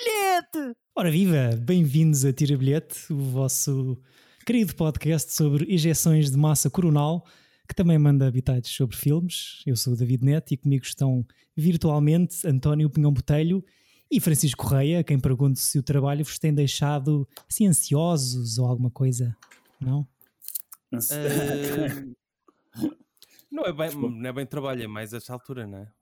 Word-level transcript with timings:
bilhete! 0.00 0.76
Ora 0.96 1.10
viva, 1.10 1.50
bem-vindos 1.58 2.24
a 2.24 2.32
Tira 2.32 2.56
Bilhete, 2.56 3.12
o 3.12 3.18
vosso 3.18 4.00
querido 4.46 4.74
podcast 4.74 5.32
sobre 5.34 5.72
injeções 5.72 6.30
de 6.30 6.38
massa 6.38 6.70
coronal, 6.70 7.26
que 7.68 7.74
também 7.74 7.98
manda 7.98 8.26
habitados 8.26 8.70
sobre 8.70 8.96
filmes. 8.96 9.62
Eu 9.66 9.76
sou 9.76 9.92
o 9.92 9.96
David 9.96 10.24
Neto 10.24 10.52
e 10.52 10.56
comigo 10.56 10.84
estão 10.84 11.26
virtualmente 11.54 12.46
António 12.46 12.88
Pinhão 12.88 13.12
Botelho 13.12 13.62
e 14.10 14.18
Francisco 14.20 14.64
Correia, 14.64 15.00
a 15.00 15.04
quem 15.04 15.20
pergunto 15.20 15.58
se 15.58 15.78
o 15.78 15.82
trabalho 15.82 16.24
vos 16.24 16.38
tem 16.38 16.54
deixado 16.54 17.28
assim 17.48 17.66
ansiosos 17.66 18.58
ou 18.58 18.66
alguma 18.66 18.90
coisa, 18.90 19.36
não? 19.78 20.08
Uh, 20.92 22.16
não, 23.52 23.64
é 23.66 23.72
bem, 23.72 23.94
não 23.94 24.30
é 24.30 24.32
bem 24.32 24.46
trabalho, 24.46 24.82
é 24.82 24.88
mais 24.88 25.12
esta 25.12 25.34
altura, 25.34 25.66
não 25.66 25.78
é? 25.78 25.92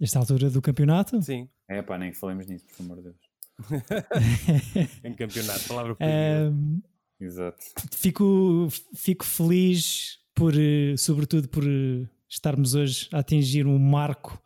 Esta 0.00 0.18
altura 0.18 0.50
do 0.50 0.60
campeonato? 0.60 1.20
Sim. 1.22 1.48
É 1.68 1.82
pá, 1.82 1.96
nem 1.96 2.12
falemos 2.12 2.46
nisso, 2.46 2.66
por 2.76 2.82
amor 2.84 2.96
de 2.96 3.02
Deus. 3.04 3.16
em 5.04 5.14
campeonato, 5.14 5.68
palavra 5.68 5.96
um, 6.50 6.82
Exato. 7.20 7.58
Fico, 7.92 8.68
fico 8.94 9.24
feliz 9.24 10.18
por, 10.34 10.52
eh, 10.54 10.96
sobretudo 10.96 11.48
por 11.48 11.64
eh, 11.64 12.06
estarmos 12.28 12.74
hoje 12.74 13.08
a 13.12 13.20
atingir 13.20 13.66
um 13.66 13.78
marco 13.78 14.40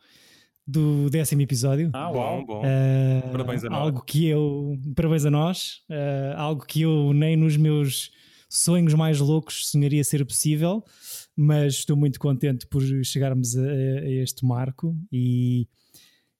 do 0.65 1.09
décimo 1.09 1.41
episódio. 1.41 1.89
Ah, 1.93 2.11
bom, 2.11 2.45
bom. 2.45 2.61
Uh, 2.61 3.31
parabéns 3.31 3.63
a 3.63 3.69
nós. 3.69 3.79
Algo 3.79 4.03
que 4.03 4.27
eu, 4.27 4.77
parabéns 4.95 5.25
a 5.25 5.31
nós, 5.31 5.81
uh, 5.89 6.37
algo 6.37 6.63
que 6.63 6.83
eu 6.83 7.11
nem 7.11 7.35
nos 7.35 7.57
meus 7.57 8.11
sonhos 8.47 8.93
mais 8.93 9.19
loucos 9.19 9.67
sonharia 9.67 10.03
ser 10.03 10.23
possível, 10.25 10.83
mas 11.41 11.75
estou 11.75 11.95
muito 11.95 12.19
contente 12.19 12.67
por 12.67 12.81
chegarmos 13.05 13.55
a, 13.57 13.61
a 13.61 14.09
este 14.09 14.45
marco 14.45 14.93
e, 15.09 15.69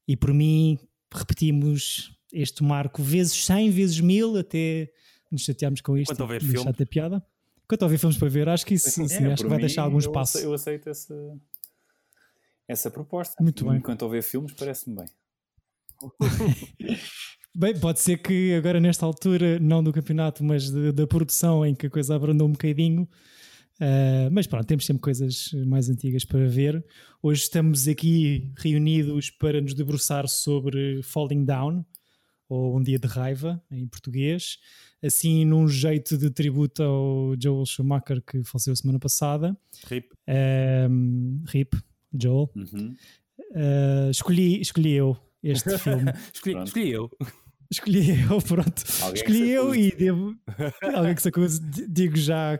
e 0.05 0.17
por 0.17 0.33
mim 0.33 0.77
repetimos 1.09 2.13
este 2.33 2.61
marco 2.61 3.01
vezes 3.01 3.45
100, 3.45 3.69
vezes 3.69 4.01
1000 4.01 4.39
até 4.39 4.91
nos 5.31 5.43
chatearmos 5.43 5.79
com 5.79 5.97
isto. 5.97 6.11
Quanto 6.11 6.19
houver 6.19 6.41
filmes. 6.41 6.81
a 6.81 6.85
piada. 6.85 7.25
Quanto 7.65 7.83
houver 7.83 7.97
filmes 7.97 8.17
para 8.17 8.27
ver, 8.27 8.49
acho 8.49 8.65
que 8.65 8.73
isso 8.73 8.89
sim, 8.89 9.07
sim, 9.07 9.23
é, 9.23 9.31
acho 9.31 9.43
que 9.43 9.47
vai 9.47 9.57
mim, 9.57 9.65
deixar 9.65 9.83
algum 9.83 9.99
espaço. 9.99 10.37
Eu 10.37 10.53
aceito 10.53 10.89
essa 10.89 11.15
essa 12.67 12.91
proposta. 12.91 13.41
Muito 13.41 13.63
bem. 13.63 13.77
Enquanto 13.77 14.01
houver 14.01 14.21
filmes, 14.21 14.51
parece-me 14.51 14.97
bem. 14.97 15.05
bem, 17.55 17.79
pode 17.79 18.01
ser 18.01 18.17
que 18.17 18.53
agora, 18.53 18.81
nesta 18.81 19.05
altura, 19.05 19.59
não 19.59 19.81
do 19.81 19.93
campeonato, 19.93 20.43
mas 20.43 20.69
de, 20.69 20.91
da 20.91 21.07
produção, 21.07 21.65
em 21.65 21.73
que 21.73 21.87
a 21.87 21.89
coisa 21.89 22.15
abrandou 22.15 22.49
um 22.49 22.51
bocadinho. 22.51 23.07
Uh, 23.79 24.29
mas 24.31 24.45
pronto, 24.45 24.65
temos 24.65 24.85
sempre 24.85 25.01
coisas 25.01 25.51
mais 25.65 25.89
antigas 25.89 26.25
para 26.25 26.45
ver. 26.47 26.83
Hoje 27.23 27.43
estamos 27.43 27.87
aqui 27.87 28.51
reunidos 28.57 29.29
para 29.29 29.61
nos 29.61 29.73
debruçar 29.73 30.27
sobre 30.27 31.01
Falling 31.01 31.45
Down, 31.45 31.85
ou 32.49 32.77
Um 32.77 32.83
Dia 32.83 32.99
de 32.99 33.07
Raiva, 33.07 33.63
em 33.71 33.87
português. 33.87 34.57
Assim, 35.01 35.45
num 35.45 35.67
jeito 35.67 36.17
de 36.17 36.29
tributo 36.29 36.83
ao 36.83 37.35
Joel 37.41 37.65
Schumacher, 37.65 38.21
que 38.21 38.43
faleceu 38.43 38.75
semana 38.75 38.99
passada. 38.99 39.57
RIP. 39.85 40.11
Um, 40.89 41.43
RIP, 41.47 41.73
Joel. 42.13 42.51
Uhum. 42.55 42.95
Uh, 43.51 44.11
escolhi, 44.11 44.59
escolhi 44.59 44.91
eu 44.91 45.17
este 45.41 45.69
filme. 45.79 46.11
escolhi, 46.33 46.63
escolhi, 46.63 46.91
eu. 46.91 47.09
Escolhi 47.71 48.21
eu, 48.23 48.41
pronto. 48.41 48.83
Alguém 49.01 49.21
escolhi 49.21 49.49
eu 49.51 49.75
e 49.75 49.91
devo. 49.91 50.35
Alguém 50.95 51.15
que 51.15 51.21
se 51.21 51.29
acuse, 51.29 51.61
digo 51.87 52.17
já 52.17 52.59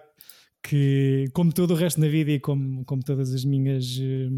que, 0.64 1.26
como 1.34 1.54
todo 1.54 1.72
o 1.72 1.76
resto 1.76 2.00
na 2.00 2.08
vida 2.08 2.32
e 2.32 2.40
como, 2.40 2.84
como 2.86 3.04
todas 3.04 3.33
as 3.33 3.44
minhas 3.45 3.86
uh, 3.98 4.38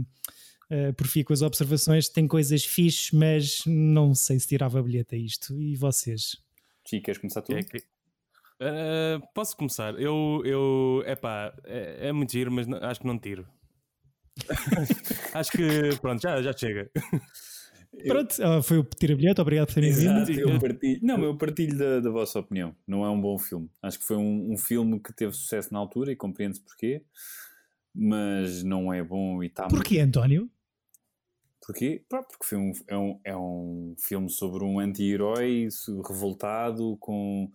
uh, 0.72 0.94
profícuas 0.96 1.42
observações, 1.42 2.10
tem 2.10 2.28
coisas 2.28 2.64
fixes, 2.64 3.12
mas 3.12 3.64
não 3.66 4.14
sei 4.14 4.40
se 4.40 4.48
tirava 4.48 4.82
bilhete 4.82 5.16
a 5.16 5.18
isto. 5.18 5.60
E 5.60 5.76
vocês? 5.76 6.38
Sim, 6.86 7.02
queres 7.02 7.20
começar 7.20 7.42
tu? 7.42 7.54
É 7.54 7.64
que... 7.64 7.78
Uh, 7.78 9.20
posso 9.34 9.58
começar? 9.58 10.00
Eu, 10.00 10.42
eu 10.46 11.04
epá, 11.08 11.54
é, 11.66 12.10
é 12.10 12.12
muito 12.12 12.32
giro, 12.32 12.52
mas 12.52 12.68
não, 12.68 12.78
acho 12.78 13.00
que 13.00 13.08
não 13.08 13.18
tiro. 13.18 13.48
Acho 15.34 15.52
que 15.52 15.96
pronto, 16.02 16.22
já, 16.22 16.42
já 16.42 16.54
chega. 16.54 16.90
Pronto, 18.08 18.42
eu... 18.42 18.64
foi 18.64 18.78
o 18.78 18.84
tira 18.84 19.16
bilhete, 19.16 19.42
obrigado 19.42 19.68
por 19.68 19.74
terem 19.74 19.92
vindo. 19.92 20.32
Eu 20.32 20.60
partilho, 20.60 21.00
não, 21.04 21.24
eu 21.24 21.38
partilho 21.38 21.78
da, 21.78 22.00
da, 22.00 22.10
vossa 22.10 22.40
opinião. 22.40 22.76
Não 22.88 23.06
é 23.06 23.10
um 23.10 23.20
bom 23.20 23.38
filme. 23.38 23.70
Acho 23.82 24.00
que 24.00 24.06
foi 24.06 24.16
um, 24.16 24.54
um 24.54 24.58
filme 24.58 25.00
que 25.00 25.14
teve 25.14 25.34
sucesso 25.34 25.74
na 25.74 25.80
altura 25.80 26.12
e 26.12 26.16
compreende-se 26.16 26.62
porquê, 26.62 27.04
mas 27.94 28.64
não 28.64 28.94
é 28.94 29.04
bom 29.04 29.44
e 29.44 29.48
está 29.48 29.68
Porquê, 29.68 29.96
muito... 29.96 30.18
António? 30.18 30.50
Porquê? 31.66 32.04
Porque 32.10 32.46
foi 32.46 32.58
um, 32.58 32.72
é, 32.88 32.98
um, 32.98 33.20
é 33.24 33.38
um 33.38 33.96
filme 34.00 34.30
sobre 34.30 34.64
um 34.64 34.80
anti-herói 34.80 35.68
revoltado 36.08 36.98
com. 36.98 37.52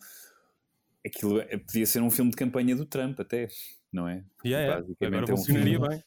Aquilo 1.05 1.41
é, 1.41 1.57
podia 1.57 1.87
ser 1.87 2.03
um 2.03 2.11
filme 2.11 2.31
de 2.31 2.37
campanha 2.37 2.77
do 2.77 2.85
Trump, 2.85 3.19
até, 3.21 3.49
não 3.93 4.09
é? 4.09 4.25
Yeah, 4.45 4.81
Basicamente 4.81 5.17
Agora 5.17 5.31
é 5.31 5.35
um 5.35 5.37
funcionaria 5.37 5.79
filme... 5.79 5.89
bem 5.89 6.05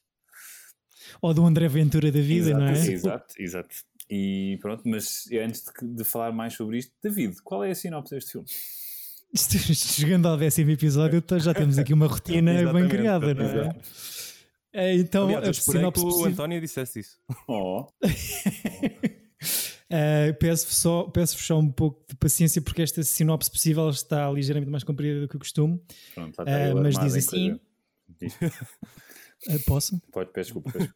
ou 1.21 1.33
do 1.33 1.45
André 1.45 1.67
Ventura 1.67 2.11
da 2.11 2.21
vida, 2.21 2.49
exato, 2.49 2.59
não 2.59 2.67
é? 2.67 2.91
Exato, 2.91 3.35
exato. 3.37 3.75
E 4.09 4.57
pronto, 4.61 4.81
mas 4.85 5.29
antes 5.31 5.63
de, 5.63 5.87
de, 5.87 6.03
falar 6.03 6.31
mais 6.31 6.55
sobre 6.55 6.79
isto, 6.79 6.91
David, 7.03 7.39
qual 7.43 7.63
é 7.63 7.69
a 7.69 7.75
sinopse 7.75 8.15
deste 8.15 8.31
filme? 8.31 8.47
Chegando 9.75 10.27
ao 10.27 10.35
décimo 10.35 10.71
episódio, 10.71 11.23
já 11.37 11.53
temos 11.53 11.77
aqui 11.77 11.93
uma 11.93 12.07
rotina 12.07 12.51
bem 12.73 12.87
criada, 12.87 13.35
não 13.35 13.45
é? 13.45 13.79
é 14.73 14.95
então, 14.95 15.25
Aliás, 15.25 15.43
eu 15.43 15.51
a 15.51 15.53
sinopse 15.53 16.03
que 16.03 16.09
o 16.09 16.25
António 16.25 16.59
dissesse 16.59 17.01
isso. 17.01 17.19
Oh. 17.47 17.85
Uh, 19.91 20.37
peço 20.37 20.71
só, 20.71 21.05
peço 21.05 21.35
só 21.39 21.57
um 21.57 21.71
pouco 21.71 22.05
de 22.07 22.15
paciência 22.15 22.61
porque 22.61 22.83
esta 22.83 23.01
sinopse 23.01 23.49
possível 23.49 23.89
está 23.89 24.29
ligeiramente 24.29 24.69
mais 24.69 24.83
comprida 24.83 25.21
do 25.21 25.27
que 25.27 25.35
o 25.35 25.39
costume. 25.39 25.81
Pronto, 26.13 26.43
uh, 26.43 26.79
mas 26.79 26.95
diz 26.99 27.15
assim. 27.15 27.53
Uh, 27.53 27.59
posso? 29.65 29.99
Pode, 30.11 30.31
peço 30.31 30.53
desculpa. 30.53 30.77
Peço. 30.77 30.93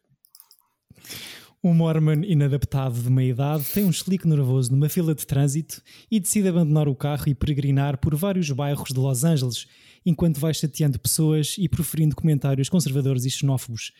Um 1.66 1.72
Mormon 1.72 2.22
inadaptado 2.24 3.00
de 3.00 3.08
meia 3.08 3.30
idade 3.30 3.64
tem 3.72 3.86
um 3.86 3.90
chilique 3.90 4.28
nervoso 4.28 4.70
numa 4.70 4.86
fila 4.86 5.14
de 5.14 5.26
trânsito 5.26 5.80
e 6.10 6.20
decide 6.20 6.46
abandonar 6.46 6.86
o 6.88 6.94
carro 6.94 7.26
e 7.26 7.34
peregrinar 7.34 7.96
por 7.96 8.14
vários 8.14 8.50
bairros 8.50 8.90
de 8.90 9.00
Los 9.00 9.24
Angeles, 9.24 9.66
enquanto 10.04 10.38
vai 10.38 10.52
chateando 10.52 11.00
pessoas 11.00 11.56
e 11.56 11.66
proferindo 11.66 12.14
comentários 12.14 12.68
conservadores 12.68 13.24
e 13.24 13.30
xenófobos. 13.30 13.92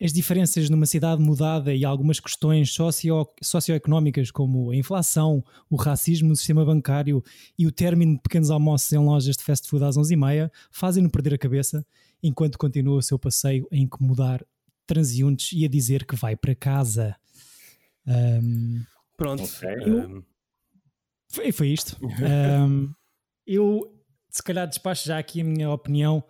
As 0.00 0.10
diferenças 0.10 0.70
numa 0.70 0.86
cidade 0.86 1.20
mudada 1.22 1.74
e 1.74 1.84
algumas 1.84 2.18
questões 2.18 2.72
socio 2.72 3.28
socioeconómicas, 3.42 4.30
como 4.30 4.70
a 4.70 4.76
inflação, 4.76 5.44
o 5.68 5.76
racismo 5.76 6.30
no 6.30 6.36
sistema 6.36 6.64
bancário 6.64 7.22
e 7.58 7.66
o 7.66 7.70
término 7.70 8.14
de 8.14 8.22
pequenos 8.22 8.50
almoços 8.50 8.90
em 8.90 8.96
lojas 8.96 9.36
de 9.36 9.44
fast 9.44 9.68
food 9.68 9.84
às 9.84 9.98
11h30, 9.98 10.50
fazem-no 10.70 11.10
perder 11.10 11.34
a 11.34 11.38
cabeça, 11.38 11.84
enquanto 12.22 12.56
continua 12.56 12.96
o 12.96 13.02
seu 13.02 13.18
passeio 13.18 13.68
a 13.70 13.76
incomodar 13.76 14.42
transeuntes 14.86 15.52
e 15.52 15.64
a 15.64 15.68
dizer 15.68 16.04
que 16.04 16.16
vai 16.16 16.36
para 16.36 16.54
casa. 16.54 17.16
Um, 18.06 18.82
Pronto. 19.16 19.44
Okay. 19.44 19.76
Eu, 19.84 20.24
foi, 21.28 21.52
foi 21.52 21.68
isto. 21.68 21.96
um, 22.02 22.92
eu, 23.46 23.80
se 24.30 24.42
calhar, 24.42 24.66
despacho 24.66 25.06
já 25.06 25.18
aqui 25.18 25.40
a 25.40 25.44
minha 25.44 25.70
opinião. 25.70 26.24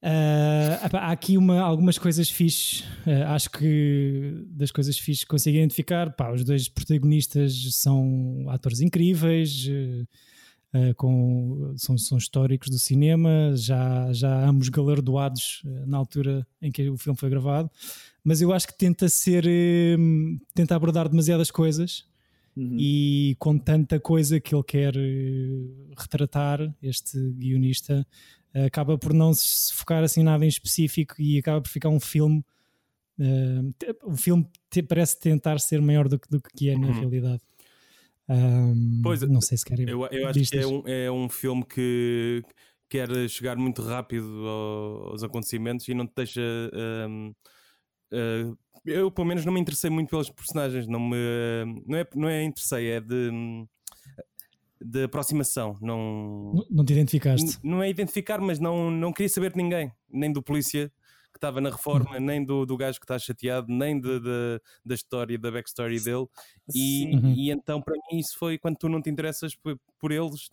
Uh, 0.00 0.96
há 0.96 1.10
aqui 1.10 1.36
uma, 1.36 1.60
algumas 1.60 1.98
coisas 1.98 2.30
fixes. 2.30 2.84
Uh, 3.06 3.24
acho 3.28 3.50
que 3.50 4.44
das 4.50 4.70
coisas 4.70 4.96
fixes 4.98 5.24
que 5.24 5.30
consigo 5.30 5.56
identificar, 5.56 6.14
pá, 6.14 6.30
os 6.32 6.44
dois 6.44 6.68
protagonistas 6.68 7.74
são 7.74 8.46
atores 8.48 8.80
incríveis. 8.80 9.66
Uh, 9.66 10.06
Uh, 10.74 10.94
com, 10.96 11.72
são, 11.78 11.96
são, 11.96 12.18
históricos 12.18 12.68
do 12.68 12.78
cinema, 12.78 13.52
já, 13.54 14.12
já 14.12 14.46
ambos 14.46 14.68
galardoados 14.68 15.62
uh, 15.64 15.86
na 15.86 15.96
altura 15.96 16.46
em 16.60 16.70
que 16.70 16.90
o 16.90 16.98
filme 16.98 17.18
foi 17.18 17.30
gravado, 17.30 17.70
mas 18.22 18.42
eu 18.42 18.52
acho 18.52 18.66
que 18.66 18.76
tenta 18.76 19.08
ser, 19.08 19.46
uh, 19.46 20.40
tenta 20.54 20.76
abordar 20.76 21.08
demasiadas 21.08 21.50
coisas 21.50 22.04
uhum. 22.54 22.76
e 22.78 23.34
com 23.38 23.56
tanta 23.56 23.98
coisa 23.98 24.38
que 24.38 24.54
ele 24.54 24.62
quer 24.62 24.92
retratar, 25.96 26.60
este 26.82 27.18
guionista, 27.30 28.06
acaba 28.66 28.98
por 28.98 29.14
não 29.14 29.32
se 29.32 29.72
focar 29.72 30.04
assim 30.04 30.22
nada 30.22 30.44
em 30.44 30.48
específico 30.48 31.14
e 31.18 31.38
acaba 31.38 31.62
por 31.62 31.70
ficar 31.70 31.88
um 31.88 32.00
filme. 32.00 32.44
o 34.04 34.16
filme 34.18 34.46
te, 34.68 34.82
parece 34.82 35.18
tentar 35.18 35.60
ser 35.60 35.80
maior 35.80 36.08
do 36.08 36.18
que, 36.18 36.28
do 36.28 36.42
que 36.42 36.68
é 36.68 36.76
na 36.76 36.88
uhum. 36.88 36.92
realidade. 36.92 37.40
Um, 38.28 39.00
pois, 39.02 39.22
não 39.22 39.40
sei 39.40 39.56
se 39.56 39.64
querem. 39.64 39.88
Eu, 39.88 40.06
eu 40.06 40.28
acho 40.28 40.42
que 40.42 40.58
é 40.58 40.66
um, 40.66 40.82
é 40.86 41.10
um 41.10 41.28
filme 41.28 41.64
que 41.64 42.42
quer 42.88 43.08
chegar 43.28 43.56
muito 43.56 43.82
rápido 43.82 44.46
aos 45.10 45.22
acontecimentos 45.22 45.88
e 45.88 45.94
não 45.94 46.06
te 46.06 46.12
deixa. 46.14 46.40
Um, 47.08 47.34
uh, 48.12 48.58
eu, 48.84 49.10
pelo 49.10 49.26
menos, 49.26 49.44
não 49.44 49.52
me 49.52 49.60
interessei 49.60 49.90
muito 49.90 50.10
pelos 50.10 50.30
personagens. 50.30 50.86
Não, 50.86 51.00
me, 51.00 51.16
não, 51.86 51.98
é, 51.98 52.06
não 52.14 52.28
é 52.28 52.42
interessei, 52.44 52.90
é 52.90 53.00
de. 53.00 53.30
De 54.80 55.02
aproximação, 55.02 55.76
não. 55.80 56.52
Não, 56.54 56.66
não 56.70 56.84
te 56.84 56.92
identificaste? 56.92 57.58
Não 57.64 57.82
é 57.82 57.90
identificar, 57.90 58.40
mas 58.40 58.60
não, 58.60 58.92
não 58.92 59.12
queria 59.12 59.28
saber 59.28 59.50
de 59.50 59.56
ninguém, 59.56 59.90
nem 60.08 60.32
do 60.32 60.40
polícia 60.40 60.92
estava 61.38 61.60
na 61.60 61.70
reforma, 61.70 62.18
nem 62.20 62.44
do, 62.44 62.66
do 62.66 62.76
gajo 62.76 62.98
que 62.98 63.04
está 63.04 63.18
chateado, 63.18 63.66
nem 63.72 64.00
de, 64.00 64.20
de, 64.20 64.60
da 64.84 64.94
história, 64.94 65.38
da 65.38 65.50
backstory 65.50 66.00
dele. 66.00 66.26
E, 66.74 67.14
uhum. 67.14 67.34
e 67.34 67.50
então, 67.50 67.80
para 67.80 67.94
mim, 67.94 68.18
isso 68.18 68.36
foi 68.38 68.58
quando 68.58 68.76
tu 68.76 68.88
não 68.88 69.00
te 69.00 69.08
interessas 69.08 69.54
por, 69.54 69.78
por 69.98 70.12
eles, 70.12 70.50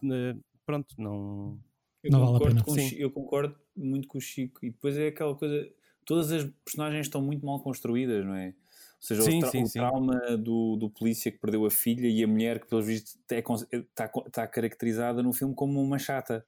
pronto, 0.66 0.96
não. 0.98 1.60
Eu, 2.04 2.12
não 2.12 2.26
concordo 2.34 2.64
vale 2.64 2.90
com, 2.92 2.96
eu 2.98 3.12
concordo 3.12 3.56
muito 3.76 4.08
com 4.08 4.18
o 4.18 4.22
Chico. 4.22 4.64
E 4.64 4.70
depois 4.70 4.98
é 4.98 5.08
aquela 5.08 5.36
coisa. 5.36 5.68
Todas 6.06 6.32
as 6.32 6.44
personagens 6.64 7.08
estão 7.08 7.22
muito 7.22 7.46
mal 7.46 7.60
construídas, 7.62 8.24
não 8.24 8.36
é? 8.36 8.50
Ou 8.50 8.54
seja, 9.00 9.22
sim, 9.24 9.38
o, 9.38 9.42
tra 9.42 9.50
sim, 9.50 9.64
o 9.64 9.70
trauma 9.70 10.38
do, 10.38 10.76
do 10.78 10.90
polícia 10.90 11.32
que 11.32 11.40
perdeu 11.40 11.66
a 11.66 11.72
filha 11.72 12.08
e 12.08 12.24
a 12.24 12.28
mulher 12.28 12.60
que, 12.60 12.68
pelos 12.68 12.86
vistos, 12.86 13.18
está, 13.30 14.12
está 14.26 14.48
caracterizada 14.48 15.22
no 15.22 15.34
filme 15.34 15.54
como 15.54 15.82
uma 15.82 15.98
chata. 15.98 16.46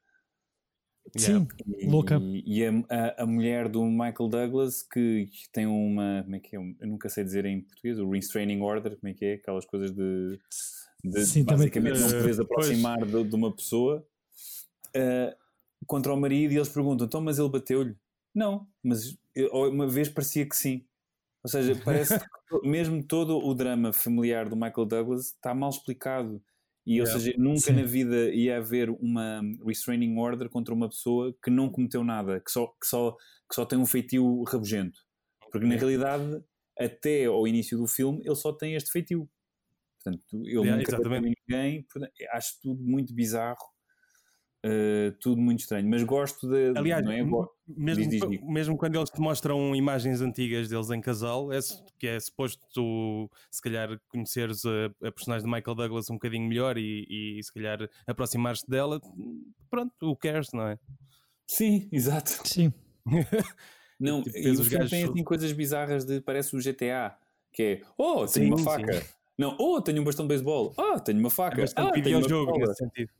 Sim, 1.15 1.47
e, 1.65 1.87
louca. 1.87 2.17
E, 2.19 2.59
e 2.59 2.65
a, 2.65 3.23
a, 3.23 3.25
mulher 3.25 3.69
do 3.69 3.83
Michael 3.83 4.29
Douglas 4.29 4.83
que 4.83 5.29
tem 5.51 5.65
uma. 5.65 6.21
Como 6.23 6.35
é 6.35 6.39
que 6.39 6.55
é? 6.55 6.59
Eu 6.59 6.87
nunca 6.87 7.09
sei 7.09 7.23
dizer 7.23 7.45
em 7.45 7.61
português, 7.61 7.99
o 7.99 8.09
restraining 8.09 8.61
order, 8.61 8.97
como 8.97 9.11
é 9.11 9.13
que 9.13 9.25
é? 9.25 9.33
Aquelas 9.33 9.65
coisas 9.65 9.91
de. 9.91 10.39
de 11.03 11.25
Sim, 11.25 11.43
basicamente 11.43 11.93
também, 11.93 12.11
não 12.11 12.17
poderes 12.17 12.39
aproximar 12.39 13.05
de, 13.05 13.23
de, 13.23 13.35
uma 13.35 13.51
pessoa 13.55 14.05
uh, 14.89 15.35
contra 15.85 16.13
o 16.13 16.19
marido 16.19 16.53
e 16.53 16.57
eles 16.57 16.69
perguntam: 16.69 17.07
então, 17.07 17.21
mas 17.21 17.39
ele 17.39 17.49
bateu-lhe? 17.49 17.95
Não, 18.33 18.67
mas 18.83 19.17
uma 19.51 19.87
vez 19.87 20.09
parecia 20.09 20.45
que 20.45 20.55
sim. 20.55 20.85
Ou 21.43 21.49
seja, 21.49 21.79
parece 21.83 22.19
que 22.19 22.25
mesmo 22.67 23.01
todo 23.01 23.37
o 23.37 23.53
drama 23.53 23.93
familiar 23.93 24.49
do 24.49 24.55
Michael 24.55 24.85
Douglas 24.85 25.27
está 25.27 25.53
mal 25.53 25.69
explicado. 25.69 26.41
E, 26.87 26.99
yeah. 26.99 27.13
ou 27.13 27.19
seja, 27.19 27.37
nunca 27.37 27.59
Sim. 27.59 27.73
na 27.73 27.83
vida 27.83 28.33
ia 28.33 28.57
haver 28.57 28.89
uma 28.89 29.41
restraining 29.65 30.17
order 30.17 30.49
contra 30.49 30.73
uma 30.73 30.87
pessoa 30.87 31.35
que 31.43 31.51
não 31.51 31.69
cometeu 31.69 32.01
nada, 32.01 32.39
que 32.39 32.49
só, 32.49 32.67
que 32.67 32.87
só, 32.87 33.11
que 33.11 33.55
só 33.55 33.65
tem 33.65 33.77
um 33.77 33.85
feitio 33.85 34.41
rabugento. 34.43 34.97
Porque 35.51 35.67
na 35.67 35.75
realidade, 35.75 36.41
até 36.79 37.25
ao 37.25 37.45
início 37.45 37.77
do 37.77 37.87
filme, 37.87 38.21
ele 38.23 38.35
só 38.35 38.53
tem 38.53 38.75
este 38.75 38.89
feitio. 38.89 39.29
Portanto, 40.01 40.23
ele 40.45 40.61
yeah, 40.61 40.77
nunca 40.77 41.19
ninguém. 41.19 41.83
Portanto, 41.83 42.13
acho 42.31 42.57
tudo 42.61 42.81
muito 42.81 43.13
bizarro. 43.13 43.57
Uh, 44.65 45.11
tudo 45.19 45.39
muito 45.39 45.59
estranho, 45.59 45.87
mas 45.87 46.03
gosto 46.03 46.49
de. 46.49 46.77
Aliás, 46.77 47.05
é? 47.05 47.23
mesmo, 47.23 47.47
diz, 47.67 48.09
diz, 48.09 48.27
diz. 48.27 48.41
mesmo 48.43 48.75
quando 48.75 48.95
eles 48.95 49.09
te 49.09 49.21
mostram 49.21 49.75
imagens 49.75 50.19
antigas 50.19 50.67
deles 50.67 50.89
em 50.89 50.99
casal, 50.99 51.53
é, 51.53 51.59
que 51.99 52.07
é 52.07 52.19
suposto 52.19 52.65
tu, 52.73 53.29
se 53.51 53.61
calhar, 53.61 53.99
conheceres 54.09 54.65
a, 54.65 55.07
a 55.07 55.11
personagem 55.11 55.45
de 55.47 55.53
Michael 55.53 55.75
Douglas 55.75 56.09
um 56.09 56.15
bocadinho 56.15 56.47
melhor 56.47 56.75
e, 56.77 57.37
e 57.37 57.43
se 57.43 57.53
calhar 57.53 57.87
aproximar-te 58.07 58.67
dela, 58.67 58.99
pronto, 59.69 59.93
o 60.01 60.15
cares, 60.15 60.51
não 60.51 60.67
é? 60.67 60.79
Sim, 61.45 61.87
exato. 61.91 62.41
Sim. 62.43 62.73
não, 63.99 64.23
tipo, 64.23 64.37
e 64.37 64.51
o 64.51 64.63
filme 64.63 64.89
tem 64.89 65.03
assim 65.03 65.23
coisas 65.23 65.51
bizarras 65.51 66.03
de 66.03 66.19
parece 66.19 66.55
o 66.55 66.59
GTA, 66.59 67.15
que 67.53 67.63
é 67.63 67.81
oh, 67.95 68.25
tenho 68.25 68.29
sim, 68.29 68.47
uma 68.47 68.57
faca. 68.57 68.93
Sim. 68.93 69.07
Não, 69.37 69.55
oh, 69.59 69.79
tenho 69.79 70.01
um 70.01 70.03
bastão 70.03 70.25
de 70.25 70.29
beisebol. 70.29 70.73
Ah, 70.77 70.99
tenho 70.99 71.19
uma 71.19 71.29
faca. 71.29 71.61
É 71.61 71.65
ah, 71.75 71.91
videojogo 71.91 72.57
nesse 72.57 72.75
sentido. 72.75 73.11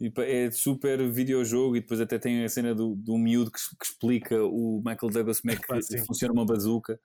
E 0.00 0.12
é 0.22 0.50
super 0.50 1.06
videojogo 1.10 1.76
e 1.76 1.80
depois 1.80 2.00
até 2.00 2.18
tem 2.18 2.42
a 2.42 2.48
cena 2.48 2.74
do, 2.74 2.94
do 2.94 3.18
miúdo 3.18 3.50
que, 3.50 3.58
que 3.58 3.84
explica 3.84 4.42
o 4.42 4.78
Michael 4.78 5.12
Douglas 5.12 5.40
como 5.40 5.52
é 5.52 5.56
que 5.56 5.72
ah, 5.72 6.04
funciona 6.06 6.32
uma 6.32 6.46
bazuca. 6.46 6.98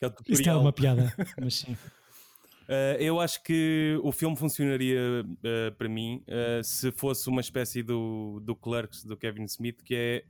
É 0.00 0.12
Isto 0.28 0.48
é 0.48 0.54
uma 0.54 0.72
piada, 0.72 1.14
mas 1.40 1.54
sim. 1.54 1.72
Uh, 2.64 2.98
eu 2.98 3.20
acho 3.20 3.42
que 3.42 3.98
o 4.02 4.10
filme 4.10 4.36
funcionaria 4.36 5.00
uh, 5.24 5.74
para 5.76 5.88
mim 5.88 6.24
uh, 6.28 6.62
se 6.62 6.90
fosse 6.92 7.28
uma 7.28 7.40
espécie 7.40 7.82
do, 7.82 8.40
do 8.40 8.56
Clerks 8.56 9.04
do 9.04 9.16
Kevin 9.16 9.44
Smith, 9.44 9.80
que 9.84 9.94
é 9.94 10.24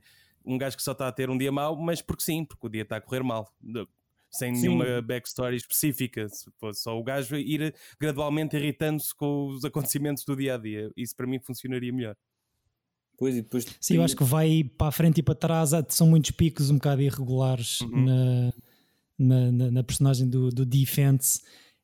um 0.45 0.57
gajo 0.57 0.77
que 0.77 0.83
só 0.83 0.91
está 0.91 1.07
a 1.07 1.11
ter 1.11 1.29
um 1.29 1.37
dia 1.37 1.51
mau, 1.51 1.75
mas 1.75 2.01
porque 2.01 2.23
sim, 2.23 2.45
porque 2.45 2.67
o 2.67 2.69
dia 2.69 2.83
está 2.83 2.97
a 2.97 3.01
correr 3.01 3.23
mal 3.23 3.51
sem 4.31 4.53
Sim. 4.55 4.61
nenhuma 4.61 5.01
backstory 5.01 5.55
específica. 5.55 6.27
Se 6.29 6.49
fosse 6.59 6.81
só 6.81 6.97
o 6.97 7.03
gajo 7.03 7.35
ir 7.35 7.73
gradualmente 7.99 8.55
irritando-se 8.55 9.15
com 9.15 9.47
os 9.47 9.65
acontecimentos 9.65 10.23
do 10.23 10.35
dia 10.35 10.55
a 10.55 10.57
dia. 10.57 10.91
Isso 10.95 11.15
para 11.15 11.27
mim 11.27 11.39
funcionaria 11.39 11.91
melhor. 11.91 12.15
Pois, 13.17 13.35
e 13.35 13.41
depois 13.41 13.65
Sim, 13.81 13.97
eu 13.97 14.03
acho 14.03 14.15
que 14.15 14.23
vai 14.23 14.63
para 14.63 14.87
a 14.87 14.91
frente 14.91 15.17
e 15.17 15.23
para 15.23 15.35
trás, 15.35 15.71
são 15.89 16.07
muitos 16.07 16.31
picos 16.31 16.69
um 16.69 16.75
bocado 16.75 17.01
irregulares 17.01 17.81
uhum. 17.81 18.05
na, 18.05 18.53
na, 19.17 19.51
na, 19.51 19.71
na, 19.71 19.83
personagem 19.83 20.29
do, 20.29 20.49
do 20.49 20.65
Defense. 20.65 21.41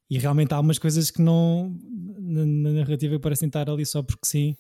E 0.10 0.18
realmente 0.18 0.54
há 0.54 0.56
algumas 0.56 0.80
coisas 0.80 1.12
que 1.12 1.22
não 1.22 1.78
na, 2.18 2.46
na 2.46 2.70
narrativa 2.72 3.20
parecem 3.20 3.48
estar 3.48 3.70
ali 3.70 3.86
só 3.86 4.02
porque 4.02 4.26
sim. 4.26 4.56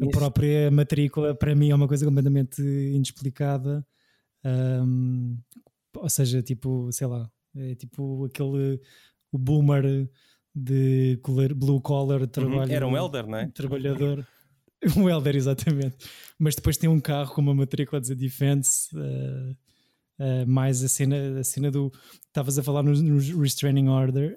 A 0.00 0.06
própria 0.06 0.70
matrícula, 0.70 1.34
para 1.34 1.54
mim, 1.54 1.70
é 1.70 1.74
uma 1.74 1.86
coisa 1.86 2.06
completamente 2.06 2.62
inexplicada. 2.62 3.86
Um, 4.42 5.38
ou 5.94 6.08
seja, 6.08 6.42
tipo, 6.42 6.90
sei 6.92 7.06
lá, 7.06 7.30
é 7.56 7.74
tipo 7.74 8.24
aquele 8.24 8.80
o 9.30 9.38
boomer 9.38 10.08
de 10.54 11.18
blue 11.56 11.80
collar 11.80 12.26
trabalho. 12.26 12.68
Uhum. 12.68 12.76
Era 12.76 12.86
um 12.86 12.96
elder, 12.96 13.26
não 13.26 13.38
é? 13.38 13.48
Trabalhador. 13.48 14.26
um 14.96 15.08
elder, 15.08 15.36
exatamente. 15.36 15.96
Mas 16.38 16.54
depois 16.54 16.76
tem 16.76 16.88
um 16.88 17.00
carro 17.00 17.34
com 17.34 17.40
uma 17.40 17.54
matrícula 17.54 18.00
dizer 18.00 18.14
defense. 18.14 18.94
Uh, 18.94 19.56
uh, 20.18 20.46
mais 20.46 20.82
a 20.82 20.88
cena, 20.88 21.40
a 21.40 21.44
cena 21.44 21.70
do. 21.70 21.90
Estavas 22.26 22.58
a 22.58 22.62
falar 22.62 22.82
no, 22.82 22.92
no 22.92 23.40
Restraining 23.40 23.88
Order, 23.88 24.36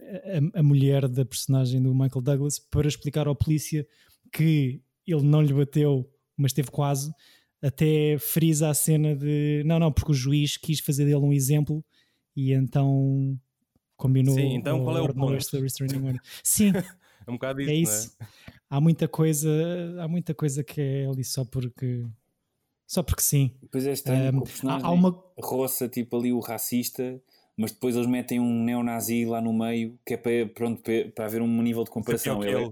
a, 0.53 0.59
a, 0.59 0.63
mulher 0.63 1.07
da 1.07 1.25
personagem 1.25 1.81
do 1.81 1.93
Michael 1.93 2.21
Douglas, 2.21 2.59
para 2.59 2.87
explicar 2.87 3.27
ao 3.27 3.35
polícia 3.35 3.85
que 4.31 4.81
ele 5.07 5.23
não 5.23 5.41
lhe 5.41 5.53
bateu, 5.53 6.09
mas 6.37 6.53
teve 6.53 6.69
quase 6.71 7.11
até 7.65 8.17
frisa 8.19 8.69
a 8.69 8.73
cena 8.73 9.15
de 9.15 9.63
não, 9.65 9.79
não, 9.79 9.91
porque 9.91 10.11
o 10.11 10.15
juiz 10.15 10.55
quis 10.55 10.79
fazer 10.79 11.05
dele 11.05 11.17
um 11.17 11.33
exemplo 11.33 11.83
e 12.35 12.53
então 12.53 13.39
combinou. 13.97 14.35
Sim, 14.35 14.55
então 14.55 14.83
qual 14.83 14.97
é 14.97 15.01
o 15.01 15.13
ponto? 15.13 15.37
Sim, 16.43 16.71
é 17.25 17.31
um 17.31 17.33
bocado 17.33 17.61
isso. 17.61 17.71
É 17.71 17.73
isso. 17.73 18.17
É? 18.21 18.25
Há 18.69 18.79
muita 18.79 19.07
coisa, 19.07 19.49
há 19.99 20.07
muita 20.07 20.33
coisa 20.33 20.63
que 20.63 20.79
é 20.81 21.05
ali 21.07 21.23
só 21.23 21.43
porque 21.43 22.05
só 22.85 23.01
porque 23.01 23.23
sim. 23.23 23.51
Depois 23.61 23.87
é 23.87 23.93
estranho 23.93 24.43
um, 24.43 24.69
há 24.69 24.91
uma... 24.91 25.23
roça 25.39 25.87
tipo 25.87 26.17
ali 26.17 26.31
o 26.31 26.39
racista, 26.39 27.19
mas 27.57 27.71
depois 27.71 27.95
eles 27.95 28.07
metem 28.07 28.39
um 28.39 28.63
neonazi 28.63 29.25
lá 29.25 29.41
no 29.41 29.53
meio 29.53 29.97
que 30.05 30.13
é 30.13 30.17
para, 30.17 30.45
pronto, 30.53 30.83
para 31.15 31.25
haver 31.25 31.41
um 31.41 31.61
nível 31.61 31.83
de 31.83 31.89
comparação. 31.89 32.43
É 32.43 32.51
ele, 32.51 32.65
é... 32.65 32.71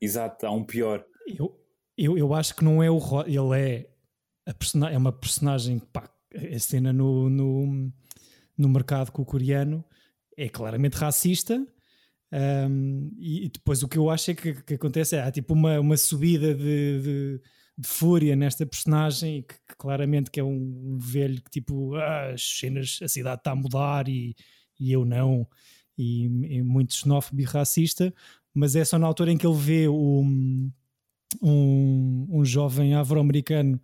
Exato, 0.00 0.46
há 0.46 0.50
um 0.50 0.64
pior. 0.64 1.04
Eu, 1.26 1.54
eu, 1.96 2.16
eu 2.16 2.32
acho 2.32 2.56
que 2.56 2.64
não 2.64 2.82
é 2.82 2.90
o 2.90 2.98
ele 3.26 3.60
é 3.60 3.89
é 4.90 4.96
uma 4.96 5.12
personagem, 5.12 5.78
pá, 5.78 6.10
a 6.34 6.58
cena 6.58 6.92
no, 6.92 7.28
no, 7.28 7.92
no 8.56 8.68
mercado 8.68 9.10
com 9.10 9.22
o 9.22 9.26
coreano 9.26 9.84
é 10.36 10.48
claramente 10.48 10.96
racista. 10.96 11.66
Um, 12.32 13.10
e, 13.18 13.48
depois 13.48 13.82
o 13.82 13.88
que 13.88 13.98
eu 13.98 14.08
acho 14.08 14.30
é 14.30 14.34
que, 14.34 14.54
que 14.62 14.74
acontece 14.74 15.16
é 15.16 15.22
há 15.22 15.32
tipo 15.32 15.52
uma, 15.52 15.80
uma 15.80 15.96
subida 15.96 16.54
de, 16.54 17.02
de, 17.02 17.42
de 17.76 17.88
fúria 17.88 18.36
nesta 18.36 18.64
personagem 18.64 19.42
que, 19.42 19.54
que, 19.54 19.76
claramente 19.76 20.30
que 20.30 20.38
é 20.38 20.44
um, 20.44 20.96
velho 20.96 21.42
que 21.42 21.50
tipo 21.50 21.96
ah, 21.96 22.30
as 22.30 22.60
cenas, 22.60 23.00
a 23.02 23.08
cidade 23.08 23.40
está 23.40 23.50
a 23.50 23.56
mudar 23.56 24.06
e, 24.08 24.36
e 24.78 24.92
eu 24.92 25.04
não 25.04 25.44
e, 25.98 26.26
e 26.26 26.62
muito 26.62 26.94
xenófobo 26.94 27.40
e 27.40 27.44
racista 27.44 28.14
mas 28.54 28.76
é 28.76 28.84
só 28.84 28.96
na 28.96 29.08
altura 29.08 29.32
em 29.32 29.36
que 29.36 29.44
ele 29.44 29.58
vê 29.58 29.88
um, 29.88 30.70
um, 31.42 32.26
um 32.30 32.44
jovem 32.44 32.94
afro-americano 32.94 33.80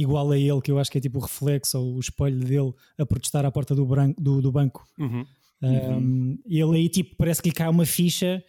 igual 0.00 0.30
a 0.30 0.38
ele, 0.38 0.60
que 0.60 0.70
eu 0.70 0.78
acho 0.78 0.90
que 0.90 0.98
é 0.98 1.00
tipo 1.00 1.18
o 1.18 1.22
reflexo 1.22 1.78
ou 1.78 1.96
o 1.96 2.00
espelho 2.00 2.38
dele 2.38 2.72
a 2.98 3.04
protestar 3.04 3.44
à 3.44 3.50
porta 3.50 3.74
do, 3.74 3.84
branco, 3.84 4.20
do, 4.20 4.40
do 4.40 4.52
banco. 4.52 4.86
Uhum. 4.98 5.26
Um, 5.60 6.38
ele 6.46 6.76
aí 6.76 6.88
tipo 6.88 7.16
parece 7.16 7.42
que 7.42 7.48
lhe 7.48 7.54
cai 7.54 7.68
uma 7.68 7.84
ficha 7.84 8.42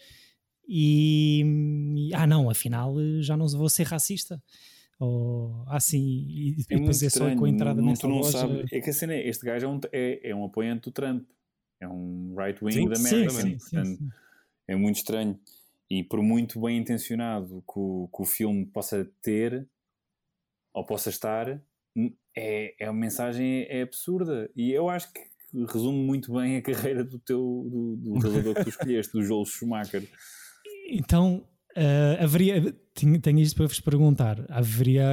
e, 0.67 1.43
e, 1.97 2.13
ah 2.13 2.27
não, 2.27 2.49
afinal 2.49 2.93
já 3.21 3.35
não 3.35 3.47
vou 3.47 3.69
ser 3.69 3.87
racista. 3.87 4.41
Ou 4.99 5.63
assim, 5.67 6.25
e, 6.27 6.55
é 6.69 6.75
depois 6.75 7.01
é 7.01 7.09
só 7.09 7.33
com 7.35 7.45
a 7.45 7.49
entrada 7.49 7.81
nessa 7.81 8.07
não 8.07 8.17
loja. 8.17 8.37
Sabe. 8.37 8.65
É 8.71 8.81
que 8.81 8.89
a 8.89 8.93
cena 8.93 9.13
é, 9.13 9.27
este 9.27 9.45
gajo 9.45 9.65
é 9.65 9.69
um, 9.69 9.79
é, 9.91 10.29
é 10.29 10.35
um 10.35 10.45
apoiante 10.45 10.83
do 10.83 10.91
Trump, 10.91 11.25
é 11.79 11.87
um 11.87 12.35
right-wing 12.37 12.89
da 12.89 12.99
América, 12.99 13.29
sim, 13.31 13.41
sim, 13.41 13.57
portanto 13.57 13.97
sim, 13.97 14.09
é 14.67 14.75
muito 14.75 14.97
estranho. 14.97 15.39
E 15.89 16.03
por 16.03 16.21
muito 16.21 16.61
bem 16.61 16.77
intencionado 16.77 17.63
que 17.67 17.79
o, 17.79 18.07
que 18.13 18.21
o 18.21 18.25
filme 18.25 18.65
possa 18.65 19.09
ter, 19.23 19.67
ou 20.73 20.85
possa 20.85 21.09
estar, 21.09 21.61
é, 22.35 22.75
é 22.79 22.89
uma 22.89 22.99
mensagem 22.99 23.65
é 23.69 23.81
absurda. 23.81 24.49
E 24.55 24.71
eu 24.71 24.89
acho 24.89 25.11
que 25.11 25.21
resume 25.71 26.03
muito 26.03 26.33
bem 26.33 26.57
a 26.57 26.61
carreira 26.61 27.03
do 27.03 27.19
teu 27.19 27.39
do, 27.39 27.95
do 27.97 28.19
realizador 28.19 28.55
que 28.55 28.63
tu 28.63 28.69
escolheste, 28.69 29.13
do 29.13 29.23
Joel 29.23 29.45
Schumacher. 29.45 30.07
Então, 30.89 31.45
uh, 31.75 32.23
haveria. 32.23 32.75
Tenho, 32.93 33.19
tenho 33.19 33.39
isto 33.39 33.55
para 33.55 33.67
vos 33.67 33.79
perguntar. 33.79 34.45
Haveria. 34.49 35.05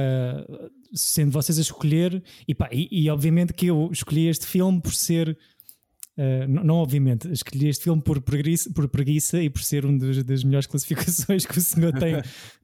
Sendo 0.93 1.31
vocês 1.31 1.57
a 1.57 1.61
escolher. 1.61 2.23
E, 2.47 2.55
pá, 2.55 2.69
e, 2.71 2.87
e 2.91 3.09
obviamente 3.09 3.53
que 3.53 3.67
eu 3.67 3.89
escolhi 3.91 4.27
este 4.27 4.45
filme 4.45 4.81
por 4.81 4.93
ser. 4.93 5.37
Uh, 6.17 6.47
não, 6.47 6.63
não, 6.63 6.75
obviamente, 6.77 7.31
escolhi 7.31 7.67
este 7.69 7.83
filme 7.83 8.01
por 8.01 8.19
preguiça, 8.21 8.71
por 8.73 8.87
preguiça 8.89 9.41
e 9.41 9.49
por 9.49 9.61
ser 9.61 9.85
uma 9.85 9.99
das 9.99 10.43
melhores 10.43 10.65
classificações 10.67 11.45
que 11.45 11.57
o 11.57 11.61
senhor 11.61 11.93
tem 11.93 12.15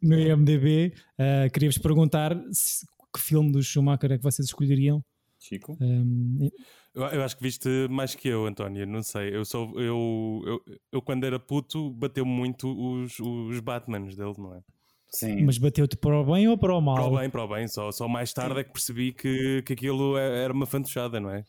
no 0.01 0.19
IMDB. 0.19 0.93
Uh, 1.19 1.51
Queria-vos 1.51 1.77
perguntar 1.77 2.36
se, 2.51 2.86
que 3.13 3.19
filme 3.22 3.51
do 3.51 3.62
Schumacher 3.62 4.12
é 4.12 4.17
que 4.17 4.24
vocês 4.24 4.48
escolheriam? 4.48 5.03
Chico? 5.39 5.77
Um, 5.79 6.50
Eu, 6.95 7.03
eu 7.03 7.24
acho 7.24 7.36
que 7.38 7.43
viste 7.43 7.67
mais 7.89 8.15
que 8.15 8.27
eu, 8.27 8.45
António. 8.45 8.88
Não 8.88 9.03
sei. 9.03 9.36
Eu 9.36 9.43
sou. 9.45 9.79
Eu, 9.79 10.41
eu, 10.45 10.62
eu 10.91 11.01
quando 11.01 11.24
era 11.25 11.39
puto, 11.39 11.91
bateu 11.91 12.25
muito 12.25 12.67
os, 12.69 13.19
os 13.19 13.60
Batmans 13.60 14.15
dele, 14.15 14.33
não 14.38 14.55
é? 14.55 14.62
Sim. 15.10 15.43
mas 15.43 15.60
bateu-te 15.60 15.95
para 15.95 16.19
o 16.19 16.25
bem 16.25 16.48
ou 16.48 16.57
para 16.57 16.75
o 16.75 16.81
mal? 16.81 16.95
Para 16.95 17.05
o 17.05 17.17
bem, 17.19 17.29
para 17.29 17.43
o 17.43 17.48
bem. 17.48 17.67
Só, 17.67 17.91
só 17.91 18.07
mais 18.07 18.33
tarde 18.33 18.60
é 18.60 18.63
que 18.63 18.72
percebi 18.72 19.12
que, 19.13 19.62
que 19.62 19.74
aquilo 19.74 20.17
é- 20.17 20.43
era 20.45 20.51
uma 20.53 20.65
fantochada, 20.65 21.19
não 21.19 21.29
é? 21.29 21.43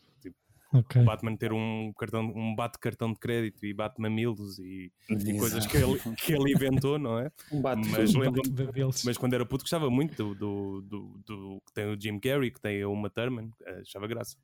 Tipo, 0.65 0.77
Ok. 0.79 1.01
o 1.01 1.05
Batman 1.05 1.37
ter 1.37 1.53
um 1.53 1.93
cartão, 1.97 2.21
um 2.35 2.55
bate 2.55 2.77
cartão 2.79 3.13
de 3.13 3.19
crédito 3.19 3.65
e 3.65 3.73
bate 3.73 4.01
mamilos 4.01 4.59
e, 4.59 4.91
e 5.09 5.37
coisas 5.39 5.65
que 5.67 5.77
ele, 5.77 5.97
que 6.17 6.33
ele 6.33 6.53
inventou, 6.53 6.97
não 6.99 7.19
é? 7.19 7.31
Um 7.51 7.61
bate 7.61 7.87
Mas 7.89 8.13
O 8.15 8.19
lembro-me 8.19 8.49
bate. 8.49 9.05
Mas 9.05 9.17
quando 9.17 9.33
era 9.35 9.45
puto 9.45 9.63
gostava 9.63 9.89
muito 9.89 10.15
do, 10.15 10.35
do, 10.35 10.81
do, 10.81 11.21
do- 11.25 11.61
que 11.65 11.73
tem 11.73 11.85
o 11.85 11.99
Jim 11.99 12.19
Carrey, 12.19 12.51
que 12.51 12.59
tem 12.59 12.81
a 12.81 12.89
Uma 12.89 13.09
Thurman, 13.09 13.51
achava 13.81 14.07
graça. 14.07 14.35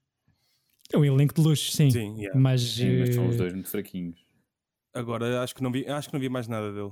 É 0.93 0.97
um 0.97 1.05
elenco 1.05 1.33
de 1.33 1.41
luxo, 1.41 1.71
sim. 1.71 1.89
Sim, 1.89 2.15
yeah. 2.17 2.37
Mas, 2.39 2.61
Sim, 2.61 2.99
mas 2.99 3.15
são 3.15 3.27
os 3.27 3.35
eh, 3.35 3.37
dois 3.37 3.53
muito 3.53 3.69
fraquinhos. 3.69 4.19
Agora 4.93 5.41
acho 5.41 5.55
que 5.55 5.63
não 5.63 5.71
vi, 5.71 5.87
acho 5.87 6.07
que 6.09 6.13
não 6.13 6.19
vi 6.21 6.27
mais 6.29 6.47
nada 6.47 6.71
dele. 6.71 6.91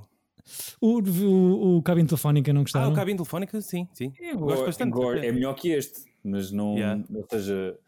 o, 0.80 1.00
o, 1.00 1.76
o 1.76 1.82
cabine 1.82 2.08
telefónica 2.08 2.52
não 2.52 2.60
Ah, 2.60 2.64
gostaram? 2.64 2.90
o 2.90 2.94
cabine 2.94 3.16
telefónica, 3.18 3.60
sim, 3.60 3.86
sim. 3.92 4.12
Gosto 4.36 4.64
bastante. 4.66 4.88
Agora, 4.92 5.24
é 5.24 5.30
melhor 5.30 5.54
que 5.54 5.68
este, 5.70 6.10
mas 6.24 6.50
não. 6.50 6.74
Yeah. 6.76 7.04
Ou 7.12 7.26
seja, 7.30 7.78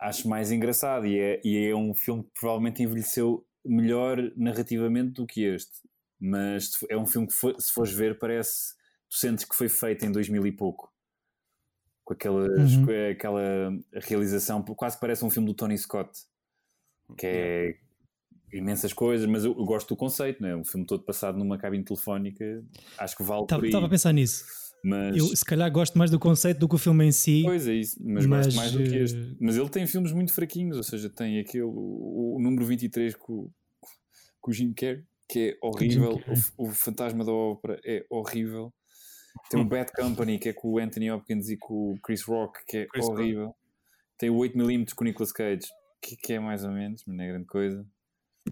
acho 0.00 0.28
mais 0.28 0.50
engraçado 0.52 1.06
e 1.06 1.18
é, 1.18 1.40
e 1.44 1.66
é 1.68 1.74
um 1.74 1.92
filme 1.94 2.22
que 2.24 2.30
provavelmente 2.38 2.82
envelheceu 2.82 3.44
melhor 3.64 4.18
narrativamente 4.36 5.12
do 5.12 5.26
que 5.26 5.42
este. 5.44 5.72
Mas 6.20 6.70
é 6.88 6.96
um 6.96 7.06
filme 7.06 7.26
que, 7.26 7.34
se 7.34 7.72
fores 7.72 7.92
ver, 7.92 8.18
parece. 8.18 8.74
Tu 9.10 9.16
sentes 9.18 9.44
que 9.44 9.54
foi 9.54 9.68
feito 9.68 10.04
em 10.04 10.12
2000 10.12 10.46
e 10.46 10.52
pouco. 10.52 10.92
Com 12.04 12.12
aquelas, 12.14 12.74
Uhum. 12.74 12.86
com 12.86 12.92
aquela 13.10 13.72
realização, 13.94 14.62
quase 14.62 14.98
parece 14.98 15.24
um 15.24 15.30
filme 15.30 15.46
do 15.46 15.54
Tony 15.54 15.76
Scott, 15.78 16.10
que 17.16 17.26
é 17.26 17.76
imensas 18.52 18.92
coisas, 18.92 19.26
mas 19.28 19.44
eu, 19.44 19.52
eu 19.52 19.64
gosto 19.64 19.88
do 19.88 19.96
conceito, 19.96 20.42
não 20.42 20.48
é? 20.48 20.56
Um 20.56 20.64
filme 20.64 20.86
todo 20.86 21.02
passado 21.04 21.38
numa 21.38 21.58
cabine 21.58 21.84
telefónica, 21.84 22.64
acho 22.96 23.16
que 23.16 23.22
vale. 23.22 23.42
Estava 23.42 23.86
a 23.86 23.90
pensar 23.90 24.12
nisso. 24.12 24.44
Mas, 24.84 25.16
Eu, 25.16 25.26
se 25.36 25.44
calhar, 25.44 25.70
gosto 25.72 25.98
mais 25.98 26.10
do 26.10 26.18
conceito 26.18 26.58
do 26.58 26.68
que 26.68 26.74
o 26.76 26.78
filme 26.78 27.04
em 27.06 27.12
si. 27.12 27.42
Pois 27.44 27.66
é 27.66 27.74
isso, 27.74 27.96
mas, 28.00 28.26
Mas, 28.26 28.46
gosto 28.46 28.56
mais 28.56 28.72
do 28.72 28.78
que 28.78 28.96
este. 28.96 29.18
eh, 29.18 29.36
Mas 29.40 29.56
ele 29.56 29.68
tem 29.68 29.86
filmes 29.86 30.12
muito 30.12 30.32
fraquinhos, 30.32 30.76
ou 30.76 30.82
seja, 30.82 31.10
tem 31.10 31.38
aquele, 31.40 31.64
o, 31.64 32.36
o 32.36 32.40
número 32.40 32.64
23 32.64 33.14
com, 33.16 33.50
com 34.40 34.50
o 34.50 34.54
Jim 34.54 34.72
Carrey, 34.72 35.02
que 35.28 35.50
é 35.50 35.66
horrível, 35.66 36.20
o, 36.56 36.68
o 36.68 36.70
Fantasma 36.70 37.24
da 37.24 37.32
Ópera 37.32 37.80
é 37.84 38.04
horrível, 38.08 38.72
tem 39.50 39.60
o 39.60 39.64
Bad 39.64 39.90
Company, 39.92 40.38
que 40.38 40.48
é 40.50 40.52
com 40.52 40.68
o 40.72 40.78
Anthony 40.78 41.10
Hopkins 41.10 41.48
e 41.48 41.56
com 41.56 41.92
o 41.92 41.98
Chris 42.00 42.22
Rock, 42.24 42.58
que 42.66 42.78
é 42.78 42.86
Chris 42.86 43.04
Rock. 43.06 43.20
horrível, 43.20 43.54
tem 44.16 44.30
o 44.30 44.36
8mm 44.36 44.94
com 44.94 45.04
o 45.04 45.06
Nicolas 45.06 45.32
Cage, 45.32 45.66
que, 46.00 46.16
que 46.16 46.32
é 46.34 46.40
mais 46.40 46.64
ou 46.64 46.70
menos, 46.70 47.02
mas 47.06 47.16
não 47.16 47.24
é 47.24 47.28
grande 47.28 47.46
coisa. 47.46 47.84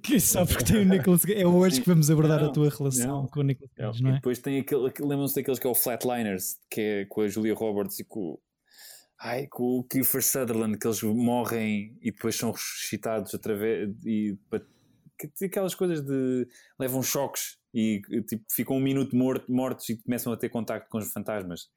Que 0.02 0.20
só 0.20 0.44
porque 0.46 0.64
tem 0.64 0.82
o 0.82 0.84
Nicholas 0.84 1.24
Cage. 1.24 1.40
É 1.40 1.46
hoje 1.46 1.80
que 1.80 1.88
vamos 1.88 2.10
abordar 2.10 2.40
Não, 2.40 2.48
a 2.48 2.52
tua 2.52 2.68
relação 2.70 3.22
não. 3.22 3.26
com 3.28 3.40
o 3.40 3.42
Nicholas 3.42 3.70
É, 3.76 3.82
Cage, 3.82 4.00
E 4.00 4.02
não 4.02 4.10
é? 4.10 4.14
depois 4.14 4.38
tem 4.38 4.58
aquele, 4.60 4.92
lembram-se 5.00 5.34
daqueles 5.36 5.58
que 5.58 5.66
é 5.66 5.70
o 5.70 5.74
Flatliners, 5.74 6.58
que 6.70 6.80
é 6.80 7.04
com 7.06 7.20
a 7.22 7.28
Julia 7.28 7.54
Roberts 7.54 7.98
e 8.00 8.04
com, 8.04 8.20
o- 8.20 8.40
ai, 9.20 9.46
com 9.46 9.78
o 9.78 9.84
Kiefer 9.84 10.22
Sutherland, 10.22 10.78
que 10.78 10.86
eles 10.86 11.02
morrem 11.02 11.96
e 12.02 12.10
depois 12.10 12.36
são 12.36 12.50
ressuscitados 12.52 13.34
através 13.34 13.90
e 14.04 14.36
aquelas 15.44 15.74
coisas 15.74 16.02
de 16.02 16.46
levam 16.78 17.02
choques 17.02 17.56
e 17.72 18.00
tipo, 18.28 18.44
ficam 18.50 18.76
um 18.76 18.80
minuto 18.80 19.16
morto, 19.16 19.50
mortos 19.50 19.88
e 19.88 19.96
começam 19.96 20.32
a 20.32 20.36
ter 20.36 20.48
contacto 20.50 20.88
com 20.90 20.98
os 20.98 21.10
fantasmas. 21.12 21.68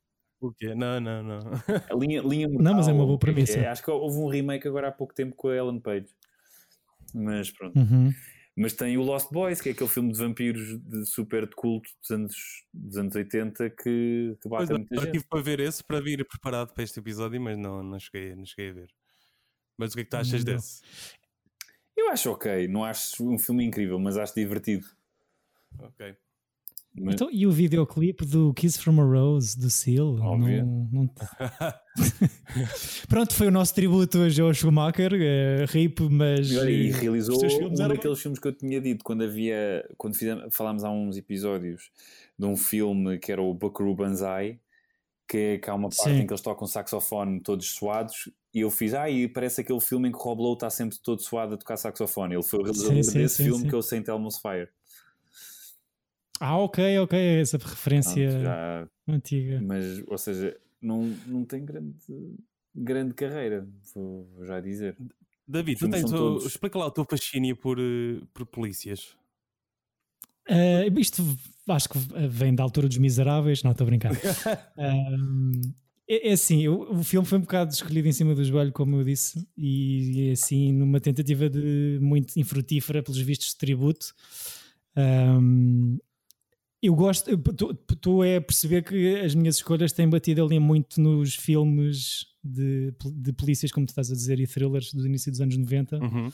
O 0.41 0.53
quê? 0.53 0.73
Não, 0.73 0.99
não, 1.01 1.21
não. 1.23 1.39
A 1.89 1.95
linha, 1.95 2.21
linha 2.21 2.47
Não, 2.47 2.73
mas 2.75 2.87
é 2.87 2.93
uma 2.93 3.05
mortal, 3.05 3.07
boa 3.07 3.13
é 3.13 3.15
é? 3.15 3.17
premissa. 3.19 3.69
Acho 3.71 3.83
que 3.83 3.91
houve 3.91 4.17
um 4.19 4.27
remake 4.29 4.67
agora 4.67 4.87
há 4.87 4.91
pouco 4.91 5.13
tempo 5.13 5.35
com 5.35 5.49
a 5.49 5.55
Ellen 5.55 5.79
Page. 5.81 6.07
Mas 7.13 7.51
pronto. 7.51 7.77
Uhum. 7.77 8.13
Mas 8.57 8.73
tem 8.73 8.97
o 8.97 9.01
Lost 9.01 9.31
Boys, 9.31 9.61
que 9.61 9.69
é 9.69 9.71
aquele 9.71 9.89
filme 9.89 10.11
de 10.11 10.19
vampiros 10.19 10.77
de 10.81 11.05
super 11.05 11.47
de 11.47 11.55
culto 11.55 11.89
dos 12.01 12.11
anos, 12.11 12.35
dos 12.73 12.97
anos 12.97 13.15
80 13.15 13.69
que, 13.69 14.37
que 14.41 14.49
bate 14.49 14.71
eu 14.71 14.77
muita 14.77 14.95
eu 14.95 15.01
gente. 15.01 15.11
tive 15.13 15.25
para 15.29 15.41
ver 15.41 15.59
esse 15.61 15.81
para 15.81 16.01
vir 16.01 16.27
preparado 16.27 16.73
para 16.73 16.83
este 16.83 16.99
episódio, 16.99 17.39
mas 17.39 17.57
não, 17.57 17.81
não, 17.81 17.97
cheguei, 17.97 18.35
não 18.35 18.45
cheguei 18.45 18.71
a 18.71 18.73
ver. 18.73 18.89
Mas 19.77 19.93
o 19.93 19.95
que 19.95 20.01
é 20.01 20.03
que 20.03 20.09
tu 20.09 20.17
achas 20.17 20.43
Não 20.43 20.53
desse? 20.53 20.81
Eu 21.95 22.09
acho 22.09 22.31
ok, 22.31 22.67
não 22.67 22.83
acho 22.83 23.29
um 23.29 23.37
filme 23.37 23.63
incrível, 23.63 23.97
mas 23.97 24.17
acho 24.17 24.35
divertido. 24.35 24.85
Ok. 25.77 26.15
Mas- 26.95 27.13
Então, 27.15 27.29
e 27.31 27.45
o 27.45 27.51
videoclipe 27.51 28.25
do 28.25 28.53
Kiss 28.53 28.79
from 28.81 28.99
a 28.99 29.03
Rose, 29.03 29.57
do 29.57 29.69
Seal? 29.69 30.17
Óbvio. 30.19 30.65
Não, 30.65 30.89
não- 30.91 31.09
Pronto, 33.07 33.33
foi 33.33 33.47
o 33.47 33.51
nosso 33.51 33.73
tributo 33.75 34.17
hoje 34.19 34.41
ao 34.41 34.53
Schumacher, 34.53 35.11
eh, 35.13 35.65
RIP, 35.67 36.01
mas. 36.09 36.49
E, 36.51 36.57
olha, 36.57 36.69
e 36.69 36.91
realizou 36.91 37.37
um 37.43 37.73
eram- 37.73 37.87
daqueles 37.89 38.19
filmes 38.21 38.39
que 38.39 38.47
eu 38.47 38.53
tinha 38.53 38.79
dito 38.81 39.03
quando 39.03 39.23
havia, 39.23 39.87
quando 39.97 40.15
fizemos, 40.15 40.55
falámos 40.55 40.83
há 40.83 40.89
uns 40.91 41.17
episódios 41.17 41.91
de 42.37 42.45
um 42.45 42.55
filme 42.57 43.17
que 43.19 43.31
era 43.31 43.41
o 43.41 43.53
Buckaroo 43.53 43.95
Banzai, 43.95 44.59
que, 45.27 45.37
é- 45.37 45.57
que 45.59 45.69
há 45.69 45.75
uma 45.75 45.89
parte 45.89 46.03
Sim. 46.03 46.19
em 46.21 46.25
que 46.27 46.33
eles 46.33 46.41
tocam 46.41 46.65
saxofone 46.67 47.39
todos 47.41 47.67
suados, 47.69 48.29
e 48.53 48.61
eu 48.61 48.71
fiz, 48.71 48.93
ah, 48.95 49.09
e 49.09 49.27
parece 49.27 49.61
aquele 49.61 49.79
filme 49.79 50.09
em 50.09 50.11
que 50.11 50.17
o 50.17 50.21
Rob 50.21 50.41
Lowe 50.41 50.53
está 50.53 50.69
sempre 50.69 50.97
todo 51.03 51.21
suado 51.21 51.53
a 51.53 51.57
tocar 51.57 51.77
saxofone. 51.77 52.33
Ele 52.33 52.43
foi 52.43 52.59
o 52.59 52.63
realizador 52.63 52.93
desse 52.95 53.35
sim, 53.35 53.43
filme 53.43 53.61
sim. 53.63 53.69
que 53.69 53.75
é 53.75 53.77
o 53.77 53.81
Saint 53.81 54.07
Elmo's 54.07 54.39
Fire. 54.39 54.69
Ah, 56.39 56.57
ok, 56.57 56.99
ok, 56.99 57.19
essa 57.41 57.57
referência 57.57 58.13
Pronto, 58.29 58.41
já- 58.43 58.87
antiga. 59.07 59.61
mas, 59.61 60.03
ou 60.07 60.17
seja, 60.17 60.57
não, 60.81 61.03
não 61.27 61.43
tem 61.43 61.65
grande, 61.65 61.95
grande 62.73 63.13
carreira, 63.13 63.67
vou, 63.93 64.25
vou 64.35 64.45
já 64.45 64.59
dizer. 64.61 64.95
David, 65.47 65.79
tu 65.79 65.89
tens 65.89 66.05
o, 66.11 66.15
todos- 66.15 66.45
explica 66.45 66.77
lá 66.79 66.85
o 66.85 66.91
teu 66.91 67.03
fascínio 67.03 67.55
por, 67.57 67.77
eh, 67.79 68.21
por 68.33 68.45
polícias. 68.45 69.15
Eh, 70.47 70.87
isto 70.97 71.23
acho 71.67 71.89
que 71.89 71.97
vem 72.29 72.55
da 72.55 72.63
altura 72.63 72.87
dos 72.87 72.97
miseráveis, 72.97 73.61
não 73.63 73.71
estou 73.71 73.85
a 73.85 73.89
brincar. 73.89 74.11
Ahm, 74.77 75.61
é, 76.07 76.29
é 76.29 76.31
assim, 76.31 76.67
o, 76.67 76.99
o 76.99 77.03
filme 77.03 77.27
foi 77.27 77.37
um 77.37 77.41
bocado 77.41 77.71
escolhido 77.73 78.07
em 78.07 78.11
cima 78.11 78.33
do 78.33 78.43
joelho, 78.43 78.71
como 78.71 78.95
eu 78.95 79.03
disse, 79.03 79.47
e 79.57 80.29
é 80.29 80.31
assim, 80.31 80.71
numa 80.71 80.99
tentativa 80.99 81.49
de 81.49 81.99
muito 82.01 82.37
infrutífera, 82.39 83.03
pelos 83.03 83.19
vistos 83.19 83.49
de 83.49 83.57
tributo. 83.57 84.13
Ahm, 84.95 85.97
eu 86.81 86.95
gosto, 86.95 87.29
estou 87.31 88.21
a 88.23 88.41
perceber 88.41 88.83
que 88.83 89.17
as 89.19 89.35
minhas 89.35 89.55
escolhas 89.57 89.91
têm 89.91 90.09
batido 90.09 90.43
ali 90.43 90.59
muito 90.59 90.99
nos 91.01 91.35
filmes 91.35 92.25
de, 92.43 92.93
de 93.15 93.33
polícias, 93.33 93.71
como 93.71 93.85
tu 93.85 93.89
estás 93.89 94.09
a 94.11 94.15
dizer, 94.15 94.39
e 94.39 94.47
thrillers 94.47 94.93
do 94.93 95.05
início 95.05 95.31
dos 95.31 95.41
anos 95.41 95.57
90. 95.57 95.97
Uhum. 95.97 96.29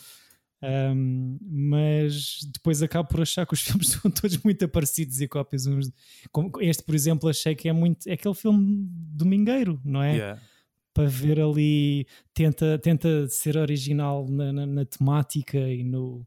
Um, 0.64 1.38
mas 1.42 2.40
depois 2.54 2.82
acabo 2.82 3.08
por 3.10 3.22
achar 3.22 3.46
que 3.46 3.54
os 3.54 3.62
filmes 3.66 3.90
são 3.90 4.10
todos 4.10 4.38
muito 4.44 4.68
parecidos 4.68 5.20
e 5.22 5.28
cópias 5.28 5.66
uns. 5.68 5.92
Este, 6.62 6.84
por 6.84 6.96
exemplo, 6.96 7.30
achei 7.30 7.54
que 7.56 7.68
é 7.70 7.74
muito. 7.74 8.08
É 8.08 8.14
aquele 8.14 8.34
filme 8.34 8.88
domingueiro, 8.90 9.80
não 9.84 10.02
é? 10.02 10.16
Yeah. 10.16 10.42
Para 10.94 11.08
ver 11.08 11.40
ali. 11.42 12.08
Tenta, 12.34 12.80
tenta 12.80 13.28
ser 13.28 13.58
original 13.58 14.28
na, 14.30 14.52
na- 14.54 14.66
na 14.66 14.86
temática 14.86 15.58
e 15.58 15.84
no. 15.84 16.26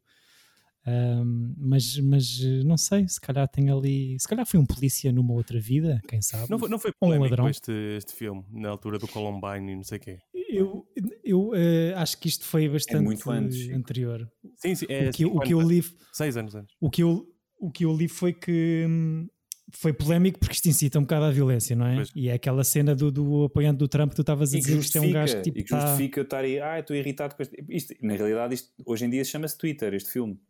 Um, 0.88 1.54
mas, 1.56 1.98
mas 1.98 2.40
não 2.64 2.76
sei, 2.76 3.06
se 3.08 3.20
calhar 3.20 3.46
tem 3.48 3.70
ali. 3.70 4.16
Se 4.18 4.26
calhar 4.28 4.46
foi 4.46 4.58
um 4.58 4.66
polícia 4.66 5.12
numa 5.12 5.32
outra 5.34 5.60
vida, 5.60 6.00
quem 6.08 6.20
sabe? 6.22 6.50
Não, 6.50 6.58
foi, 6.58 6.68
não 6.68 6.78
foi 6.78 6.92
Um 7.02 7.18
ladrão. 7.20 7.48
este, 7.48 7.72
este 7.96 8.12
filme, 8.14 8.44
na 8.50 8.68
altura 8.70 8.98
do 8.98 9.06
Columbine 9.08 9.72
e 9.72 9.76
não 9.76 9.84
sei 9.84 9.98
o 9.98 10.00
quê. 10.00 10.18
Eu, 10.50 10.86
eu 11.22 11.52
eh, 11.54 11.92
acho 11.96 12.18
que 12.18 12.26
isto 12.28 12.44
foi 12.44 12.68
bastante 12.68 13.04
muito 13.04 13.30
antes, 13.30 13.68
anterior. 13.70 14.28
Sim, 14.56 14.74
sim. 14.74 14.86
É 14.88 15.08
o, 15.08 15.12
que, 15.12 15.24
eu- 15.24 15.34
o 15.36 15.40
que 15.40 15.52
eu 15.54 15.60
li. 15.60 15.84
Seis 16.12 16.36
anos 16.36 16.54
antes. 16.54 16.74
o 16.80 16.88
que 16.90 17.02
eu, 17.02 17.26
o 17.60 17.70
que 17.70 17.84
eu 17.84 17.94
li 17.94 18.08
foi 18.08 18.32
que 18.32 18.86
hum, 18.88 19.28
foi 19.70 19.92
polémico 19.92 20.38
porque 20.38 20.54
isto 20.54 20.66
incita 20.66 20.98
um 20.98 21.02
bocado 21.02 21.26
à 21.26 21.30
violência, 21.30 21.76
não 21.76 21.86
é? 21.86 21.96
Pois. 21.96 22.10
E 22.16 22.28
é 22.30 22.32
aquela 22.32 22.64
cena 22.64 22.94
do, 22.96 23.10
do 23.12 23.44
apoiante 23.44 23.76
do 23.78 23.86
Trump 23.86 24.10
que 24.10 24.16
tu 24.16 24.22
estavas 24.22 24.54
a 24.54 24.56
dizer 24.56 24.72
que 24.72 24.78
isto 24.78 24.96
é 24.96 25.00
um 25.00 25.04
justifica, 25.04 25.20
gajo 25.20 25.36
que 25.36 25.42
tipo 25.42 25.58
e 25.58 25.62
que 25.64 25.68
tá- 25.70 25.80
justifica 25.86 26.20
eu 26.20 26.24
estar 26.24 26.38
aí, 26.44 26.58
ah, 26.60 26.78
estou 26.80 26.96
irritado 26.96 27.34
com 27.36 27.42
este. 27.42 27.64
Isto, 27.68 27.94
na 28.02 28.14
realidade, 28.14 28.54
isto, 28.54 28.70
hoje 28.86 29.04
em 29.04 29.10
dia 29.10 29.24
chama-se 29.24 29.58
Twitter, 29.58 29.92
este 29.92 30.10
filme. 30.10 30.40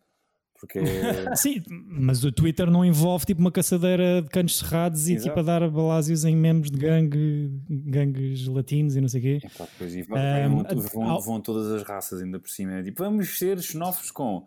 Porque 0.61 0.81
Sim, 1.37 1.63
mas 1.69 2.25
o 2.25 2.33
Twitter 2.33 2.69
não 2.71 2.85
envolve 2.85 3.25
tipo 3.25 3.41
uma 3.41 3.53
caçadeira 3.53 4.21
de 4.23 4.29
canos 4.29 4.59
cerrados 4.59 5.09
e 5.09 5.13
Exato. 5.15 5.29
tipo 5.29 5.41
a 5.41 5.43
dar 5.43 5.71
balásios 5.71 6.25
em 6.25 6.35
membros 6.37 6.71
de 6.71 6.79
gangue, 6.79 7.51
gangues 7.69 8.47
latinos 8.49 8.97
e 8.97 9.01
não 9.01 9.09
sei 9.09 9.21
o 9.21 9.23
quê. 9.23 9.47
Epá, 9.47 9.69
pois, 9.79 9.95
e 9.95 10.03
vão, 10.03 10.19
Um, 10.19 10.63
vão- 10.65 10.81
vão, 10.93 11.03
ao- 11.11 11.23
vão 11.23 11.41
todas 11.41 11.71
as 11.71 11.83
raças 11.85 12.21
ainda 12.21 12.41
por 12.41 12.51
cima. 12.51 12.75
É 12.75 12.83
tipo, 12.83 13.03
vamos 13.03 13.39
ser 13.39 13.61
xenófobos 13.63 14.11
com 14.11 14.45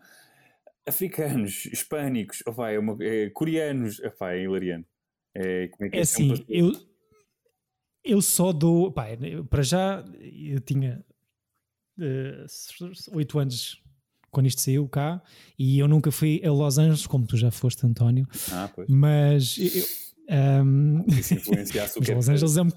africanos, 0.86 1.64
hispânicos, 1.72 2.42
opá, 2.46 2.70
é 2.70 2.78
uma- 2.78 2.96
é 3.00 3.30
coreanos, 3.30 3.98
opá, 4.00 4.32
é 4.32 4.42
hilariante. 4.42 4.86
É, 5.34 5.68
como 5.68 5.86
é 5.86 5.90
que 5.90 5.96
É 5.96 6.00
é 6.00 6.02
assim, 6.02 6.36
sempre- 6.36 6.44
eu, 6.54 6.72
eu 8.04 8.20
só 8.20 8.52
dou. 8.52 8.92
Pá, 8.92 9.06
para 9.48 9.62
já, 9.62 10.04
eu 10.20 10.60
tinha 10.60 11.02
eh, 12.00 12.44
oito 13.12 13.38
anos 13.38 13.81
quando 14.32 14.46
isto 14.46 14.60
saiu 14.60 14.88
cá 14.88 15.22
e 15.58 15.78
eu 15.78 15.86
nunca 15.86 16.10
fui 16.10 16.42
a 16.44 16.50
Los 16.50 16.78
Angeles, 16.78 17.06
como 17.06 17.26
tu 17.26 17.36
já 17.36 17.50
foste, 17.50 17.86
António, 17.86 18.26
Ah, 18.50 18.68
pois. 18.74 18.88
mas 18.88 19.58
eu, 19.58 20.64
um, 20.64 21.04
Isso 21.12 21.34
influenciasse 21.34 21.98
o 21.98 22.00
mas 22.00 22.08
que 22.08 22.14
Los 22.14 22.28
Angeles 22.28 22.56
é 22.56 22.62
um, 22.62 22.68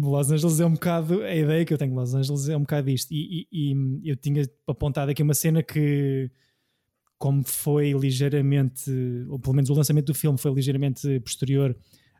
Los 0.00 0.30
Angeles 0.30 0.60
é 0.60 0.66
um 0.66 0.72
bocado. 0.72 1.22
A 1.22 1.34
ideia 1.34 1.64
que 1.64 1.74
eu 1.74 1.78
tenho 1.78 1.90
de 1.90 1.96
Los 1.96 2.14
Angeles 2.14 2.48
é 2.48 2.56
um 2.56 2.60
bocado 2.60 2.90
isto. 2.90 3.12
E, 3.12 3.46
e, 3.50 3.72
e 4.02 4.08
eu 4.08 4.16
tinha 4.16 4.42
apontado 4.66 5.10
aqui 5.10 5.22
uma 5.22 5.34
cena 5.34 5.62
que, 5.62 6.30
como 7.18 7.42
foi 7.44 7.92
ligeiramente, 7.92 8.90
ou 9.28 9.38
pelo 9.38 9.54
menos 9.54 9.70
o 9.70 9.74
lançamento 9.74 10.06
do 10.06 10.14
filme 10.14 10.38
foi 10.38 10.52
ligeiramente 10.52 11.20
posterior 11.20 11.76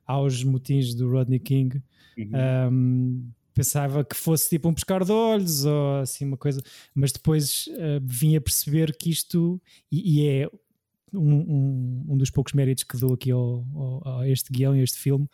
aos 0.06 0.42
motins 0.44 0.94
do 0.94 1.10
Rodney 1.10 1.38
King, 1.38 1.82
uhum. 2.18 2.30
um, 2.72 3.30
pensava 3.52 4.04
que 4.04 4.16
fosse 4.16 4.48
tipo 4.48 4.68
um 4.68 4.74
pescar 4.74 5.04
de 5.04 5.12
olhos 5.12 5.64
ou 5.64 5.96
assim 6.00 6.24
uma 6.24 6.36
coisa, 6.36 6.62
mas 6.94 7.12
depois 7.12 7.66
uh, 7.68 8.00
vim 8.02 8.36
a 8.36 8.40
perceber 8.40 8.96
que 8.96 9.10
isto, 9.10 9.60
e, 9.90 10.20
e 10.20 10.28
é 10.28 10.48
um, 11.12 11.34
um, 11.34 12.04
um, 12.10 12.16
dos 12.16 12.30
poucos 12.30 12.52
méritos 12.52 12.84
que 12.84 12.96
dou 12.96 13.14
aqui 13.14 13.30
ao, 13.30 13.64
ao, 13.74 14.20
a 14.20 14.28
este 14.28 14.52
guião 14.52 14.74
e 14.74 14.80
a 14.80 14.84
este 14.84 14.98
filme, 14.98 15.28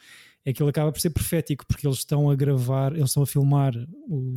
é 0.45 0.53
que 0.53 0.63
ele 0.63 0.71
acaba 0.71 0.91
por 0.91 1.01
ser 1.01 1.11
profético, 1.11 1.67
porque 1.67 1.87
eles 1.87 1.99
estão 1.99 2.31
a 2.31 2.35
gravar, 2.35 2.93
eles 2.93 3.11
estão 3.11 3.23
a 3.23 3.27
filmar 3.27 3.75
o, 4.09 4.35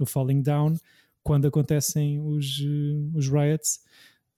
o 0.00 0.06
Falling 0.06 0.42
Down 0.42 0.76
quando 1.22 1.46
acontecem 1.46 2.20
os, 2.20 2.60
eh, 2.62 3.16
os 3.16 3.28
riots 3.28 3.80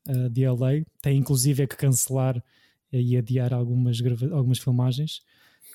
uh, 0.09 0.29
de 0.31 0.49
LA. 0.49 0.85
Tem 1.01 1.19
inclusive 1.19 1.63
é 1.63 1.67
que 1.67 1.77
cancelar 1.77 2.43
e 2.93 3.17
adiar 3.17 3.55
algumas, 3.55 3.99
algumas 4.33 4.59
filmagens. 4.59 5.23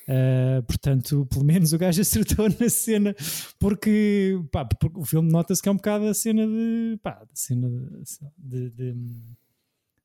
Uh, 0.08 0.62
portanto, 0.62 1.26
pelo 1.26 1.44
menos 1.44 1.74
o 1.74 1.78
gajo 1.78 2.00
acertou 2.02 2.48
na 2.48 2.70
cena, 2.70 3.14
porque, 3.58 4.40
pá, 4.50 4.64
porque 4.64 4.98
o 4.98 5.04
filme 5.04 5.30
nota-se 5.30 5.60
que 5.60 5.68
é 5.68 5.72
um 5.72 5.76
bocado 5.76 6.06
a 6.06 6.14
cena 6.14 6.46
de. 6.46 6.98
Pá, 7.02 7.22
a 7.22 7.26
cena 7.34 7.68
de, 8.38 8.70
de, 8.70 8.70
de 8.70 8.94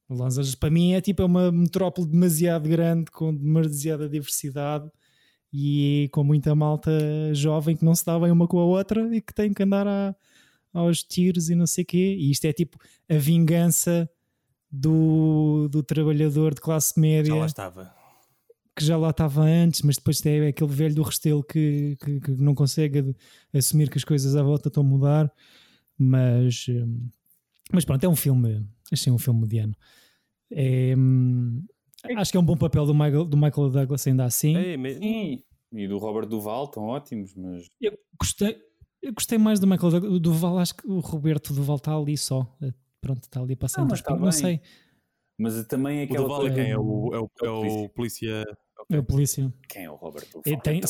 Los 0.09 0.37
Angeles, 0.37 0.55
para 0.55 0.69
mim, 0.69 0.93
é 0.93 0.99
tipo 0.99 1.21
é 1.21 1.25
uma 1.25 1.51
metrópole 1.53 2.05
demasiado 2.05 2.67
grande, 2.67 3.09
com 3.11 3.33
demasiada 3.33 4.09
diversidade 4.09 4.91
e 5.53 6.09
com 6.11 6.21
muita 6.21 6.53
malta 6.53 6.91
jovem 7.33 7.75
que 7.77 7.85
não 7.85 7.95
se 7.95 8.05
dá 8.05 8.19
bem 8.19 8.31
uma 8.31 8.47
com 8.47 8.59
a 8.59 8.65
outra 8.65 9.15
e 9.15 9.21
que 9.21 9.33
tem 9.33 9.53
que 9.53 9.63
andar 9.63 9.87
a, 9.87 10.13
aos 10.73 11.01
tiros 11.01 11.49
e 11.49 11.55
não 11.55 11.65
sei 11.65 11.85
o 11.85 11.87
quê. 11.87 12.17
E 12.19 12.29
isto 12.29 12.43
é 12.43 12.51
tipo 12.51 12.77
a 13.09 13.15
vingança 13.15 14.09
do, 14.69 15.69
do 15.69 15.81
trabalhador 15.81 16.53
de 16.53 16.59
classe 16.59 16.99
média. 16.99 17.33
Já 17.33 17.39
lá 17.39 17.45
estava. 17.45 18.02
Que 18.75 18.83
já 18.83 18.97
lá 18.97 19.11
estava 19.11 19.41
antes, 19.43 19.83
mas 19.83 19.97
depois 19.97 20.25
é 20.25 20.47
aquele 20.47 20.71
velho 20.71 20.95
do 20.95 21.03
Restelo 21.03 21.43
que, 21.43 21.95
que, 22.03 22.19
que 22.19 22.31
não 22.31 22.55
consegue 22.55 23.15
assumir 23.53 23.89
que 23.89 23.97
as 23.97 24.03
coisas 24.03 24.35
à 24.35 24.41
volta 24.41 24.67
estão 24.67 24.83
a 24.83 24.85
mudar. 24.85 25.31
Mas, 25.97 26.65
hum, 26.69 27.07
mas 27.71 27.85
pronto, 27.85 28.03
é 28.03 28.09
um 28.09 28.15
filme, 28.15 28.67
achei 28.91 29.13
um 29.13 29.19
filme 29.19 29.41
mediano. 29.41 29.75
É, 30.49 30.95
hum, 30.97 31.63
Acho 32.17 32.31
que 32.31 32.37
é 32.37 32.39
um 32.39 32.45
bom 32.45 32.57
papel 32.57 32.85
do 32.85 32.93
Michael, 32.93 33.25
do 33.25 33.37
Michael 33.37 33.69
Douglas, 33.69 34.05
ainda 34.05 34.25
assim. 34.25 34.55
É, 34.57 34.93
Sim. 34.93 35.43
E 35.71 35.87
do 35.87 35.97
Robert 35.97 36.27
Duval, 36.27 36.65
estão 36.65 36.83
ótimos, 36.83 37.33
mas. 37.33 37.67
Eu 37.81 37.97
gostei, 38.19 38.57
eu 39.01 39.13
gostei 39.13 39.37
mais 39.37 39.59
do 39.59 39.65
Michael 39.65 39.91
Douglas. 39.91 40.19
Duval, 40.19 40.59
acho 40.59 40.75
que 40.75 40.87
o 40.87 40.99
Roberto 40.99 41.53
Duval 41.53 41.77
está 41.77 41.95
ali 41.95 42.17
só. 42.17 42.47
Eh, 42.61 42.73
pronto, 43.01 43.23
está 43.23 43.41
ali 43.41 43.55
passando 43.55 43.89
não, 43.89 43.97
tá 43.97 44.15
não 44.15 44.31
sei. 44.31 44.61
Mas 45.37 45.65
também 45.65 45.99
é 45.99 46.03
aquela. 46.03 46.25
O 46.25 46.27
Duval 46.27 46.47
é 46.47 46.53
quem? 46.53 46.71
É 46.71 46.77
o, 46.77 47.13
é 47.13 47.19
o, 47.19 47.29
é 47.41 47.49
o 47.49 47.89
polícia. 47.89 48.43
É 48.89 48.97
o 48.97 49.03
polícia. 49.03 49.53
Quem 49.67 49.85
é 49.85 49.89
o 49.89 49.95
Robert 49.95 50.25
Duval? 50.31 50.61
Tem... 50.61 50.79
É 50.79 50.87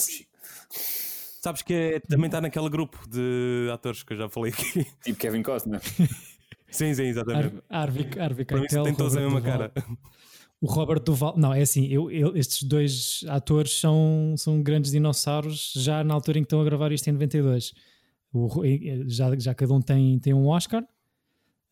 Sabes 1.43 1.61
que 1.61 1.73
é, 1.73 1.99
também 1.99 2.27
está 2.27 2.39
naquele 2.39 2.69
grupo 2.69 2.97
de 3.09 3.69
atores 3.73 4.01
que 4.01 4.13
eu 4.13 4.17
já 4.17 4.29
falei 4.29 4.53
aqui. 4.53 4.85
Tipo 5.03 5.19
Kevin 5.19 5.43
Costner. 5.43 5.81
sim, 6.71 6.93
sim, 6.93 7.03
exatamente. 7.03 7.61
Ar 7.69 7.81
Arvik, 7.81 8.17
Arvik 8.17 8.47
Para 8.47 8.61
mim 8.61 8.67
tem 8.67 8.95
todos 8.95 9.17
a 9.17 9.19
mesma 9.19 9.41
cara. 9.41 9.73
O 10.61 10.65
Robert 10.65 11.01
Duval, 11.01 11.33
não, 11.35 11.53
é 11.53 11.61
assim, 11.61 11.87
eu, 11.87 12.09
eu, 12.09 12.37
estes 12.37 12.63
dois 12.63 13.25
atores 13.27 13.77
são, 13.77 14.33
são 14.37 14.63
grandes 14.63 14.91
dinossauros 14.91 15.73
já 15.75 16.01
na 16.05 16.13
altura 16.13 16.39
em 16.39 16.43
que 16.43 16.45
estão 16.45 16.61
a 16.61 16.63
gravar 16.63 16.93
isto 16.93 17.09
em 17.09 17.11
92. 17.11 17.73
O, 18.31 18.63
já, 19.05 19.37
já 19.37 19.53
cada 19.53 19.73
um 19.73 19.81
tem, 19.81 20.17
tem 20.19 20.33
um 20.33 20.47
Oscar. 20.47 20.81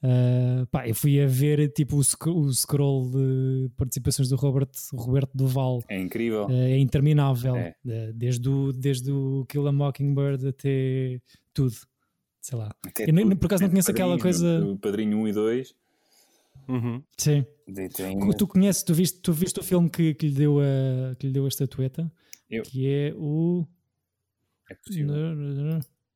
Uh, 0.03 0.65
pá, 0.67 0.87
eu 0.87 0.95
fui 0.95 1.21
a 1.21 1.27
ver 1.27 1.71
tipo 1.73 1.95
o, 1.95 1.99
o 1.99 2.53
scroll 2.53 3.09
de 3.11 3.69
participações 3.77 4.29
do 4.29 4.35
Robert, 4.35 4.69
Roberto 4.93 5.31
Duval. 5.35 5.83
É 5.87 5.99
incrível. 5.99 6.45
Uh, 6.47 6.51
é 6.51 6.77
interminável. 6.77 7.55
É. 7.55 7.75
Uh, 7.85 8.13
desde, 8.13 8.49
o, 8.49 8.73
desde 8.73 9.11
o 9.11 9.45
Kill 9.47 9.67
a 9.67 9.71
Mockingbird 9.71 10.47
até 10.47 11.19
tudo. 11.53 11.75
Sei 12.41 12.57
lá. 12.57 12.73
Até 12.85 13.03
eu, 13.03 13.13
tudo. 13.15 13.37
por 13.37 13.45
acaso 13.45 13.63
não 13.63 13.69
conheço 13.69 13.91
aquela 13.91 14.17
coisa. 14.17 14.65
O 14.65 14.77
Padrinho 14.77 15.19
1 15.19 15.27
e 15.27 15.33
2 15.33 15.81
Uhum. 16.67 17.03
Sim. 17.17 17.45
Tu 18.37 18.47
conheces, 18.47 18.83
tu 18.83 18.93
viste, 18.93 19.19
tu 19.19 19.33
viste 19.33 19.59
o 19.59 19.63
filme 19.63 19.89
que, 19.89 20.13
que, 20.13 20.27
lhe 20.27 20.33
deu 20.33 20.59
a, 20.59 21.15
que 21.15 21.27
lhe 21.27 21.33
deu 21.33 21.45
a 21.45 21.47
estatueta? 21.47 22.11
Eu. 22.49 22.63
Que 22.63 22.87
é 22.87 23.13
o. 23.15 23.65
É 24.69 24.75
possível. 24.75 25.13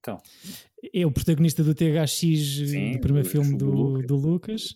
Então. 0.06 0.22
É 0.94 1.04
o 1.04 1.12
protagonista 1.12 1.64
do 1.64 1.74
THX, 1.74 2.70
Sim, 2.70 2.92
do 2.94 3.00
primeiro 3.00 3.28
do, 3.28 3.32
filme 3.32 3.58
do, 3.58 3.72
Lucas. 3.72 4.08
do 4.08 4.16
Lucas. 4.16 4.72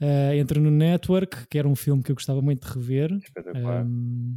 Uh, 0.00 0.34
entra 0.34 0.60
no 0.60 0.70
Network, 0.70 1.46
que 1.46 1.56
era 1.56 1.68
um 1.68 1.76
filme 1.76 2.02
que 2.02 2.10
eu 2.10 2.16
gostava 2.16 2.42
muito 2.42 2.66
de 2.66 2.74
rever. 2.74 3.12
Espetacular. 3.12 3.86
Um... 3.86 4.36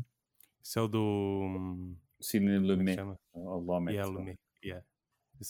Esse 0.63 0.77
é 0.77 0.81
o 0.81 0.87
do. 0.87 1.95
Sidney 2.21 2.59
Lumet. 2.59 2.99
O 3.33 3.57
Lumet. 3.57 3.95
Yeah, 3.95 4.13
Lumet. 4.13 4.39
Yeah. 4.63 4.85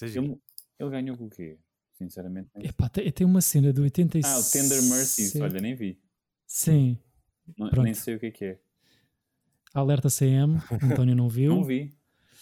Ele, 0.01 0.39
ele 0.79 0.89
ganhou 0.89 1.17
com 1.17 1.25
o 1.25 1.29
quê? 1.29 1.59
Sinceramente. 1.91 2.49
Epá, 2.55 2.87
tem, 2.87 3.11
tem 3.11 3.27
uma 3.27 3.41
cena 3.41 3.73
do 3.73 3.81
86. 3.81 4.25
Ah, 4.25 4.39
o 4.39 4.51
Tender 4.51 4.81
Mercies, 4.83 5.35
olha, 5.35 5.59
nem 5.59 5.75
vi. 5.75 5.99
Sim. 6.47 6.97
Não, 7.57 7.69
nem 7.83 7.93
sei 7.93 8.15
o 8.15 8.19
que 8.19 8.27
é 8.27 8.31
que 8.31 8.45
é. 8.45 8.59
Alerta 9.73 10.07
CM, 10.09 10.57
António 10.81 11.15
não 11.15 11.27
viu. 11.29 11.55
não 11.55 11.63
vi, 11.63 11.91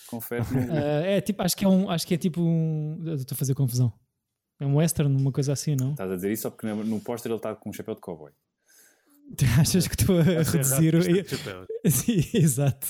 confesso. 0.07 0.53
Uh, 0.57 1.03
é 1.05 1.21
tipo, 1.21 1.41
acho 1.41 1.55
que 1.55 1.65
é 1.65 1.67
um, 1.67 1.89
acho 1.89 2.07
que 2.07 2.13
é 2.13 2.17
tipo 2.17 2.41
um. 2.41 3.01
Estou 3.15 3.35
a 3.35 3.37
fazer 3.37 3.53
confusão. 3.53 3.93
É 4.59 4.65
um 4.65 4.77
western, 4.77 5.15
uma 5.15 5.31
coisa 5.31 5.53
assim, 5.53 5.75
não? 5.75 5.91
Estás 5.91 6.11
a 6.11 6.15
dizer 6.15 6.31
isso 6.31 6.43
só 6.43 6.49
porque 6.49 6.65
no, 6.65 6.83
no 6.83 6.99
póster 6.99 7.31
ele 7.31 7.37
está 7.37 7.53
com 7.55 7.69
um 7.69 7.73
chapéu 7.73 7.93
de 7.93 8.01
cowboy. 8.01 8.31
Achas 9.59 9.87
que 9.87 9.95
estou 9.95 10.19
a 10.19 10.23
reduzir 10.23 10.95
o. 10.95 11.01
Sim, 11.89 12.23
exato. 12.33 12.87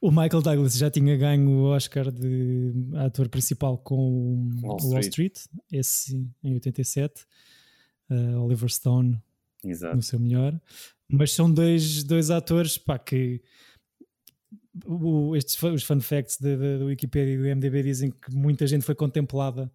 O 0.00 0.10
Michael 0.10 0.42
Douglas 0.42 0.76
já 0.76 0.90
tinha 0.90 1.16
ganho 1.16 1.48
o 1.50 1.64
Oscar 1.66 2.10
de 2.10 2.72
ator 2.96 3.28
principal 3.28 3.78
com 3.78 4.50
Wall 4.62 4.76
Street, 4.76 4.92
Wall 4.92 5.00
Street 5.00 5.38
esse 5.72 6.16
em 6.42 6.54
87. 6.54 7.24
Uh, 8.10 8.40
Oliver 8.40 8.70
Stone 8.70 9.20
exato. 9.64 9.96
no 9.96 10.02
seu 10.02 10.18
melhor. 10.18 10.58
Mas 11.08 11.32
são 11.32 11.50
dois, 11.50 12.02
dois 12.02 12.30
atores 12.30 12.76
pá, 12.76 12.98
que. 12.98 13.42
O, 14.86 15.34
estes 15.36 15.60
os 15.62 15.82
fun 15.82 16.00
facts 16.00 16.38
da 16.38 16.84
Wikipedia 16.84 17.34
e 17.34 17.38
do 17.38 17.44
MDB 17.44 17.82
dizem 17.82 18.10
que 18.10 18.34
muita 18.34 18.66
gente 18.66 18.84
foi 18.84 18.94
contemplada 18.94 19.70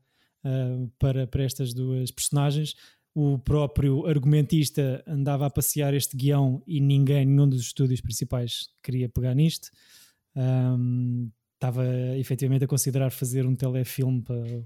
uh, 0.45 0.91
para, 0.99 1.27
para 1.27 1.43
estas 1.43 1.73
duas 1.73 2.11
personagens 2.11 2.75
o 3.15 3.37
próprio 3.37 4.07
argumentista 4.07 5.03
andava 5.07 5.45
a 5.45 5.49
passear 5.49 5.93
este 5.93 6.17
guião 6.17 6.63
e 6.65 6.79
ninguém, 6.81 7.25
nenhum 7.25 7.47
dos 7.47 7.61
estúdios 7.61 8.01
principais 8.01 8.69
queria 8.81 9.07
pegar 9.07 9.35
nisto. 9.35 9.69
Um, 10.35 11.31
estava 11.53 11.85
efetivamente 12.17 12.65
a 12.65 12.67
considerar 12.67 13.11
fazer 13.11 13.45
um 13.45 13.55
telefilme 13.55 14.21
para, 14.23 14.65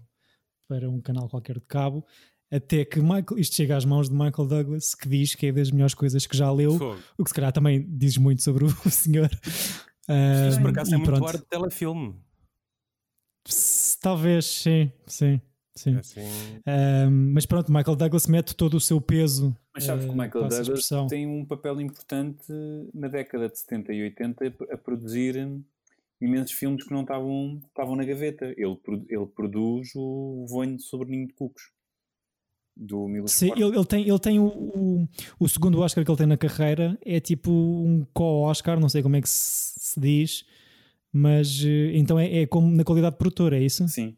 para 0.67 0.89
um 0.89 1.01
canal 1.01 1.27
qualquer 1.27 1.59
de 1.59 1.65
cabo. 1.65 2.05
Até 2.49 2.85
que 2.85 3.01
Michael, 3.01 3.37
isto 3.37 3.55
chega 3.55 3.75
às 3.75 3.83
mãos 3.83 4.07
de 4.07 4.15
Michael 4.15 4.47
Douglas, 4.47 4.95
que 4.95 5.09
diz 5.09 5.35
que 5.35 5.47
é 5.47 5.51
das 5.51 5.69
melhores 5.69 5.93
coisas 5.93 6.25
que 6.25 6.37
já 6.37 6.49
leu, 6.49 6.77
o 7.17 7.23
que 7.25 7.29
se 7.29 7.35
calhar 7.35 7.51
também 7.51 7.85
diz 7.85 8.17
muito 8.17 8.41
sobre 8.41 8.63
o, 8.63 8.67
o 8.85 8.89
senhor. 10.13 10.45
Mas 10.45 10.57
por 10.59 10.69
acaso 10.69 10.95
é 10.95 10.97
muito 10.97 11.25
ar 11.25 11.37
de 11.37 11.45
telefilme. 11.45 12.15
Talvez, 14.01 14.45
sim, 14.45 14.91
sim. 15.05 15.41
Sim. 15.77 15.95
É 15.95 15.99
assim... 15.99 16.21
Um, 17.07 17.33
mas 17.33 17.45
pronto, 17.45 17.71
Michael 17.71 17.95
Douglas 17.95 18.27
mete 18.27 18.55
todo 18.55 18.75
o 18.75 18.81
seu 18.81 18.99
peso. 18.99 19.55
Mas 19.73 19.83
sabes 19.83 20.05
uh, 20.05 20.07
que 20.07 20.13
o 20.13 20.17
Michael 20.17 20.47
Douglas 20.47 20.89
tem 21.07 21.27
um 21.27 21.45
papel 21.45 21.79
importante 21.79 22.51
na 22.93 23.07
década 23.07 23.47
de 23.47 23.59
70 23.59 23.93
e 23.93 24.03
80 24.03 24.53
a 24.71 24.77
produzir 24.77 25.35
imensos 26.19 26.51
filmes 26.51 26.83
que 26.83 26.91
não 26.91 27.01
estavam, 27.01 27.61
estavam 27.67 27.95
na 27.95 28.03
gaveta. 28.03 28.45
Ele, 28.57 28.77
ele 29.07 29.25
produz 29.27 29.89
o 29.95 30.45
Vonho 30.49 30.79
sobre 30.79 31.11
Ninho 31.11 31.27
de 31.27 31.33
Cucos. 31.33 31.76
Do 32.79 33.07
Milos 33.07 33.31
Sim, 33.31 33.51
ele, 33.53 33.75
ele, 33.75 33.85
tem, 33.85 34.07
ele 34.07 34.19
tem 34.19 34.39
o, 34.39 34.45
o, 34.45 35.07
o, 35.39 35.49
segundo 35.49 35.79
Oscar 35.79 36.05
que 36.05 36.11
ele 36.11 36.17
tem 36.17 36.27
na 36.27 36.37
carreira, 36.37 36.95
é 37.03 37.19
tipo 37.19 37.51
um 37.51 38.05
co-Oscar, 38.13 38.79
não 38.79 38.87
sei 38.87 39.01
como 39.01 39.15
é 39.15 39.21
que 39.21 39.27
se, 39.27 39.79
se 39.79 39.99
diz, 39.99 40.45
mas 41.11 41.63
eh, 41.65 41.97
então 41.97 42.19
é, 42.19 42.43
é 42.43 42.45
como 42.45 42.69
na 42.69 42.83
qualidade 42.83 43.15
de 43.15 43.17
produtor, 43.17 43.51
é 43.53 43.59
isso? 43.59 43.87
Sim, 43.87 44.15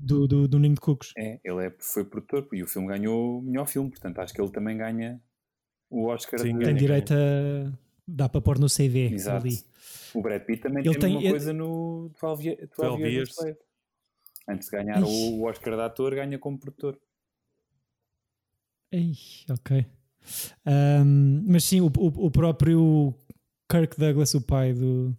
do, 0.00 0.26
do, 0.26 0.48
do 0.48 0.58
Ninho 0.58 0.74
de 0.74 0.80
Cucos. 0.80 1.12
É, 1.16 1.38
ele 1.44 1.66
é, 1.66 1.74
foi 1.78 2.04
produtor 2.04 2.48
e 2.52 2.62
o 2.62 2.66
filme 2.66 2.88
ganhou 2.88 3.38
o 3.38 3.42
melhor 3.42 3.66
filme, 3.66 3.90
portanto 3.90 4.18
acho 4.18 4.32
que 4.32 4.40
ele 4.40 4.50
também 4.50 4.76
ganha 4.76 5.20
o 5.90 6.06
Oscar. 6.06 6.40
Sim. 6.40 6.58
Tem 6.58 6.74
direito 6.74 7.12
a. 7.12 7.72
dá 8.06 8.28
para 8.28 8.40
pôr 8.40 8.58
no 8.58 8.66
CV. 8.66 9.12
Exato. 9.12 9.46
Ali. 9.46 9.58
O 10.14 10.22
Brad 10.22 10.42
Pitt 10.42 10.62
também 10.62 10.84
ele 10.84 10.98
tem, 10.98 11.12
uma 11.12 11.20
ele... 11.20 11.30
coisa 11.30 11.52
no 11.52 12.10
12, 12.20 12.68
12 12.76 13.02
Years. 13.02 13.36
Antes 14.48 14.68
de 14.68 14.76
ganhar 14.76 15.02
o 15.02 15.42
Oscar 15.44 15.74
de 15.76 15.82
ator, 15.82 16.14
ganha 16.14 16.38
como 16.38 16.58
produtor. 16.58 16.98
Ei, 18.92 19.12
ok. 19.48 19.86
Um, 20.66 21.44
mas 21.46 21.64
sim, 21.64 21.80
o, 21.80 21.86
o, 21.86 22.26
o, 22.26 22.30
próprio 22.30 23.14
Kirk 23.70 23.98
Douglas, 23.98 24.34
o 24.34 24.40
pai 24.40 24.72
do, 24.72 25.16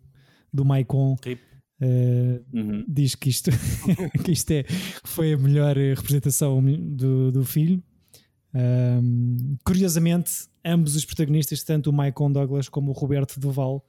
do 0.54 0.66
Maicon, 0.66 1.16
uh, 1.16 2.46
Uhum. 2.54 2.86
diz 2.88 3.16
que 3.16 3.30
isto, 3.30 3.50
que 4.24 4.32
isto 4.32 4.52
é, 4.52 4.64
foi 5.04 5.34
a 5.34 5.38
melhor 5.38 5.76
representação 5.76 6.62
do, 6.62 7.32
do 7.32 7.44
filho. 7.44 7.82
Um, 8.54 9.58
curiosamente, 9.64 10.32
ambos 10.64 10.96
os 10.96 11.06
protagonistas, 11.06 11.64
tanto 11.64 11.90
o 11.90 11.94
Michael 11.94 12.32
Douglas 12.32 12.70
como 12.70 12.92
o 12.92 12.94
Roberto 12.94 13.40
Duval, 13.40 13.86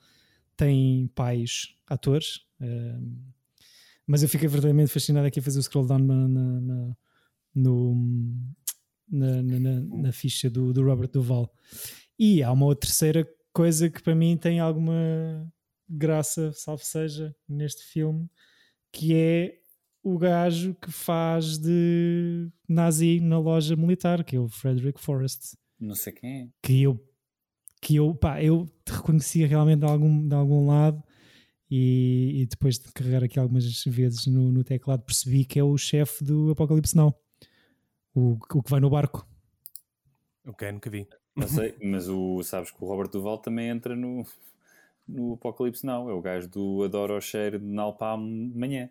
têm 0.56 1.08
pais 1.14 1.74
atores. 1.86 2.40
Um, 2.60 3.18
mas 4.06 4.22
eu 4.22 4.28
fiquei 4.28 4.48
verdadeiramente 4.48 4.92
fascinado 4.92 5.26
aqui 5.26 5.40
a 5.40 5.42
fazer 5.42 5.58
o 5.58 5.62
scroll 5.62 5.86
down 5.86 5.98
na, 5.98 6.28
na, 6.28 6.60
na 6.60 6.96
no, 7.54 7.94
na, 9.12 9.42
na, 9.42 9.80
na, 9.80 10.12
ficha 10.12 10.48
do, 10.48 10.72
do 10.72 10.82
Robert 10.82 11.10
Duval. 11.10 11.52
E 12.18 12.42
há 12.42 12.50
uma 12.50 12.74
terceira 12.74 13.28
coisa 13.52 13.90
que 13.90 14.02
para 14.02 14.14
mim 14.14 14.36
tem 14.36 14.58
alguma 14.58 15.46
graça, 15.88 16.52
salvo 16.54 16.84
seja, 16.84 17.34
neste 17.48 17.84
filme, 17.84 18.28
que 18.90 19.14
é 19.14 19.58
o 20.02 20.18
gajo 20.18 20.74
que 20.74 20.90
faz 20.90 21.58
de 21.58 22.50
nazi 22.68 23.20
na 23.20 23.38
loja 23.38 23.76
militar, 23.76 24.24
que 24.24 24.36
é 24.36 24.40
o 24.40 24.48
Frederick 24.48 25.00
Forrest. 25.00 25.54
Não 25.78 25.94
sei 25.94 26.12
quem 26.12 26.42
é. 26.42 26.48
Que 26.62 26.82
eu, 26.82 27.00
que 27.80 27.96
eu, 27.96 28.14
pá, 28.14 28.42
eu 28.42 28.66
te 28.84 28.92
reconhecia 28.92 29.46
realmente 29.46 29.80
de 29.80 29.86
algum, 29.86 30.26
de 30.26 30.34
algum 30.34 30.66
lado 30.66 31.02
e, 31.70 32.42
e 32.42 32.46
depois 32.46 32.78
de 32.78 32.92
carregar 32.92 33.24
aqui 33.24 33.38
algumas 33.38 33.64
vezes 33.84 34.26
no, 34.26 34.52
no 34.52 34.64
teclado 34.64 35.02
percebi 35.04 35.44
que 35.44 35.58
é 35.58 35.64
o 35.64 35.76
chefe 35.78 36.24
do 36.24 36.50
Apocalipse 36.50 36.96
Now. 36.96 37.14
O, 38.14 38.38
o 38.54 38.62
que 38.62 38.70
vai 38.70 38.80
no 38.80 38.90
barco. 38.90 39.26
Ok, 40.46 40.70
nunca 40.70 40.90
vi. 40.90 41.08
Não 41.34 41.48
sei, 41.48 41.74
mas 41.82 42.08
o, 42.08 42.42
sabes 42.42 42.70
que 42.70 42.84
o 42.84 42.86
Robert 42.86 43.08
Duval 43.08 43.38
também 43.38 43.68
entra 43.68 43.96
no, 43.96 44.24
no 45.08 45.34
Apocalipse 45.34 45.86
Now. 45.86 46.10
É 46.10 46.12
o 46.12 46.20
gajo 46.20 46.48
do 46.48 46.82
Adoro 46.84 47.16
o 47.16 47.20
cheiro 47.20 47.58
de 47.58 47.64
Nalpalm 47.64 48.50
de 48.50 48.58
manhã. 48.58 48.90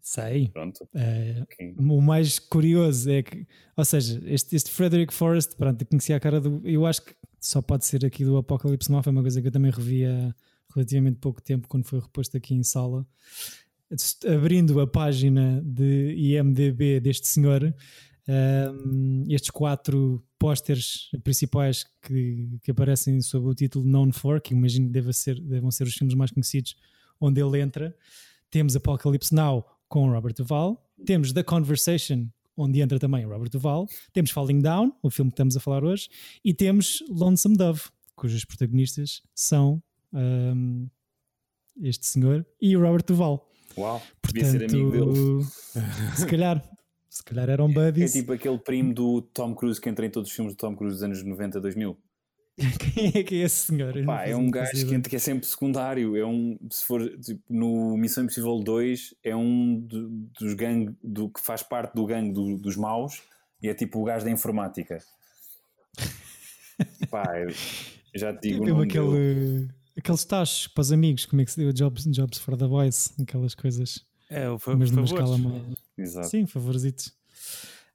Sei. 0.00 0.48
Pronto. 0.48 0.88
É, 0.94 1.42
okay. 1.42 1.74
O 1.78 2.00
mais 2.00 2.38
curioso 2.38 3.10
é 3.10 3.22
que, 3.22 3.46
ou 3.76 3.84
seja, 3.84 4.22
este, 4.24 4.56
este 4.56 4.70
Frederick 4.70 5.12
Forrest, 5.12 5.54
pronto, 5.56 5.82
eu 5.82 5.86
conhecia 5.86 6.16
a 6.16 6.20
cara 6.20 6.40
do. 6.40 6.66
Eu 6.66 6.86
acho 6.86 7.02
que 7.02 7.14
só 7.40 7.60
pode 7.60 7.84
ser 7.84 8.04
aqui 8.06 8.24
do 8.24 8.36
Apocalipse 8.36 8.90
Now, 8.90 9.02
foi 9.02 9.12
uma 9.12 9.22
coisa 9.22 9.40
que 9.40 9.48
eu 9.48 9.52
também 9.52 9.70
revi 9.70 10.06
há 10.06 10.34
relativamente 10.74 11.18
pouco 11.18 11.42
tempo, 11.42 11.68
quando 11.68 11.84
foi 11.84 12.00
reposto 12.00 12.36
aqui 12.36 12.54
em 12.54 12.62
sala. 12.62 13.06
Abrindo 14.26 14.80
a 14.80 14.86
página 14.86 15.62
de 15.64 16.14
IMDB 16.14 17.00
deste 17.00 17.26
senhor, 17.26 17.74
um, 18.28 19.24
estes 19.28 19.50
quatro 19.50 20.22
pósteres 20.38 21.08
principais 21.24 21.86
que, 22.02 22.58
que, 22.62 22.70
aparecem 22.70 23.20
sob 23.22 23.46
o 23.46 23.54
título 23.54 23.84
Known 23.84 24.12
For, 24.12 24.40
que 24.40 24.52
imagino 24.54 24.86
que 24.86 24.92
deva 24.92 25.12
ser, 25.12 25.40
devam 25.40 25.70
ser 25.70 25.84
os 25.84 25.94
filmes 25.94 26.14
mais 26.14 26.30
conhecidos 26.30 26.76
onde 27.20 27.40
ele 27.40 27.60
entra. 27.60 27.96
Temos 28.50 28.76
Apocalypse 28.76 29.34
Now 29.34 29.64
com 29.88 30.10
Robert 30.10 30.34
Duvall, 30.34 30.78
temos 31.06 31.32
The 31.32 31.42
Conversation, 31.42 32.28
onde 32.56 32.80
entra 32.80 32.98
também 32.98 33.24
Robert 33.24 33.50
Duvall, 33.50 33.88
temos 34.12 34.30
Falling 34.30 34.60
Down, 34.60 34.92
o 35.02 35.10
filme 35.10 35.30
que 35.30 35.34
estamos 35.34 35.56
a 35.56 35.60
falar 35.60 35.82
hoje, 35.82 36.08
e 36.44 36.52
temos 36.52 37.02
Lonesome 37.08 37.56
Dove, 37.56 37.82
cujos 38.14 38.44
protagonistas 38.44 39.22
são 39.34 39.82
um, 40.12 40.88
este 41.80 42.06
senhor 42.06 42.46
e 42.60 42.76
o 42.76 42.80
Robert 42.80 43.04
Duvall. 43.06 43.48
Uau, 43.76 44.02
Portanto, 44.20 44.50
ser 44.50 44.64
amigo 44.64 44.90
dele. 44.90 45.44
Se 46.16 46.26
calhar, 46.26 46.77
se 47.18 47.24
calhar 47.24 47.50
eram 47.50 47.68
buddies. 47.68 48.14
É 48.14 48.20
tipo 48.20 48.32
aquele 48.32 48.58
primo 48.58 48.94
do 48.94 49.20
Tom 49.20 49.52
Cruise 49.52 49.80
que 49.80 49.88
entra 49.88 50.06
em 50.06 50.10
todos 50.10 50.30
os 50.30 50.36
filmes 50.36 50.54
do 50.54 50.56
Tom 50.56 50.76
Cruise 50.76 50.94
dos 50.94 51.02
anos 51.02 51.22
90, 51.24 51.60
2000. 51.60 51.98
Quem 52.94 53.12
é 53.14 53.24
que 53.24 53.34
é 53.34 53.44
esse 53.44 53.66
senhor? 53.66 53.92
Pá, 54.04 54.24
é 54.24 54.36
um 54.36 54.48
gajo 54.48 54.86
que, 54.86 55.00
que 55.00 55.16
é 55.16 55.18
sempre 55.18 55.44
secundário. 55.46 56.16
É 56.16 56.24
um, 56.24 56.56
se 56.70 56.84
for 56.84 57.08
tipo, 57.18 57.42
no 57.50 57.96
Missão 57.96 58.22
Impossível 58.22 58.60
2, 58.60 59.14
é 59.24 59.34
um 59.34 59.80
do, 59.80 60.08
dos 60.38 60.54
gangue 60.54 60.94
do, 61.02 61.28
que 61.28 61.40
faz 61.40 61.62
parte 61.62 61.92
do 61.94 62.06
gangue 62.06 62.32
do, 62.32 62.56
dos 62.56 62.76
maus 62.76 63.20
e 63.60 63.68
é 63.68 63.74
tipo 63.74 64.00
o 64.00 64.04
gajo 64.04 64.24
da 64.24 64.30
informática. 64.30 64.98
Pá, 67.10 67.24
eu 67.40 67.52
já 68.14 68.32
te 68.32 68.52
digo. 68.52 68.80
É 68.80 68.84
aquele, 68.84 69.68
aqueles 69.96 70.24
tachos 70.24 70.68
para 70.68 70.82
os 70.82 70.92
amigos, 70.92 71.26
como 71.26 71.42
é 71.42 71.44
que 71.44 71.50
se 71.50 71.58
deu 71.58 71.72
Jobs, 71.72 72.04
Jobs 72.06 72.38
for 72.38 72.56
the 72.56 72.66
Boys, 72.68 73.12
aquelas 73.20 73.56
coisas. 73.56 74.06
É, 74.30 74.48
o 74.48 74.56
fa 74.56 74.76
Mas 74.76 74.92
numa 74.92 75.04
escala. 75.04 75.36
Exato. 75.98 76.28
Sim, 76.28 76.46
favorzitos. 76.46 77.12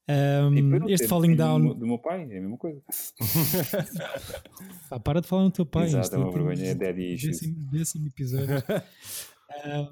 Um, 0.07 0.89
este 0.89 1.07
Falling 1.07 1.35
Down. 1.35 1.75
Do 1.75 1.87
meu 1.87 1.97
pai, 1.97 2.21
é 2.29 2.37
a 2.37 2.41
mesma 2.41 2.57
coisa. 2.57 2.81
ah, 4.91 4.99
para 4.99 5.21
de 5.21 5.27
falar 5.27 5.43
no 5.43 5.51
teu 5.51 5.65
pai. 5.65 5.85
Exato, 5.85 6.15
é 6.15 6.17
uma 6.17 6.31
vergonha, 6.31 6.65
é 6.65 6.75
daddy 6.75 7.13
issues. 7.13 7.39
Décimo, 7.39 7.71
décimo 7.71 8.07
episódio. 8.07 8.63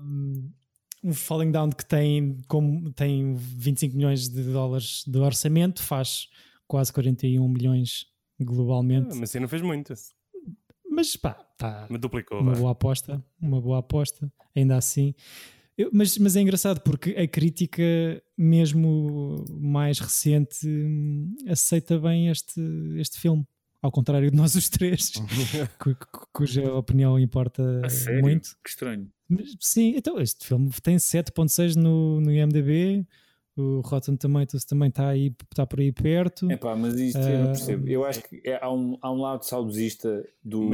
um, 0.04 0.52
um 1.04 1.13
Falling 1.13 1.52
Down 1.52 1.69
que 1.69 1.86
tem, 1.86 2.38
como, 2.47 2.91
tem 2.91 3.36
25 3.36 3.95
milhões 3.95 4.28
de 4.28 4.43
dólares 4.43 5.04
de 5.08 5.17
orçamento, 5.17 5.82
faz 5.82 6.28
quase 6.67 6.91
41 6.91 7.47
milhões 7.47 8.06
globalmente. 8.39 9.12
Ah, 9.12 9.15
mas 9.15 9.30
assim 9.30 9.39
não 9.39 9.47
fez 9.47 9.62
muito. 9.62 9.93
Mas 10.89 11.15
pá, 11.15 11.34
tá. 11.58 11.88
Me 11.89 11.97
duplicou. 11.97 12.41
Uma 12.41 12.52
boa 12.52 12.71
aposta, 12.71 13.24
uma 13.41 13.62
boa 13.62 13.80
aposta, 13.80 14.30
ainda 14.54 14.76
assim. 14.76 15.15
Eu, 15.77 15.89
mas, 15.93 16.17
mas 16.17 16.36
é 16.36 16.41
engraçado 16.41 16.81
porque 16.81 17.12
a 17.12 17.27
crítica, 17.27 17.84
mesmo 18.38 19.45
mais 19.49 19.99
recente, 19.99 20.67
aceita 21.47 21.97
bem 21.99 22.29
este, 22.29 22.62
este 22.97 23.19
filme. 23.19 23.45
Ao 23.81 23.91
contrário 23.91 24.29
de 24.29 24.38
nós 24.38 24.53
os 24.53 24.69
três, 24.69 25.12
cu, 25.79 25.95
cuja 26.31 26.71
opinião 26.73 27.17
importa 27.17 27.81
muito. 28.21 28.55
Que 28.63 28.69
estranho. 28.69 29.10
Mas, 29.27 29.55
sim, 29.60 29.93
então 29.95 30.19
este 30.19 30.45
filme 30.45 30.69
tem 30.84 30.97
7.6 30.97 31.75
no, 31.75 32.21
no 32.21 32.31
IMDB, 32.31 33.07
o 33.55 33.81
Rotten 33.81 34.15
Tomatoes 34.15 34.63
também 34.63 34.89
está 34.89 35.10
aí, 35.10 35.34
está 35.49 35.65
por 35.65 35.79
aí 35.79 35.91
perto. 35.91 36.49
É 36.49 36.55
pá, 36.55 36.75
mas 36.75 36.93
isto 36.95 37.19
uh, 37.19 37.29
eu 37.29 37.39
não 37.39 37.45
ah, 37.45 37.51
percebo. 37.51 37.88
Eu 37.88 38.05
acho 38.05 38.23
que 38.23 38.41
é, 38.45 38.60
há, 38.62 38.71
um, 38.71 38.97
há 39.01 39.12
um 39.12 39.21
lado 39.21 39.43
saudosista 39.43 40.25
do. 40.43 40.69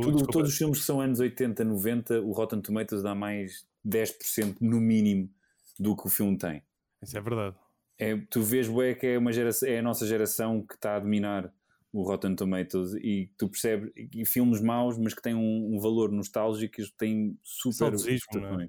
tudo, 0.00 0.26
todos 0.26 0.50
os 0.50 0.56
filmes 0.56 0.78
que 0.78 0.84
são 0.84 1.00
anos 1.00 1.20
80, 1.20 1.64
90, 1.64 2.20
o 2.22 2.32
Rotten 2.32 2.60
Tomatoes 2.60 3.02
dá 3.02 3.14
mais 3.14 3.64
10% 3.86 4.56
no 4.60 4.80
mínimo 4.80 5.30
do 5.78 5.96
que 5.96 6.06
o 6.06 6.10
filme 6.10 6.36
tem. 6.36 6.62
Isso 7.02 7.16
é 7.16 7.20
verdade. 7.20 7.56
É, 7.98 8.16
tu 8.30 8.42
vês, 8.42 8.68
bué, 8.68 8.94
que 8.94 9.06
é, 9.06 9.18
uma 9.18 9.32
geração, 9.32 9.68
é 9.68 9.78
a 9.78 9.82
nossa 9.82 10.06
geração 10.06 10.64
que 10.66 10.74
está 10.74 10.96
a 10.96 11.00
dominar 11.00 11.52
o 11.92 12.02
Rotten 12.02 12.34
Tomatoes 12.34 12.94
e 12.94 13.30
tu 13.38 13.48
percebes 13.48 13.90
e 14.14 14.26
filmes 14.26 14.60
maus, 14.60 14.98
mas 14.98 15.14
que 15.14 15.22
têm 15.22 15.34
um, 15.34 15.74
um 15.74 15.80
valor 15.80 16.12
nostálgico 16.12 16.80
e 16.80 16.90
têm 16.92 17.38
super 17.42 17.76
Saudosismo, 17.76 18.68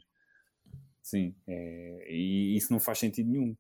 Sim, 1.02 1.34
é, 1.48 2.06
e 2.10 2.56
isso 2.58 2.72
não 2.72 2.80
faz 2.80 3.00
sentido 3.00 3.30
nenhum. 3.30 3.56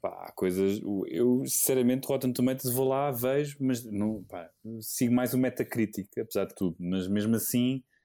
Pá, 0.00 0.32
coisas. 0.34 0.80
Eu, 1.08 1.42
sinceramente, 1.44 2.06
Rotten 2.06 2.32
Tomatoes 2.32 2.72
vou 2.72 2.88
lá, 2.88 3.10
vejo, 3.10 3.56
mas 3.60 3.84
não, 3.84 4.22
pá, 4.24 4.50
sigo 4.80 5.12
mais 5.12 5.34
o 5.34 5.38
Metacritic, 5.38 6.08
apesar 6.18 6.46
de 6.46 6.54
tudo. 6.54 6.76
Mas 6.78 7.06
mesmo 7.08 7.36
assim, 7.36 7.82
é, 7.82 7.97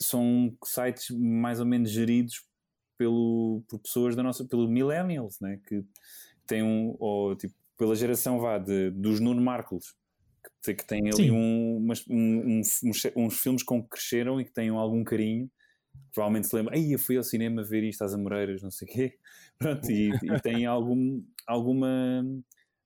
são 0.00 0.56
sites 0.64 1.10
mais 1.10 1.60
ou 1.60 1.66
menos 1.66 1.90
geridos 1.90 2.44
pelo, 2.96 3.62
por 3.68 3.78
pessoas 3.78 4.16
da 4.16 4.22
nossa. 4.22 4.44
pelo 4.44 4.68
Millennials, 4.68 5.40
né? 5.40 5.60
que 5.66 5.84
têm 6.46 6.62
um. 6.62 6.96
Ou, 6.98 7.36
tipo, 7.36 7.54
pela 7.76 7.94
geração 7.94 8.40
vá 8.40 8.58
de, 8.58 8.90
dos 8.90 9.20
Nuno 9.20 9.40
Marcos, 9.40 9.94
que, 10.64 10.74
que 10.74 10.84
têm 10.84 11.08
ali 11.08 11.30
um, 11.30 11.76
umas, 11.76 12.04
um, 12.08 12.58
uns, 12.58 12.80
uns 13.14 13.40
filmes 13.40 13.62
com 13.62 13.82
que 13.82 13.90
cresceram 13.90 14.40
e 14.40 14.44
que 14.44 14.52
têm 14.52 14.68
algum 14.70 15.04
carinho 15.04 15.48
provavelmente 16.12 16.46
se 16.46 16.56
lembra, 16.56 16.74
aí 16.74 16.92
eu 16.92 16.98
fui 16.98 17.16
ao 17.16 17.22
cinema 17.22 17.62
ver 17.62 17.84
isto 17.84 18.02
às 18.02 18.14
Amoreiras, 18.14 18.62
não 18.62 18.70
sei 18.70 18.88
o 18.88 18.90
quê, 18.90 19.18
Pronto, 19.58 19.90
e, 19.90 20.10
e 20.10 20.40
tem 20.40 20.66
algum, 20.66 21.22
alguma 21.46 22.24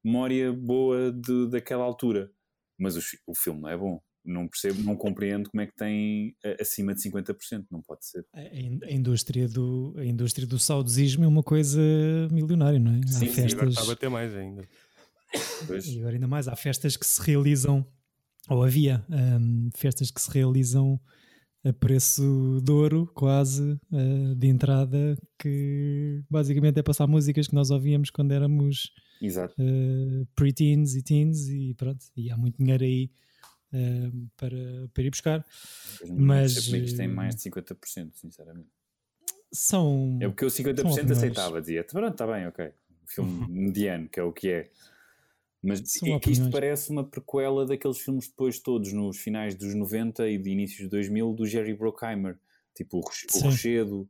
memória 0.02 0.52
boa 0.52 1.12
de, 1.12 1.48
daquela 1.50 1.84
altura. 1.84 2.30
Mas 2.78 2.96
o, 2.96 3.00
o 3.26 3.34
filme 3.34 3.60
não 3.60 3.68
é 3.68 3.76
bom. 3.76 4.02
Não 4.24 4.46
percebo, 4.46 4.80
não 4.82 4.94
compreendo 4.94 5.50
como 5.50 5.60
é 5.60 5.66
que 5.66 5.74
tem 5.74 6.36
acima 6.60 6.94
de 6.94 7.02
50%, 7.02 7.66
não 7.70 7.82
pode 7.82 8.06
ser. 8.06 8.24
A, 8.32 8.90
indústria, 8.90 9.48
do, 9.48 9.94
a 9.96 10.04
indústria 10.04 10.46
do 10.46 10.58
saudosismo 10.58 11.24
é 11.24 11.28
uma 11.28 11.42
coisa 11.42 11.80
milionária, 12.30 12.78
não 12.78 12.92
é? 12.92 13.00
Há 13.04 13.08
sim, 13.08 13.26
festas... 13.26 13.50
sim, 13.50 13.56
agora 13.56 13.70
está 13.70 13.82
a 13.82 13.86
bater 13.86 14.08
mais 14.08 14.34
ainda. 14.34 14.62
Pois. 15.66 15.86
E 15.86 15.98
agora 15.98 16.14
ainda 16.14 16.28
mais, 16.28 16.46
há 16.46 16.54
festas 16.54 16.96
que 16.96 17.06
se 17.06 17.20
realizam, 17.22 17.86
ou 18.48 18.62
havia 18.62 19.04
um, 19.08 19.70
festas 19.74 20.10
que 20.10 20.20
se 20.20 20.30
realizam 20.30 21.00
a 21.64 21.72
preço 21.72 22.60
de 22.62 22.72
ouro, 22.72 23.10
quase, 23.14 23.78
uh, 23.90 24.34
de 24.36 24.48
entrada, 24.48 25.16
que 25.38 26.22
basicamente 26.28 26.78
é 26.78 26.82
passar 26.82 27.06
músicas 27.06 27.46
que 27.46 27.54
nós 27.54 27.70
ouvíamos 27.70 28.10
quando 28.10 28.32
éramos 28.32 28.90
uh, 29.22 30.26
pre-teens 30.34 30.94
e 30.94 31.02
teens, 31.02 31.48
e 31.48 31.74
pronto, 31.74 32.04
e 32.16 32.30
há 32.30 32.36
muito 32.36 32.58
dinheiro 32.58 32.84
aí 32.84 33.10
uh, 33.72 34.30
para, 34.36 34.88
para 34.92 35.02
ir 35.02 35.10
buscar. 35.10 35.44
Mas 36.08 36.56
isto 36.56 36.96
tem 36.96 37.08
mais 37.08 37.34
de 37.34 37.50
50%, 37.50 38.12
sinceramente. 38.14 38.68
São. 39.52 40.18
É 40.20 40.28
porque 40.28 40.44
eu 40.44 40.48
50% 40.48 41.10
aceitava, 41.10 41.60
dizia, 41.60 41.84
pronto, 41.84 42.12
está 42.12 42.26
bem, 42.26 42.46
ok. 42.46 42.72
filme 43.06 43.46
mediano, 43.48 44.08
que 44.08 44.18
é 44.18 44.22
o 44.22 44.32
que 44.32 44.50
é. 44.50 44.70
Mas 45.62 45.80
é 46.02 46.18
que 46.18 46.32
isto 46.32 46.50
parece 46.50 46.90
uma 46.90 47.04
prequela 47.04 47.64
daqueles 47.64 47.98
filmes 47.98 48.26
depois 48.26 48.58
todos, 48.58 48.92
nos 48.92 49.18
finais 49.18 49.54
dos 49.54 49.74
90 49.74 50.28
e 50.28 50.36
de 50.36 50.50
inícios 50.50 50.80
de 50.80 50.88
2000, 50.88 51.32
do 51.34 51.46
Jerry 51.46 51.72
Bruckheimer. 51.72 52.36
Tipo 52.74 52.98
o, 52.98 53.00
o 53.00 53.38
Rochedo, 53.40 54.08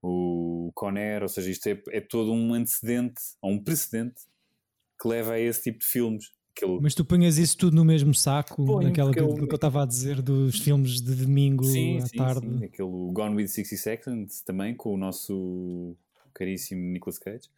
o 0.00 0.70
Conner, 0.74 1.22
ou 1.22 1.28
seja, 1.28 1.50
isto 1.50 1.66
é, 1.68 1.82
é 1.90 2.00
todo 2.00 2.32
um 2.32 2.54
antecedente, 2.54 3.20
ou 3.40 3.50
um 3.50 3.58
precedente 3.62 4.22
que 5.00 5.08
leva 5.08 5.32
a 5.32 5.40
esse 5.40 5.62
tipo 5.62 5.80
de 5.80 5.86
filmes. 5.86 6.32
Aquele... 6.56 6.80
Mas 6.80 6.94
tu 6.94 7.04
punhas 7.04 7.38
isso 7.38 7.56
tudo 7.56 7.74
no 7.74 7.84
mesmo 7.84 8.14
saco, 8.14 8.64
Ponho, 8.64 8.88
naquela 8.88 9.12
que, 9.12 9.20
eu- 9.20 9.34
que 9.34 9.42
eu 9.42 9.54
estava 9.54 9.82
a 9.82 9.86
dizer 9.86 10.20
dos 10.20 10.58
filmes 10.58 11.00
de 11.00 11.14
domingo 11.14 11.64
sim, 11.64 11.98
à 11.98 12.06
sim, 12.06 12.16
tarde. 12.16 12.46
sim, 12.46 12.64
aquele 12.64 12.88
Gone 13.12 13.36
with 13.36 13.48
60 13.48 13.76
Seconds 13.82 14.42
também, 14.42 14.74
com 14.74 14.92
o 14.94 14.96
nosso 14.96 15.96
caríssimo 16.34 16.82
Nicolas 16.92 17.18
Cage. 17.18 17.48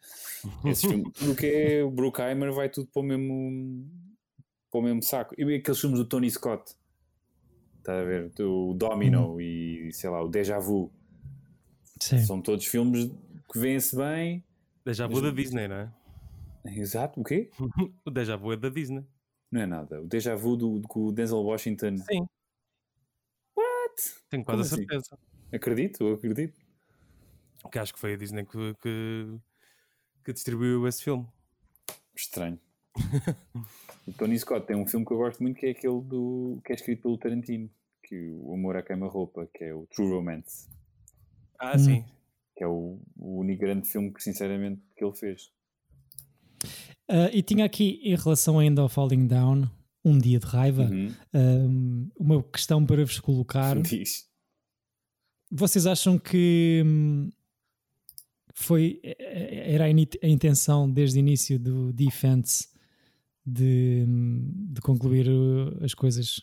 Esse 0.65 0.87
filme, 0.87 1.11
tudo 1.11 1.31
o 1.33 1.35
que 1.35 1.45
é 1.45 1.83
o 1.83 1.91
Bruckheimer 1.91 2.53
vai 2.53 2.69
tudo 2.69 2.87
para 2.87 3.01
o 3.01 3.03
mesmo, 3.05 3.85
para 4.71 4.79
o 4.79 4.83
mesmo 4.83 5.03
saco. 5.03 5.35
E 5.37 5.55
aqueles 5.55 5.79
filmes 5.79 5.99
do 5.99 6.05
Tony 6.05 6.29
Scott, 6.31 6.73
está 7.79 7.99
a 7.99 8.03
ver? 8.03 8.31
O 8.39 8.73
Domino 8.73 9.39
e 9.41 9.91
sei 9.91 10.09
lá, 10.09 10.23
o 10.23 10.29
Deja 10.29 10.57
Vu. 10.59 10.89
Sim. 11.99 12.19
São 12.25 12.41
todos 12.41 12.65
filmes 12.65 13.09
que 13.51 13.59
vêem-se 13.59 13.95
bem. 13.95 14.43
Déjà 14.85 15.07
vu 15.07 15.21
da 15.21 15.31
Disney, 15.31 15.67
não 15.67 15.75
é? 15.75 15.89
Exato, 16.65 17.19
o 17.21 17.23
quê? 17.23 17.49
O 18.05 18.11
déjà 18.11 18.35
vu 18.35 18.53
é 18.53 18.57
da 18.57 18.69
Disney. 18.69 19.05
Não 19.51 19.61
é 19.61 19.65
nada. 19.65 20.01
O 20.01 20.07
Deja 20.07 20.35
Vu 20.35 20.57
do, 20.57 20.79
do, 20.79 21.11
Denzel 21.11 21.37
Washington. 21.43 21.97
Sim. 21.97 22.27
What? 23.55 23.95
Tenho 24.29 24.43
Como 24.43 24.57
quase 24.57 24.61
a 24.61 24.75
assim? 24.75 24.75
certeza. 24.87 25.19
Acredito, 25.53 26.03
eu 26.03 26.15
acredito. 26.15 26.59
Que 27.71 27.79
acho 27.79 27.93
que 27.93 27.99
foi 27.99 28.13
a 28.13 28.17
Disney 28.17 28.45
que, 28.45 28.73
que, 28.81 29.39
que 30.25 30.33
distribuiu 30.33 30.85
esse 30.87 31.03
filme. 31.03 31.27
Estranho. 32.15 32.59
o 34.07 34.13
Tony 34.13 34.37
Scott 34.39 34.65
tem 34.65 34.75
um 34.75 34.87
filme 34.87 35.05
que 35.05 35.11
eu 35.13 35.17
gosto 35.17 35.41
muito 35.41 35.57
que 35.59 35.67
é 35.67 35.71
aquele 35.71 36.01
do 36.01 36.59
que 36.65 36.71
é 36.71 36.75
escrito 36.75 37.03
pelo 37.03 37.17
Tarantino, 37.17 37.69
que 38.03 38.15
o 38.41 38.53
Amor 38.53 38.75
à 38.77 38.83
Queima-Roupa, 38.83 39.47
que 39.53 39.63
é 39.63 39.73
o 39.73 39.85
True 39.87 40.09
Romance, 40.09 40.69
Ah, 41.59 41.75
Hum. 41.75 41.79
sim. 41.79 42.05
que 42.55 42.63
é 42.63 42.67
o, 42.67 42.99
o 43.17 43.39
único 43.39 43.61
grande 43.61 43.87
filme 43.87 44.13
que 44.13 44.21
sinceramente 44.23 44.81
que 44.95 45.03
ele 45.03 45.15
fez. 45.15 45.51
Ah, 47.07 47.29
e 47.31 47.41
tinha 47.41 47.65
aqui, 47.65 47.99
em 48.03 48.15
relação 48.15 48.59
ainda 48.59 48.81
ao 48.81 48.89
Falling 48.89 49.27
Down, 49.27 49.69
um 50.03 50.17
dia 50.17 50.39
de 50.39 50.45
raiva, 50.45 50.83
Uhum. 50.83 51.11
um, 51.33 52.09
uma 52.17 52.43
questão 52.43 52.85
para 52.85 53.03
vos 53.03 53.19
colocar. 53.19 53.79
Diz. 53.81 54.25
Vocês 55.51 55.85
acham 55.85 56.17
que 56.17 56.83
hum, 56.85 57.29
foi 58.53 58.99
eh, 59.03 59.73
era 59.73 59.85
a, 59.85 59.89
intenção 60.27 60.89
desde 60.89 61.17
o 61.17 61.21
início 61.21 61.59
do 61.59 61.93
Defense 61.93 62.67
de, 63.45 64.03
hum, 64.07 64.51
de 64.73 64.81
concluir 64.81 65.27
uh, 65.29 65.83
as 65.83 65.93
coisas 65.93 66.41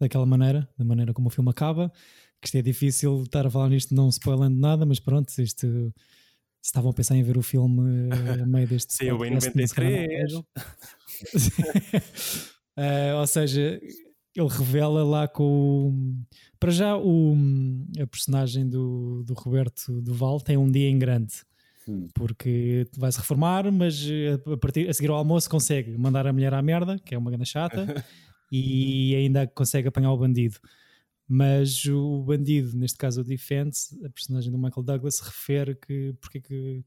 daquela 0.00 0.24
maneira, 0.26 0.68
da 0.76 0.84
maneira 0.84 1.12
como 1.12 1.28
o 1.28 1.30
filme 1.30 1.50
acaba? 1.50 1.92
Que 2.40 2.48
isto 2.48 2.56
é 2.56 2.62
difícil 2.62 3.22
estar 3.22 3.46
a 3.46 3.50
falar 3.50 3.68
nisto 3.68 3.94
não 3.94 4.08
spoilando 4.08 4.58
nada, 4.58 4.84
mas 4.86 4.98
pronto, 5.00 5.30
isto 5.38 5.92
se 6.64 6.68
estavam 6.68 6.90
a 6.90 6.94
pensar 6.94 7.14
em 7.14 7.22
ver 7.22 7.36
o 7.36 7.42
filme 7.42 8.08
eh, 8.10 8.40
a 8.42 8.46
meio 8.46 8.66
deste 8.66 8.94
Saiu 8.96 9.22
em 9.22 9.34
podcast, 9.34 9.68
se 9.68 9.74
calhar 9.74 9.92
não 9.92 9.98
93. 10.00 10.22
vejam. 10.22 10.46
Eh, 12.76 13.14
ou 13.14 13.26
seja, 13.26 13.78
ele 14.34 14.48
revela 14.48 15.04
lá 15.04 15.28
com 15.28 15.44
o- 15.90 16.14
para 16.58 16.70
já 16.72 16.96
o, 16.96 17.36
a 18.00 18.06
personagem 18.06 18.66
do, 18.68 19.22
do 19.24 19.34
Roberto 19.34 20.00
Duval 20.00 20.40
tem 20.40 20.56
um 20.56 20.70
dia 20.70 20.88
em 20.88 20.98
grande 20.98 21.34
Hum. 21.86 22.08
porque 22.14 22.86
vai 22.96 23.12
se 23.12 23.18
reformar, 23.18 23.70
mas 23.70 24.02
eh, 24.10 24.40
a, 24.50 24.56
partir, 24.56 24.88
a 24.88 24.94
seguir 24.94 25.10
ao 25.10 25.16
almoço 25.18 25.50
consegue 25.50 25.90
mandar 25.98 26.26
a 26.26 26.32
mulher 26.32 26.54
à 26.54 26.62
merda, 26.62 26.98
que 26.98 27.14
é 27.14 27.18
uma 27.18 27.30
grande 27.30 27.44
chata, 27.46 27.84
e 28.50 29.14
ainda 29.14 29.46
consegue 29.46 29.88
apanhar 29.88 30.10
o 30.10 30.16
bandido. 30.16 30.56
Mas 31.26 31.84
o 31.86 32.22
bandido, 32.22 32.76
neste 32.76 32.98
caso 32.98 33.22
o 33.22 33.24
Defense, 33.24 33.98
a 34.04 34.10
personagem 34.10 34.52
do 34.52 34.58
Michael 34.58 34.82
Douglas, 34.84 35.20
refere 35.20 35.74
que 35.74 36.14
porque 36.20 36.38
é 36.38 36.40
que, 36.40 36.84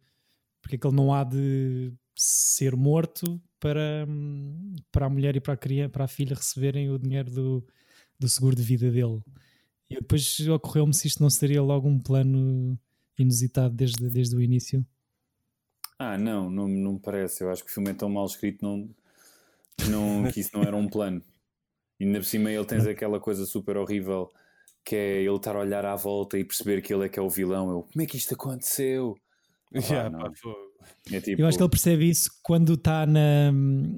porque 0.61 0.75
é 0.75 0.79
que 0.79 0.87
ele 0.87 0.95
não 0.95 1.13
há 1.13 1.23
de 1.23 1.91
ser 2.15 2.75
morto 2.75 3.41
para, 3.59 4.07
para 4.91 5.07
a 5.07 5.09
mulher 5.09 5.35
e 5.35 5.39
para 5.39 5.53
a, 5.53 5.57
criança, 5.57 5.89
para 5.89 6.05
a 6.05 6.07
filha 6.07 6.35
receberem 6.35 6.89
o 6.91 6.99
dinheiro 6.99 7.31
do, 7.31 7.67
do 8.19 8.29
seguro 8.29 8.55
de 8.55 8.63
vida 8.63 8.91
dele. 8.91 9.21
E 9.89 9.95
depois 9.95 10.39
ocorreu-me 10.47 10.93
se 10.93 11.07
isto 11.07 11.21
não 11.21 11.29
seria 11.29 11.61
logo 11.61 11.87
um 11.87 11.99
plano 11.99 12.77
inusitado 13.17 13.73
desde, 13.73 14.09
desde 14.09 14.35
o 14.35 14.41
início. 14.41 14.85
Ah, 15.97 16.17
não, 16.17 16.49
não, 16.49 16.67
não 16.67 16.93
me 16.93 16.99
parece. 16.99 17.43
Eu 17.43 17.49
acho 17.49 17.63
que 17.63 17.71
o 17.71 17.73
filme 17.73 17.89
é 17.89 17.93
tão 17.93 18.09
mal 18.09 18.25
escrito 18.25 18.63
não, 18.63 18.89
não, 19.89 20.31
que 20.31 20.39
isso 20.39 20.51
não 20.53 20.63
era 20.63 20.75
um 20.75 20.87
plano. 20.87 21.23
E 21.99 22.05
ainda 22.05 22.19
por 22.19 22.25
cima 22.25 22.51
ele 22.51 22.65
tens 22.65 22.85
aquela 22.85 23.19
coisa 23.19 23.45
super 23.45 23.77
horrível 23.77 24.29
que 24.85 24.95
é 24.95 25.21
ele 25.23 25.35
estar 25.35 25.55
a 25.55 25.59
olhar 25.59 25.85
à 25.85 25.95
volta 25.95 26.37
e 26.37 26.43
perceber 26.45 26.81
que 26.81 26.93
ele 26.93 27.05
é 27.05 27.09
que 27.09 27.19
é 27.19 27.21
o 27.21 27.29
vilão. 27.29 27.69
Eu, 27.69 27.83
como 27.91 28.01
é 28.01 28.05
que 28.05 28.15
isto 28.17 28.33
aconteceu? 28.33 29.17
Pá, 29.73 30.31
fogo. 30.41 30.67
É 31.11 31.19
tipo, 31.19 31.41
Eu 31.41 31.47
acho 31.47 31.57
que 31.57 31.63
ele 31.63 31.69
percebe 31.69 32.09
isso 32.09 32.29
quando 32.41 32.75
está 32.75 33.05
na, 33.05 33.51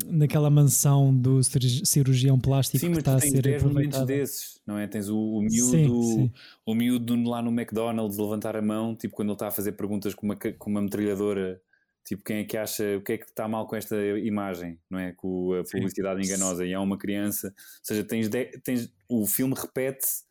naquela 0.08 0.50
mansão 0.50 1.14
do 1.16 1.44
cirurgi- 1.44 1.86
cirurgião 1.86 2.40
plástico 2.40 2.80
Sim, 2.84 2.92
que 2.94 2.98
está 3.00 3.16
a 3.16 3.20
ser 3.20 3.42
10 3.44 3.62
momentos 3.64 3.96
aproveitada. 3.98 4.06
desses, 4.08 4.60
não 4.66 4.78
é? 4.80 4.88
Tens 4.88 5.08
o, 5.10 5.16
o 5.18 5.42
miúdo, 5.42 5.70
Sim, 5.70 6.04
sim. 6.16 6.32
o 6.66 6.74
miúdo 6.74 7.16
lá 7.30 7.42
no 7.44 7.52
McDonald's 7.52 8.18
levantar 8.18 8.56
a 8.56 8.62
mão, 8.62 8.96
tipo 8.96 9.16
quando 9.16 9.28
ele 9.30 9.36
está 9.36 9.50
a 9.50 9.52
fazer 9.52 9.74
perguntas 9.74 10.16
com 10.16 10.26
uma, 10.26 10.36
com 10.36 10.70
uma 10.72 10.82
metralhadora, 10.82 11.62
tipo 12.04 12.24
quem 12.24 12.38
é 12.40 12.44
que 12.44 12.58
acha, 12.58 12.98
o 12.98 13.02
que 13.02 13.14
é 13.14 13.18
que 13.18 13.26
está 13.26 13.48
mal 13.48 13.68
com 13.68 13.76
esta 13.76 13.96
imagem, 14.20 14.80
não 14.90 14.98
é? 15.00 15.12
Com 15.14 15.54
a 15.54 15.66
Sim. 15.66 15.78
publicidade 15.78 16.22
enganosa 16.26 16.66
e 16.66 16.74
há 16.74 16.82
uma 16.82 16.98
criança, 16.98 17.48
ou 17.50 17.54
seja, 17.84 18.04
tens, 18.04 18.28
de- 18.30 18.60
tens 18.64 18.92
o 19.08 19.26
filme 19.28 19.54
repete-se 19.56 20.24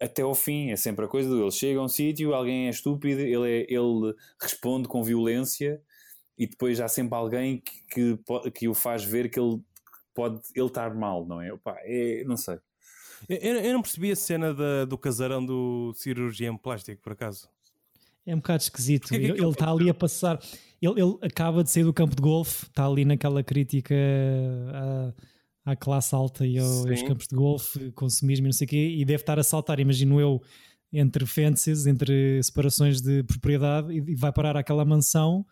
até 0.00 0.22
ao 0.22 0.34
fim, 0.34 0.70
é 0.70 0.76
sempre 0.76 1.04
a 1.04 1.08
coisa 1.08 1.28
do 1.28 1.40
ele 1.42 1.50
chega 1.50 1.80
a 1.80 1.82
um 1.84 1.88
sítio, 1.88 2.34
alguém 2.34 2.66
é 2.66 2.70
estúpido, 2.70 3.20
ele, 3.20 3.50
é- 3.50 3.66
ele 3.72 4.14
responde 4.40 4.88
com 4.88 5.02
violência 5.02 5.80
e 6.38 6.46
depois 6.46 6.80
há 6.80 6.88
sempre 6.88 7.14
alguém 7.16 7.60
que, 7.62 8.16
que, 8.16 8.50
que 8.50 8.68
o 8.68 8.74
faz 8.74 9.02
ver 9.04 9.30
que 9.30 9.40
ele 9.40 9.60
pode 10.14 10.40
ele 10.54 10.66
estar 10.66 10.94
mal, 10.94 11.26
não 11.26 11.40
é? 11.40 11.52
Opa, 11.52 11.76
é 11.82 12.24
não 12.24 12.36
sei. 12.36 12.58
Eu, 13.28 13.36
eu- 13.38 13.60
eu 13.60 13.72
não 13.72 13.80
percebi 13.82 14.10
a 14.12 14.16
cena 14.16 14.52
da- 14.52 14.84
do 14.84 14.98
casarão 14.98 15.44
do 15.44 15.92
cirurgião 15.94 16.56
plástico, 16.58 17.00
por 17.02 17.12
acaso. 17.12 17.48
É 18.26 18.34
um 18.34 18.38
bocado 18.38 18.62
esquisito. 18.62 19.08
Que 19.08 19.14
Ele 19.16 19.30
aquilo- 19.32 19.46
ele 19.46 19.52
está 19.52 19.70
ali 19.70 19.88
a 19.88 19.94
passar. 19.94 20.38
Ele, 20.82 21.00
ele 21.00 21.16
acaba 21.22 21.62
de 21.64 21.70
sair 21.70 21.84
do 21.84 21.92
campo 21.92 22.14
de 22.14 22.20
golfe, 22.22 22.64
está 22.66 22.86
ali 22.86 23.04
naquela 23.04 23.42
crítica 23.42 23.94
à, 25.64 25.72
à 25.72 25.76
classe 25.76 26.14
alta 26.14 26.46
e 26.46 26.58
ao- 26.58 26.88
aos 26.88 27.02
campos 27.02 27.26
de 27.28 27.34
golfe, 27.34 27.90
consumismo 27.92 28.46
e 28.46 28.48
não 28.48 28.52
sei 28.52 28.66
o 28.66 28.68
quê, 28.68 28.94
e 28.98 29.04
deve 29.04 29.22
estar 29.22 29.38
a 29.38 29.42
saltar, 29.42 29.80
imagino 29.80 30.20
eu, 30.20 30.42
entre 30.92 31.24
fences, 31.26 31.86
entre 31.86 32.42
separações 32.42 33.00
de 33.00 33.22
propriedade, 33.22 33.92
e, 33.92 34.14
vai 34.14 34.32
parar 34.32 34.56
àquela 34.56 34.84
mansão 34.84 35.44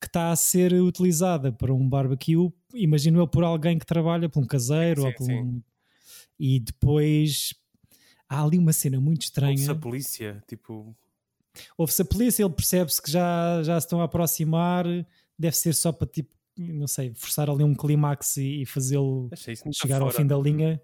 que 0.00 0.06
está 0.06 0.32
a 0.32 0.36
ser 0.36 0.72
utilizada 0.74 1.52
para 1.52 1.72
um 1.72 1.88
barbecue, 1.88 2.50
imagino 2.74 3.20
eu, 3.20 3.28
por 3.28 3.44
alguém 3.44 3.78
que 3.78 3.86
trabalha, 3.86 4.28
por 4.28 4.42
um 4.42 4.46
caseiro 4.46 5.02
Sim, 5.02 5.06
ou 5.06 5.14
por 5.14 5.24
sim. 5.26 5.34
um. 5.34 5.62
E 6.40 6.58
depois 6.58 7.54
há 8.28 8.42
ali 8.42 8.58
uma 8.58 8.72
cena 8.72 9.00
muito 9.00 9.22
estranha. 9.22 9.52
Ouve-se 9.52 9.70
a 9.70 9.74
polícia, 9.76 10.42
tipo. 10.48 10.96
Ouve-se 11.76 12.02
a 12.02 12.04
polícia, 12.04 12.42
ele 12.44 12.52
percebe-se 12.52 13.00
que 13.00 13.10
já, 13.10 13.62
já 13.62 13.80
se 13.80 13.86
estão 13.86 14.00
a 14.00 14.04
aproximar, 14.04 14.84
deve 15.38 15.56
ser 15.56 15.74
só 15.74 15.92
para 15.92 16.06
tipo, 16.06 16.30
não 16.56 16.86
sei, 16.86 17.12
forçar 17.14 17.48
ali 17.50 17.64
um 17.64 17.74
clímax 17.74 18.36
e, 18.36 18.62
e 18.62 18.66
fazê-lo 18.66 19.28
muito 19.64 19.76
chegar 19.76 20.00
ao 20.02 20.08
fora. 20.10 20.16
fim 20.22 20.26
da 20.26 20.36
linha. 20.38 20.80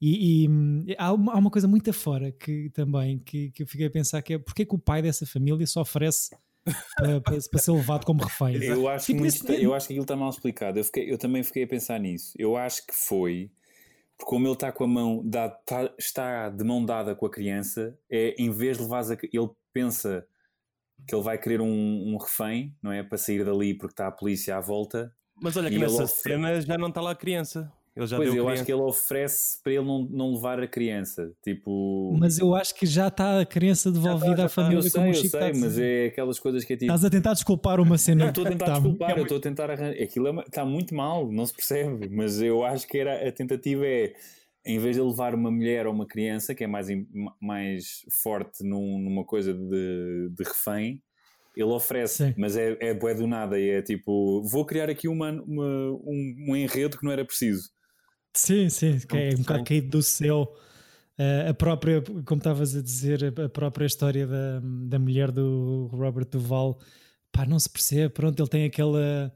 E, 0.00 0.44
e, 0.44 0.94
há, 0.98 1.12
uma, 1.12 1.32
há 1.32 1.38
uma 1.38 1.50
coisa 1.50 1.66
muito 1.66 1.88
afora 1.88 2.30
que 2.30 2.68
também 2.70 3.18
que, 3.18 3.50
que 3.50 3.62
eu 3.62 3.66
fiquei 3.66 3.86
a 3.86 3.90
pensar 3.90 4.20
que 4.20 4.34
é 4.34 4.38
porque 4.38 4.62
é 4.62 4.64
que 4.66 4.74
o 4.74 4.78
pai 4.78 5.00
dessa 5.00 5.24
família 5.26 5.66
só 5.66 5.80
oferece 5.80 6.30
para, 6.96 7.20
para- 7.22 7.38
para 7.50 7.58
ser 7.58 7.72
levado 7.72 8.04
como 8.04 8.22
refém. 8.22 8.56
Eu 8.62 8.88
acho, 8.88 9.06
que 9.06 9.12
Tipo, 9.12 9.20
muito 9.20 9.34
esse- 9.34 9.42
está- 9.42 9.54
eu 9.54 9.72
acho 9.72 9.86
que 9.86 9.94
aquilo 9.94 10.04
está 10.04 10.14
mal 10.16 10.28
explicado. 10.28 10.78
Eu, 10.78 10.84
fiquei- 10.84 11.10
eu 11.10 11.16
também 11.16 11.42
fiquei 11.42 11.62
a 11.62 11.66
pensar 11.66 11.98
nisso. 11.98 12.34
Eu 12.38 12.56
acho 12.56 12.86
que 12.86 12.94
foi 12.94 13.50
porque 14.18 14.30
como 14.30 14.46
ele 14.46 14.52
está 14.54 14.70
com 14.72 14.84
a 14.84 14.86
mão 14.86 15.26
tá- 15.64 15.94
está 15.98 16.48
de 16.50 16.64
mão 16.64 16.84
dada 16.84 17.14
com 17.14 17.26
a 17.26 17.30
criança, 17.30 17.98
é 18.10 18.34
em 18.38 18.50
vez 18.50 18.76
de 18.76 18.82
levares 18.82 19.10
a, 19.10 19.14
ele 19.14 19.48
pensa 19.76 20.26
que 21.06 21.14
ele 21.14 21.22
vai 21.22 21.38
querer 21.38 21.60
um, 21.60 21.66
um 22.14 22.16
refém, 22.16 22.74
não 22.82 22.90
é? 22.90 23.02
Para 23.02 23.18
sair 23.18 23.44
dali 23.44 23.74
porque 23.74 23.92
está 23.92 24.06
a 24.06 24.12
polícia 24.12 24.56
à 24.56 24.60
volta. 24.60 25.12
Mas 25.42 25.56
olha 25.56 25.68
que 25.70 25.78
nessa 25.78 26.06
cena 26.06 26.58
já 26.60 26.78
não 26.78 26.88
está 26.88 27.00
lá 27.00 27.10
a 27.10 27.14
criança. 27.14 27.70
Ele 27.94 28.06
já 28.06 28.16
pois 28.16 28.28
deu 28.28 28.38
eu 28.38 28.44
criança. 28.44 28.60
acho 28.60 28.66
que 28.66 28.72
ele 28.72 28.82
oferece 28.82 29.62
para 29.62 29.72
ele 29.72 29.84
não, 29.84 30.02
não 30.10 30.32
levar 30.34 30.60
a 30.60 30.66
criança. 30.66 31.32
Tipo. 31.42 32.14
Mas 32.18 32.38
eu 32.38 32.54
acho 32.54 32.74
que 32.74 32.84
já 32.84 33.08
está 33.08 33.40
a 33.40 33.46
criança 33.46 33.90
devolvida 33.90 34.36
já 34.36 34.44
à 34.44 34.48
família 34.48 34.78
eu 34.78 34.82
sei, 34.82 34.90
como 34.92 35.06
eu 35.06 35.14
Chico 35.14 35.38
sei, 35.38 35.52
mas 35.54 35.78
é 35.78 36.06
aquelas 36.06 36.38
coisas 36.38 36.64
que 36.64 36.72
é 36.74 36.76
tipo. 36.76 36.92
Estás 36.92 37.04
a 37.04 37.10
tentar 37.10 37.32
desculpar 37.34 37.80
uma 37.80 37.96
cena. 37.96 38.24
Não, 38.24 38.28
estou 38.28 38.44
a 38.44 38.48
tentar 38.50 38.66
Tá, 38.66 38.72
desculpar, 38.72 39.16
eu 39.16 39.22
estou 39.22 39.38
a 39.38 39.40
tentar 39.40 39.70
arranjar. 39.70 40.02
Aquilo 40.02 40.28
é 40.28 40.42
está 40.42 40.64
muito 40.64 40.94
mal, 40.94 41.30
não 41.30 41.46
se 41.46 41.54
percebe. 41.54 42.08
Mas 42.10 42.40
eu 42.40 42.64
acho 42.64 42.86
que 42.86 42.98
era 42.98 43.28
a 43.28 43.32
tentativa 43.32 43.86
é, 43.86 44.12
em 44.66 44.78
vez 44.78 44.96
de 44.96 45.02
levar 45.02 45.34
uma 45.34 45.50
mulher 45.50 45.86
ou 45.86 45.92
uma 45.94 46.06
criança, 46.06 46.54
que 46.54 46.64
é 46.64 46.66
mais, 46.66 46.88
mais 47.40 48.00
forte 48.22 48.62
num- 48.64 48.98
numa 48.98 49.24
coisa 49.24 49.54
de, 49.54 50.28
de 50.30 50.44
refém, 50.44 51.02
ele 51.56 51.70
oferece, 51.70 52.26
Sim. 52.26 52.34
mas 52.36 52.56
é, 52.56 52.76
é 52.80 52.92
bué 52.94 53.14
do 53.14 53.26
nada. 53.26 53.58
E 53.58 53.70
é 53.70 53.82
tipo, 53.82 54.42
vou 54.42 54.66
criar 54.66 54.90
aqui 54.90 55.08
uma, 55.08 55.30
uma- 55.32 55.90
um, 56.04 56.34
um 56.50 56.56
enredo 56.56 56.98
que 56.98 57.04
não 57.04 57.12
era 57.12 57.24
preciso. 57.24 57.70
Sim, 58.34 58.68
sim, 58.68 58.98
que 58.98 59.16
é 59.16 59.20
um 59.20 59.24
Muito 59.28 59.38
bocado 59.38 59.60
estranho. 59.60 59.64
caído 59.64 59.88
do 59.88 60.02
céu. 60.02 60.52
Uh, 61.18 61.48
a 61.48 61.54
própria, 61.54 62.02
como 62.26 62.38
estavas 62.40 62.76
a 62.76 62.82
dizer, 62.82 63.32
a 63.40 63.48
própria 63.48 63.86
história 63.86 64.26
da, 64.26 64.60
da 64.86 64.98
mulher 64.98 65.32
do 65.32 65.88
Robert 65.90 66.26
Duval, 66.26 66.78
pá, 67.32 67.46
não 67.46 67.58
se 67.58 67.70
percebe. 67.70 68.12
Pronto, 68.12 68.38
ele 68.42 68.48
tem 68.50 68.64
aquela. 68.66 69.32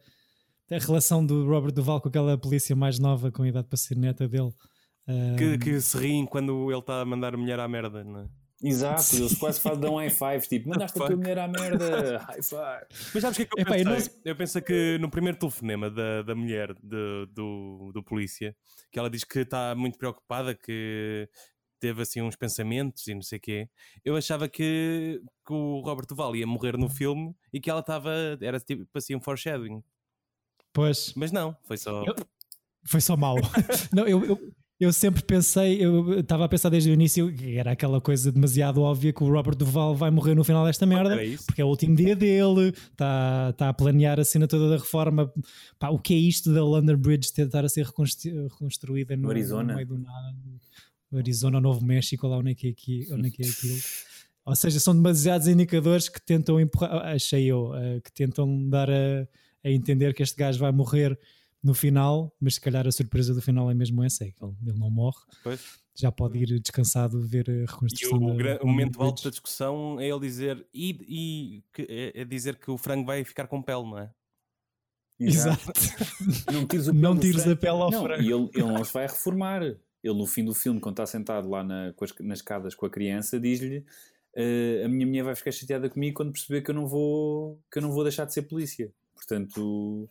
A 0.71 0.79
relação 0.79 1.25
do 1.25 1.47
Robert 1.49 1.73
Duval 1.73 2.01
com 2.01 2.09
aquela 2.09 2.37
polícia 2.39 2.77
mais 2.77 2.99
nova, 2.99 3.33
com 3.33 3.45
idade 3.47 3.67
para 3.67 3.77
ser 3.79 3.97
neta 3.97 4.29
dele. 4.29 4.53
Que, 5.39 5.59
que 5.59 5.81
se 5.81 5.97
riem 5.97 6.27
quando 6.27 6.71
ele 6.71 6.81
está 6.81 7.01
a 7.01 7.05
mandar 7.05 7.35
a 7.35 7.37
mulher 7.37 7.61
à 7.61 7.69
merda, 7.69 8.05
não 8.05 8.21
é? 8.21 8.29
Exato, 8.63 9.17
eles 9.17 9.39
quase 9.39 9.59
fazem 9.61 9.81
dão 9.81 9.97
high 9.97 10.11
fives, 10.11 10.47
tipo, 10.47 10.69
mandaste 10.69 11.01
a 11.01 11.07
tua 11.07 11.17
mulher 11.17 11.39
à 11.39 11.49
merda, 11.49 12.19
high 12.19 12.43
five. 12.43 12.87
Mas 13.15 13.23
sabes 13.23 13.31
o 13.31 13.35
que 13.37 13.43
é 13.43 13.47
que 13.47 13.59
eu 13.59 13.63
Epá, 13.63 13.73
pensei? 13.73 14.15
Eu, 14.25 14.33
eu 14.33 14.37
penso 14.37 14.63
que 14.63 14.99
no 14.99 15.11
primeiro 15.11 15.39
telefonema 15.39 15.91
da, 15.91 16.23
da 16.23 16.35
mulher 16.35 16.75
de, 16.75 17.27
do, 17.33 17.91
do 17.93 18.03
polícia, 18.03 18.55
que 18.93 18.99
ela 18.99 19.09
diz 19.09 19.25
que 19.25 19.41
está 19.41 19.75
muito 19.75 19.97
preocupada, 19.97 20.55
que 20.55 21.29
teve 21.81 22.03
assim 22.03 22.21
uns 22.21 22.37
pensamentos 22.37 23.07
e 23.09 23.15
não 23.15 23.23
sei 23.23 23.39
o 23.39 23.41
quê. 23.41 23.69
Eu 24.05 24.15
achava 24.15 24.49
que, 24.49 25.23
que 25.47 25.53
o 25.53 25.81
Robert 25.81 26.07
Duval 26.07 26.37
ia 26.37 26.47
morrer 26.47 26.77
no 26.77 26.91
filme 26.91 27.35
e 27.53 27.59
que 27.59 27.71
ela 27.71 27.81
estava, 27.81 28.13
era 28.43 28.61
tipo 28.61 28.87
assim 28.95 29.17
um 29.17 29.21
foreshadowing. 29.21 29.83
Pois. 30.73 31.15
Mas 31.17 31.33
não, 31.33 31.57
foi 31.65 31.79
só. 31.79 32.05
Eu, 32.05 32.15
foi 32.85 33.01
só 33.01 33.17
mal. 33.17 33.37
não, 33.93 34.07
eu, 34.07 34.25
eu, 34.25 34.53
eu, 34.81 34.93
sempre 34.93 35.23
pensei, 35.23 35.85
eu 35.85 36.21
estava 36.21 36.47
a 36.47 36.49
pensar 36.49 36.71
desde 36.71 36.91
o 36.91 36.93
início 36.93 37.33
que 37.33 37.57
era 37.57 37.73
aquela 37.73 38.01
coisa 38.01 38.33
demasiado 38.33 38.81
óbvia 38.81 39.13
que 39.13 39.23
o 39.23 39.31
Robert 39.31 39.55
Duval 39.55 39.95
vai 39.95 40.11
morrer 40.11 40.35
no 40.35 40.43
final 40.43 40.65
desta 40.65 40.87
merda, 40.87 41.17
porque 41.47 41.61
é 41.61 41.65
o 41.65 41.69
último 41.69 41.95
dia 41.95 42.17
dele, 42.17 42.69
está 42.69 43.53
tá 43.53 43.69
a 43.69 43.75
planear 43.75 44.19
a 44.19 44.25
cena 44.25 44.49
toda 44.49 44.71
da 44.71 44.77
reforma. 44.77 45.33
Pá, 45.79 45.91
o 45.91 45.99
que 45.99 46.15
é 46.15 46.17
isto 46.17 46.53
da 46.53 46.65
London 46.65 46.97
Bridge 46.97 47.33
tentar 47.33 47.65
a 47.65 47.69
ser 47.69 47.87
reconstruída 47.87 49.17
no, 49.17 49.25
no 49.25 49.31
Arizona? 49.31 49.73
No 49.73 49.75
meio 49.77 49.87
do 49.87 49.99
nada? 49.99 50.35
Arizona, 51.13 51.61
Novo 51.61 51.85
México, 51.85 52.27
lá 52.27 52.39
onde 52.39 52.53
é 52.53 52.55
que 52.55 52.69
é, 52.69 52.71
aqui, 52.71 53.09
onde 53.13 53.29
é, 53.29 53.31
que 53.31 53.43
é 53.43 53.47
aquilo. 53.47 53.79
Ou 54.45 54.57
seja, 54.57 54.81
são 54.81 54.95
demasiados 54.95 55.47
indicadores 55.47 56.09
que 56.09 56.21
tentam 56.21 56.59
empurrar, 56.61 57.07
achei 57.07 57.45
eu, 57.45 57.71
uh, 57.71 58.01
que 58.03 58.13
tentam 58.13 58.69
dar 58.69 58.89
a, 58.91 59.29
a, 59.65 59.71
entender 59.71 60.15
que 60.15 60.23
este 60.23 60.37
gajo 60.37 60.59
vai 60.59 60.73
morrer 60.73 61.19
no 61.63 61.75
final, 61.75 62.35
mas 62.41 62.55
se 62.55 62.61
calhar 62.61 62.87
a 62.87 62.93
surpresa 62.93 63.35
do 63.35 63.43
final 63.43 63.71
é 63.71 63.75
mesmo 63.75 64.03
essa, 64.03 64.25
é 64.25 64.31
que 64.31 64.43
ele, 64.43 64.55
ele 64.67 64.79
não 64.79 64.91
morre. 64.91 65.21
Pois. 65.43 65.79
Já 65.95 66.11
pode 66.11 66.39
ir 66.39 66.61
descansado 66.61 67.21
ver 67.21 67.51
a 67.51 67.71
reconstrução. 67.71 68.19
E 68.19 68.43
o, 68.43 68.45
da, 68.45 68.63
o 68.63 68.67
momento 68.67 69.03
alto 69.03 69.23
da 69.25 69.31
discussão 69.31 70.01
é 70.01 70.09
ele 70.09 70.21
dizer 70.21 70.67
e, 70.73 70.91
e 71.09 71.65
que, 71.73 71.83
é, 71.83 72.23
é 72.23 72.25
dizer 72.25 72.57
que 72.57 72.71
o 72.71 72.79
frango 72.79 73.05
vai 73.05 73.23
ficar 73.25 73.47
com 73.47 73.63
pele, 73.63 73.83
não 73.83 73.99
é? 73.99 74.11
Exato. 75.19 75.61
Não 76.51 76.67
tires, 76.67 76.87
não 76.95 77.19
tires 77.19 77.47
a 77.47 77.55
pele 77.55 77.83
ao 77.83 77.91
não, 77.91 78.03
frango. 78.05 78.23
E 78.23 78.33
ele, 78.33 78.49
ele 78.55 78.73
não 78.73 78.83
se 78.83 78.93
vai 78.93 79.07
reformar 79.07 79.63
ele 79.63 79.79
no 80.03 80.27
fim 80.27 80.43
do 80.43 80.55
filme, 80.55 80.81
quando 80.81 80.95
está 80.95 81.05
sentado 81.05 81.47
lá 81.47 81.63
na, 81.63 81.89
as, 82.01 82.15
nas 82.21 82.39
escadas 82.39 82.75
com 82.75 82.87
a 82.87 82.91
criança, 82.91 83.39
diz-lhe 83.39 83.85
uh, 84.37 84.85
a 84.85 84.89
minha 84.89 85.07
mulher 85.07 85.25
vai 85.25 85.35
ficar 85.35 85.53
chateada 85.53 85.89
comigo 85.89 86.17
quando 86.17 86.33
perceber 86.33 86.63
que 86.63 86.71
eu 86.71 86.75
não 86.75 86.87
vou 86.87 87.61
que 87.71 87.79
eu 87.79 87.83
não 87.83 87.93
vou 87.93 88.03
deixar 88.03 88.25
de 88.25 88.33
ser 88.33 88.43
polícia. 88.43 88.93
Portanto, 89.15 90.09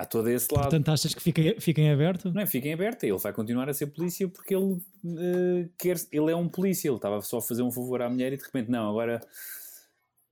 há 0.00 0.04
todo 0.06 0.28
esse 0.30 0.48
lado. 0.52 0.64
Portanto, 0.64 0.90
achas 0.90 1.14
que 1.14 1.22
fica, 1.22 1.42
fica 1.60 1.80
em 1.80 1.90
aberto? 1.90 2.32
Não 2.32 2.40
é, 2.40 2.46
fica 2.46 2.68
em 2.68 2.72
aberto. 2.72 3.04
Ele 3.04 3.18
vai 3.18 3.32
continuar 3.32 3.68
a 3.68 3.74
ser 3.74 3.86
polícia 3.88 4.26
porque 4.28 4.54
ele 4.54 4.72
uh, 4.74 5.70
quer. 5.78 5.96
Ele 6.10 6.30
é 6.30 6.36
um 6.36 6.48
polícia. 6.48 6.88
Ele 6.88 6.96
estava 6.96 7.20
só 7.20 7.38
a 7.38 7.42
fazer 7.42 7.62
um 7.62 7.70
favor 7.70 8.00
à 8.00 8.08
mulher 8.08 8.32
e 8.32 8.36
de 8.36 8.44
repente, 8.44 8.70
não, 8.70 8.88
agora 8.88 9.20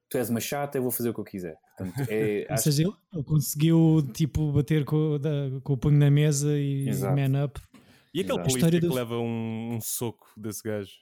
tu 0.09 0.17
és 0.17 0.31
uma 0.31 0.41
chata, 0.41 0.79
eu 0.79 0.83
vou 0.83 0.91
fazer 0.91 1.11
o 1.11 1.15
que 1.15 1.21
eu 1.21 1.25
quiser. 1.25 1.57
Portanto, 1.77 2.09
é, 2.11 2.47
Ou 2.51 2.57
seja, 2.57 2.83
ele 2.83 3.25
conseguiu 3.25 4.09
tipo 4.15 4.51
bater 4.53 4.85
com, 4.85 5.19
da, 5.19 5.61
com 5.63 5.75
o 5.75 5.77
punho 5.77 5.99
na 5.99 6.11
mesa 6.11 6.59
e 6.59 6.89
Exato. 6.89 7.15
man 7.15 7.45
up. 7.45 7.61
E 8.15 8.21
aquele 8.21 8.39
Exato. 8.39 8.49
polícia 8.49 8.71
que 8.71 8.81
do... 8.81 8.95
leva 8.95 9.19
um, 9.19 9.75
um, 9.75 9.81
soco 9.81 10.27
desse 10.37 10.63
gajo? 10.63 10.93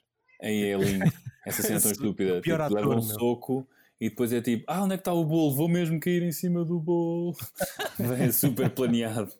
Aí 0.41 0.65
é 0.65 0.77
lindo. 0.77 1.05
Essa 1.45 1.61
cena 1.61 1.79
tão 1.79 1.91
estúpida. 1.91 2.41
Tipo, 2.41 2.55
ator, 2.61 2.75
leva 2.75 2.89
um 2.89 2.95
meu. 2.95 3.01
soco 3.01 3.67
e 3.99 4.09
depois 4.09 4.31
é 4.31 4.41
tipo, 4.41 4.63
ah, 4.67 4.83
onde 4.83 4.93
é 4.93 4.97
que 4.97 5.01
está 5.01 5.13
o 5.13 5.25
bolo? 5.25 5.55
Vou 5.55 5.67
mesmo 5.67 5.99
cair 5.99 6.21
em 6.21 6.31
cima 6.31 6.63
do 6.63 6.79
bolo. 6.79 7.35
é 8.19 8.31
super 8.31 8.69
planeado. 8.69 9.31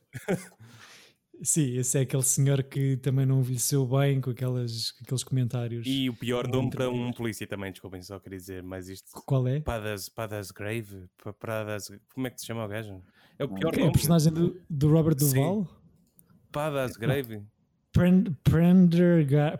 Sim, 1.43 1.77
esse 1.77 1.99
é 1.99 2.01
aquele 2.01 2.23
senhor 2.23 2.63
que 2.63 2.97
também 2.97 3.25
não 3.25 3.41
envelheceu 3.41 3.85
bem 3.85 4.19
com, 4.19 4.31
aquelas, 4.31 4.91
com 4.91 5.03
aqueles 5.03 5.23
comentários. 5.23 5.85
E 5.85 6.09
o 6.09 6.13
pior 6.15 6.47
nome 6.47 6.71
para 6.71 6.89
um 6.89 7.11
polícia 7.11 7.45
também, 7.45 7.71
desculpem, 7.71 8.01
só 8.01 8.19
queria 8.19 8.39
dizer, 8.39 8.63
mas 8.63 8.89
isto. 8.89 9.11
Qual 9.25 9.47
é? 9.47 9.59
Padas, 9.59 10.09
Padas 10.09 10.49
Grave? 10.49 11.07
Padas, 11.39 11.91
como 12.13 12.25
é 12.25 12.31
que 12.31 12.39
se 12.39 12.47
chama 12.47 12.65
o 12.65 12.67
gajo? 12.67 13.03
É 13.37 13.43
o 13.43 13.49
pior 13.49 13.73
é 13.73 13.77
nome. 13.77 13.87
É 13.87 13.89
o 13.89 13.93
personagem 13.93 14.33
do, 14.33 14.59
do 14.67 14.89
Robert 14.89 15.15
Duval? 15.15 15.67
Padas 16.51 16.97
Grave? 16.97 17.43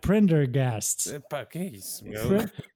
Prendergast. 0.02 1.19
Pá, 1.30 1.43
que 1.45 1.58
é 1.58 1.65
isso? 1.65 2.06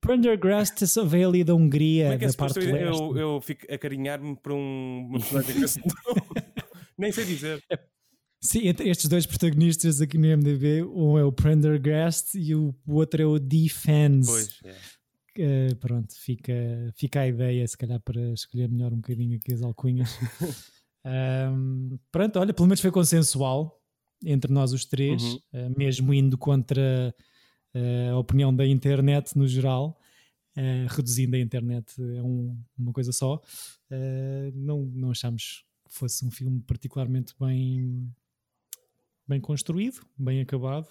Prendergast 0.01 0.83
veio 1.05 1.29
ali 1.29 1.43
da 1.43 1.53
Hungria, 1.53 2.05
Como 2.05 2.15
é 2.15 2.17
que 2.17 2.25
é 2.25 2.27
da 2.29 2.33
parte 2.33 2.59
eu, 2.59 2.75
eu, 2.75 3.17
eu 3.17 3.41
fico 3.41 3.71
a 3.71 3.77
carinhar-me 3.77 4.35
para 4.35 4.53
um, 4.53 5.11
personagem 5.13 5.55
Nem 6.97 7.11
sei 7.11 7.25
dizer. 7.25 7.63
É, 7.69 7.79
sim, 8.41 8.67
entre 8.67 8.89
estes 8.89 9.07
dois 9.07 9.25
protagonistas 9.25 10.01
aqui 10.01 10.17
no 10.17 10.27
MDB, 10.27 10.83
um 10.83 11.17
é 11.17 11.23
o 11.23 11.31
Prendergast 11.31 12.37
e 12.37 12.55
o 12.55 12.75
outro 12.87 13.21
é 13.21 13.25
o 13.25 13.39
Defense. 13.39 14.29
Pois, 14.29 14.59
é. 14.65 14.75
Uh, 15.39 15.75
pronto, 15.77 16.13
fica, 16.19 16.53
fica 16.95 17.21
a 17.21 17.27
ideia, 17.27 17.65
se 17.67 17.77
calhar, 17.77 17.99
para 18.01 18.19
escolher 18.33 18.67
melhor 18.67 18.91
um 18.93 18.97
bocadinho 18.97 19.37
aqui 19.37 19.53
as 19.53 19.61
alcunhas. 19.61 20.09
um, 21.53 21.97
pronto, 22.11 22.37
olha, 22.39 22.53
pelo 22.53 22.67
menos 22.67 22.81
foi 22.81 22.91
consensual 22.91 23.80
entre 24.23 24.51
nós 24.51 24.73
os 24.73 24.85
três, 24.85 25.21
uhum. 25.21 25.39
uh, 25.53 25.77
mesmo 25.77 26.13
indo 26.13 26.37
contra 26.37 27.13
uh, 27.75 28.13
a 28.13 28.17
opinião 28.17 28.55
da 28.55 28.65
internet 28.65 29.37
no 29.37 29.47
geral, 29.47 29.99
uh, 30.57 30.87
reduzindo 30.89 31.35
a 31.35 31.39
internet 31.39 31.93
a 31.99 32.23
um, 32.23 32.57
uma 32.77 32.93
coisa 32.93 33.11
só, 33.11 33.41
não, 34.53 34.85
não 34.85 35.11
achamos 35.11 35.65
que 35.85 35.93
fosse 35.93 36.25
um 36.25 36.31
filme 36.31 36.61
particularmente 36.61 37.33
bem, 37.37 38.09
bem 39.27 39.41
construído, 39.41 40.01
bem 40.17 40.39
acabado. 40.39 40.87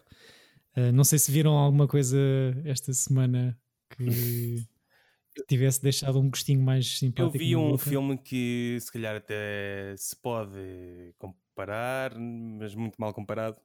não 0.93 1.03
sei 1.03 1.19
se 1.19 1.33
viram 1.33 1.53
alguma 1.53 1.89
coisa 1.89 2.19
esta 2.63 2.93
semana 2.93 3.59
que 3.97 4.63
tivesse 5.49 5.83
deixado 5.83 6.21
um 6.21 6.29
gostinho 6.29 6.61
mais 6.61 6.99
simpático. 6.99 7.37
Eu 7.37 7.41
vi 7.41 7.57
um 7.57 7.79
filme 7.79 8.19
que 8.19 8.77
se 8.79 8.93
calhar 8.93 9.17
até 9.17 9.95
se 9.97 10.15
pode 10.17 11.15
comparar, 11.61 12.15
mas 12.19 12.75
muito 12.75 12.97
mal 12.99 13.13
comparado, 13.13 13.57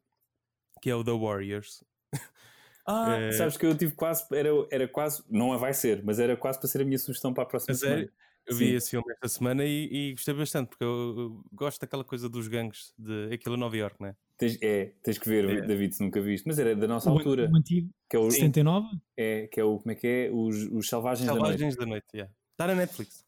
que 0.82 0.90
é 0.90 0.96
o 0.96 1.04
The 1.04 1.12
Warriors. 1.12 1.84
Ah, 2.88 3.18
é... 3.18 3.32
sabes 3.32 3.58
que 3.58 3.66
eu 3.66 3.76
tive 3.76 3.96
quase, 3.96 4.24
era, 4.32 4.50
era 4.70 4.88
quase, 4.88 5.24
não 5.28 5.58
vai 5.58 5.74
ser, 5.74 6.04
mas 6.04 6.20
era 6.20 6.38
quase 6.38 6.60
para 6.60 6.68
ser 6.68 6.84
a 6.84 6.86
minha 6.86 7.00
sugestão 7.00 7.34
para 7.34 7.42
a 7.42 7.46
próxima 7.48 7.74
a 7.74 7.76
semana. 7.76 8.08
Eu 8.46 8.56
vi 8.56 8.68
Sim. 8.68 8.76
esse 8.76 8.90
filme 8.92 9.12
esta 9.12 9.28
semana 9.28 9.66
e, 9.66 9.90
e 9.92 10.12
gostei 10.12 10.36
bastante, 10.36 10.68
porque 10.68 10.84
eu, 10.84 11.16
eu, 11.18 11.44
gosto 11.52 11.82
daquela 11.82 12.04
coisa 12.04 12.30
dos 12.30 12.48
gangues, 12.48 12.94
de 12.96 13.34
aquilo 13.34 13.58
Nova 13.58 13.76
York, 13.76 13.96
não 14.00 14.10
é? 14.10 14.16
Tens, 14.38 14.60
é, 14.62 14.94
tens 15.02 15.18
que 15.18 15.28
ver, 15.28 15.50
é. 15.50 15.62
David, 15.66 15.96
se 15.96 16.04
nunca 16.04 16.22
viste, 16.22 16.46
mas 16.46 16.60
era 16.60 16.76
da 16.76 16.88
nossa 16.88 17.10
o, 17.10 17.18
altura. 17.18 17.50
O 17.52 17.58
antigo, 17.58 17.90
que 18.08 18.16
é 18.16 18.20
o, 18.20 18.30
79? 18.30 18.88
É, 19.18 19.48
que 19.48 19.60
é 19.60 19.64
o, 19.64 19.80
como 19.80 19.92
é 19.92 19.96
que 19.96 20.06
é? 20.06 20.30
Os, 20.32 20.56
os 20.72 20.88
Selvagens, 20.88 21.28
Selvagens 21.28 21.60
da 21.60 21.66
Noite. 21.66 21.80
da 21.80 21.86
Noite, 21.88 22.06
yeah. 22.14 22.34
Está 22.52 22.68
na 22.68 22.76
Netflix. 22.76 23.25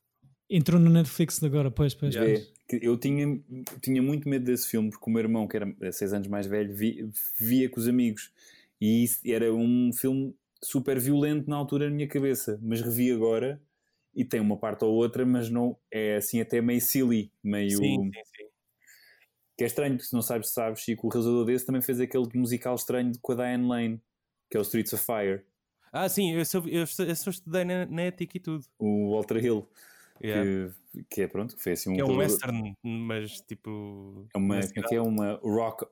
Entrou 0.49 0.79
no 0.79 0.89
Netflix 0.89 1.43
agora, 1.43 1.69
pois, 1.69 1.93
pois. 1.93 2.15
É, 2.15 2.45
eu 2.81 2.97
tinha, 2.97 3.39
tinha 3.81 4.01
muito 4.01 4.29
medo 4.29 4.45
desse 4.45 4.67
filme, 4.67 4.89
porque 4.89 5.09
o 5.09 5.13
meu 5.13 5.21
irmão, 5.21 5.47
que 5.47 5.57
era 5.57 5.91
seis 5.91 6.13
anos 6.13 6.27
mais 6.27 6.47
velho, 6.47 6.73
via, 6.73 7.09
via 7.37 7.69
com 7.69 7.79
os 7.79 7.87
amigos. 7.87 8.31
E 8.79 9.03
isso 9.03 9.19
era 9.25 9.53
um 9.53 9.91
filme 9.91 10.33
super 10.61 10.99
violento 10.99 11.49
na 11.49 11.55
altura 11.55 11.89
na 11.89 11.95
minha 11.95 12.07
cabeça, 12.07 12.59
mas 12.61 12.81
revi 12.81 13.11
agora 13.11 13.61
e 14.15 14.23
tem 14.25 14.39
uma 14.39 14.57
parte 14.57 14.83
ou 14.83 14.93
outra, 14.93 15.25
mas 15.25 15.49
não 15.49 15.77
é 15.91 16.15
assim 16.15 16.39
até 16.39 16.61
meio 16.61 16.81
silly, 16.81 17.31
meio. 17.43 17.77
Sim, 17.77 18.11
sim, 18.13 18.21
sim. 18.23 18.47
Que 19.57 19.63
é 19.63 19.67
estranho, 19.67 19.93
porque 19.95 20.07
se 20.07 20.13
não 20.13 20.21
sabes, 20.21 20.49
sabes, 20.53 20.81
Chico, 20.81 21.07
o 21.07 21.09
realizador 21.09 21.45
desse 21.45 21.65
também 21.65 21.81
fez 21.81 21.99
aquele 21.99 22.27
musical 22.35 22.75
estranho 22.75 23.11
com 23.21 23.31
a 23.33 23.35
Diane 23.35 23.67
Lane, 23.67 24.01
que 24.49 24.55
é 24.55 24.59
o 24.59 24.63
Streets 24.63 24.93
of 24.93 25.03
Fire. 25.03 25.43
Ah, 25.91 26.07
sim, 26.07 26.33
eu 26.33 26.45
só, 26.45 26.59
eu 26.59 26.81
eu 26.81 27.15
só 27.15 27.29
estudei 27.29 27.63
na, 27.65 27.85
na 27.85 28.03
ética 28.03 28.37
e 28.37 28.39
tudo. 28.39 28.65
O 28.77 29.11
Walter 29.11 29.43
Hill. 29.43 29.67
Yeah. 30.23 30.73
Que, 30.91 31.03
que, 31.09 31.21
é 31.21 31.27
pronto, 31.27 31.55
que 31.55 31.61
foi 31.61 31.73
assim 31.73 31.91
um. 31.91 31.95
Que 31.95 32.01
é 32.01 32.05
um 32.05 32.17
western, 32.17 32.73
mas 32.83 33.41
tipo. 33.41 34.27
É 34.33 34.37
uma, 34.37 34.59
que 34.59 34.95
é 34.95 35.01
uma 35.01 35.39
rock. 35.43 35.85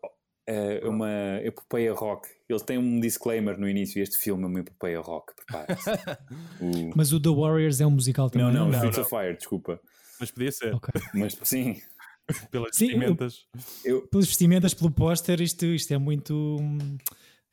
É 0.47 0.87
uma 0.87 1.39
epopeia 1.43 1.91
rock. 1.91 2.29
Ele 2.47 2.59
tem 2.59 2.77
um 2.77 2.99
disclaimer 2.99 3.57
no 3.57 3.67
início. 3.67 4.01
Este 4.01 4.17
filme 4.17 4.43
é 4.43 4.47
uma 4.47 4.59
epopeia 4.59 4.99
rock. 4.99 5.33
o... 6.61 6.91
Mas 6.95 7.11
o 7.11 7.19
The 7.19 7.29
Warriors 7.29 7.81
é 7.81 7.85
um 7.87 7.91
musical 7.91 8.29
também. 8.29 8.45
Não, 8.45 8.53
não, 8.53 8.69
não 8.69 8.75
Streets 8.75 8.99
of 8.99 9.09
Fire, 9.09 9.35
desculpa. 9.35 9.81
Mas 10.19 10.29
podia 10.29 10.51
ser. 10.51 10.75
Okay. 10.75 11.01
Mas 11.15 11.37
sim. 11.43 11.81
Pelas 12.49 12.75
sim, 12.75 12.87
vestimentas. 12.87 13.47
Eu, 13.83 13.97
eu... 13.97 14.07
Pelas 14.07 14.27
vestimentas, 14.27 14.73
pelo 14.73 14.91
póster, 14.91 15.41
isto, 15.41 15.65
isto 15.65 15.93
é 15.93 15.97
muito. 15.97 16.57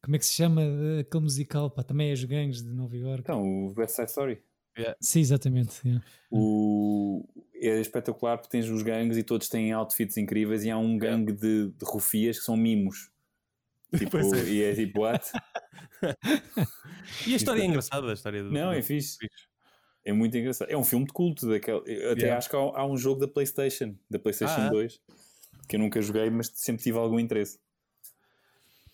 Como 0.02 0.16
é 0.16 0.18
que 0.18 0.26
se 0.26 0.34
chama 0.34 0.62
aquele 1.00 1.22
musical? 1.22 1.70
Pá, 1.70 1.82
também 1.82 2.10
é 2.10 2.12
os 2.12 2.24
gangues 2.24 2.62
de 2.62 2.70
Nova 2.70 2.96
York. 2.96 3.20
Então, 3.20 3.42
o 3.42 3.74
West 3.76 3.94
Side 3.96 4.08
Story. 4.08 4.42
Yeah. 4.76 4.96
Sim, 5.00 5.20
exatamente. 5.20 5.80
Yeah. 5.86 6.04
O... 6.30 7.24
É 7.54 7.80
espetacular 7.80 8.38
porque 8.38 8.50
tens 8.50 8.68
os 8.68 8.82
gangues 8.82 9.16
e 9.16 9.22
todos 9.22 9.48
têm 9.48 9.72
outfits 9.72 10.16
incríveis 10.16 10.64
e 10.64 10.70
há 10.70 10.78
um 10.78 10.98
gangue 10.98 11.32
yeah. 11.32 11.40
de, 11.40 11.70
de 11.70 11.84
rufias 11.84 12.38
que 12.38 12.44
são 12.44 12.56
mimos. 12.56 13.10
Tipo, 13.96 14.16
é. 14.16 14.44
E 14.48 14.62
é 14.62 14.74
tipo, 14.74 15.00
what? 15.02 15.30
E 17.26 17.34
a 17.34 17.36
história 17.36 17.60
é 17.60 17.66
engraçada, 17.66 18.10
a 18.10 18.14
história 18.14 18.42
do. 18.42 18.50
Não, 18.50 18.72
é 18.72 18.80
fixe. 18.80 19.18
É 20.04 20.12
muito 20.12 20.36
engraçado. 20.36 20.70
É 20.70 20.76
um 20.76 20.82
filme 20.82 21.04
de 21.06 21.12
culto. 21.12 21.46
Daquele... 21.46 21.78
Até 21.78 22.22
Yeah. 22.22 22.38
acho 22.38 22.48
que 22.48 22.56
há, 22.56 22.58
há 22.58 22.86
um 22.86 22.96
jogo 22.96 23.20
da 23.20 23.28
PlayStation, 23.28 23.94
da 24.10 24.18
PlayStation 24.18 24.60
Ah, 24.62 24.66
é? 24.66 24.70
2, 24.70 25.00
que 25.68 25.76
eu 25.76 25.80
nunca 25.80 26.00
joguei, 26.00 26.30
mas 26.30 26.50
sempre 26.54 26.82
tive 26.82 26.98
algum 26.98 27.20
interesse. 27.20 27.58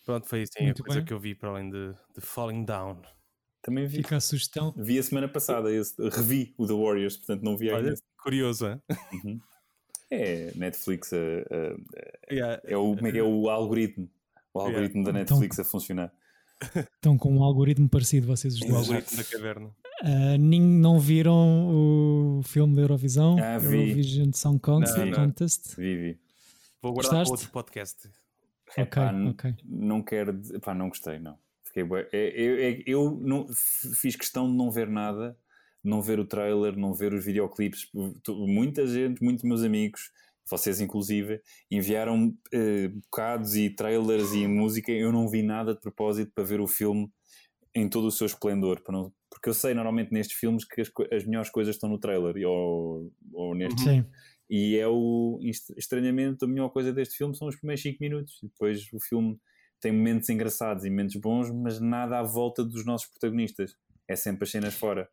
Pronto, 0.05 0.27
foi 0.27 0.43
assim 0.43 0.65
Muito 0.65 0.81
a 0.81 0.85
coisa 0.85 0.99
bem. 0.99 1.07
que 1.07 1.13
eu 1.13 1.19
vi 1.19 1.33
para 1.33 1.49
além 1.49 1.69
de, 1.69 1.93
de 2.15 2.21
Falling 2.21 2.65
Down. 2.65 3.01
Também 3.61 3.85
vi. 3.87 3.97
Fica 3.97 4.17
a 4.17 4.21
sugestão. 4.21 4.73
Vi 4.77 4.97
a 4.99 5.03
semana 5.03 5.27
passada, 5.27 5.71
esse, 5.73 5.93
revi 6.09 6.53
o 6.57 6.65
The 6.65 6.73
Warriors, 6.73 7.17
portanto 7.17 7.43
não 7.43 7.57
vi 7.57 7.69
Olha, 7.69 7.89
ainda. 7.89 8.01
curioso, 8.23 8.67
hein? 8.67 9.41
É 10.11 10.51
Netflix, 10.55 11.11
a- 11.13 11.17
Yeah. 12.31 12.61
é 12.65 12.75
o, 12.77 12.95
como 12.95 13.07
é 13.07 13.11
que 13.11 13.17
é 13.19 13.23
o 13.23 13.49
algoritmo? 13.49 14.09
O 14.53 14.59
Yeah. 14.59 14.77
algoritmo 14.77 15.03
da 15.03 15.09
Então- 15.11 15.37
Netflix 15.39 15.59
a 15.59 15.63
funcionar. 15.63 16.11
Estão 16.95 17.17
com 17.17 17.33
um 17.37 17.43
algoritmo 17.43 17.87
parecido, 17.87 18.27
vocês 18.27 18.55
os 18.55 18.61
O 18.61 18.65
dois. 18.67 18.87
algoritmo 18.87 19.17
da 19.17 19.23
caverna. 19.23 19.69
Ah, 20.01 20.37
nin- 20.37 20.79
não 20.79 20.99
viram 20.99 21.69
o 22.39 22.41
filme 22.43 22.75
da 22.75 22.81
Eurovisão? 22.81 23.37
Ah, 23.41 23.57
vi. 23.57 23.75
Eurovision 23.77 24.31
Song 24.33 24.57
Con- 24.59 24.79
Não, 24.79 25.05
não. 25.05 25.11
Contest? 25.13 25.75
Vi, 25.77 25.95
vi. 25.95 26.19
Vou 26.81 26.93
guardar 26.93 27.23
para 27.23 27.29
outro 27.31 27.49
podcast. 27.51 28.09
N- 28.77 29.29
ok. 29.31 29.55
Não 29.65 30.01
quero. 30.01 30.33
Pá, 30.61 30.73
não 30.73 30.89
gostei, 30.89 31.19
não. 31.19 31.37
Fiquei 31.69 31.83
bué- 31.83 32.07
é- 32.11 32.33
Eu, 32.35 32.57
é- 32.59 32.83
eu 32.85 33.19
não, 33.21 33.47
f- 33.49 33.95
fiz 33.95 34.15
questão 34.15 34.49
de 34.49 34.55
não 34.57 34.69
ver 34.69 34.87
nada, 34.89 35.37
não 35.83 36.01
ver 36.01 36.19
o 36.19 36.25
trailer, 36.25 36.75
não 36.77 36.93
ver 36.93 37.13
os 37.13 37.23
videoclipes. 37.23 37.87
Muita 38.27 38.85
gente, 38.85 39.23
muitos 39.23 39.43
meus 39.43 39.63
amigos, 39.63 40.11
vocês 40.49 40.81
inclusive, 40.81 41.41
enviaram 41.71 42.35
eh, 42.51 42.87
bocados 42.89 43.55
e 43.55 43.69
trailers 43.69 44.33
e 44.33 44.47
música. 44.47 44.91
Eu 44.91 45.11
não 45.11 45.27
vi 45.29 45.41
nada 45.43 45.73
de 45.73 45.79
propósito 45.79 46.31
para 46.35 46.43
ver 46.43 46.59
o 46.59 46.67
filme 46.67 47.09
em 47.75 47.87
todo 47.87 48.07
o 48.07 48.11
seu 48.11 48.25
esplendor. 48.27 48.81
não- 48.89 49.13
porque 49.31 49.47
eu 49.47 49.53
sei 49.53 49.73
normalmente 49.75 50.11
nestes 50.11 50.37
filmes 50.37 50.65
que 50.65 50.81
as, 50.81 50.91
as 51.13 51.23
melhores 51.25 51.49
coisas 51.51 51.75
estão 51.75 51.87
no 51.87 51.99
trailer 51.99 52.35
ou, 52.47 53.09
ou 53.31 53.53
neste 53.55 53.79
Sim. 53.81 54.03
e 54.49 54.75
é 54.75 54.87
o 54.87 55.39
est- 55.43 55.69
estranhamente 55.77 56.43
a 56.43 56.47
melhor 56.47 56.69
coisa 56.69 56.91
deste 56.91 57.15
filme 57.15 57.37
são 57.37 57.47
os 57.47 57.55
primeiros 57.55 57.81
5 57.83 57.99
minutos. 58.01 58.39
E 58.43 58.47
depois 58.47 58.91
o 58.91 58.99
filme 58.99 59.39
tem 59.79 59.91
momentos 59.91 60.29
engraçados 60.29 60.83
e 60.85 60.89
momentos 60.89 61.15
bons, 61.15 61.51
mas 61.51 61.79
nada 61.79 62.19
à 62.19 62.23
volta 62.23 62.63
dos 62.63 62.85
nossos 62.85 63.07
protagonistas. 63.07 63.75
É 64.07 64.15
sempre 64.15 64.43
as 64.43 64.51
cenas 64.51 64.73
fora. 64.73 65.07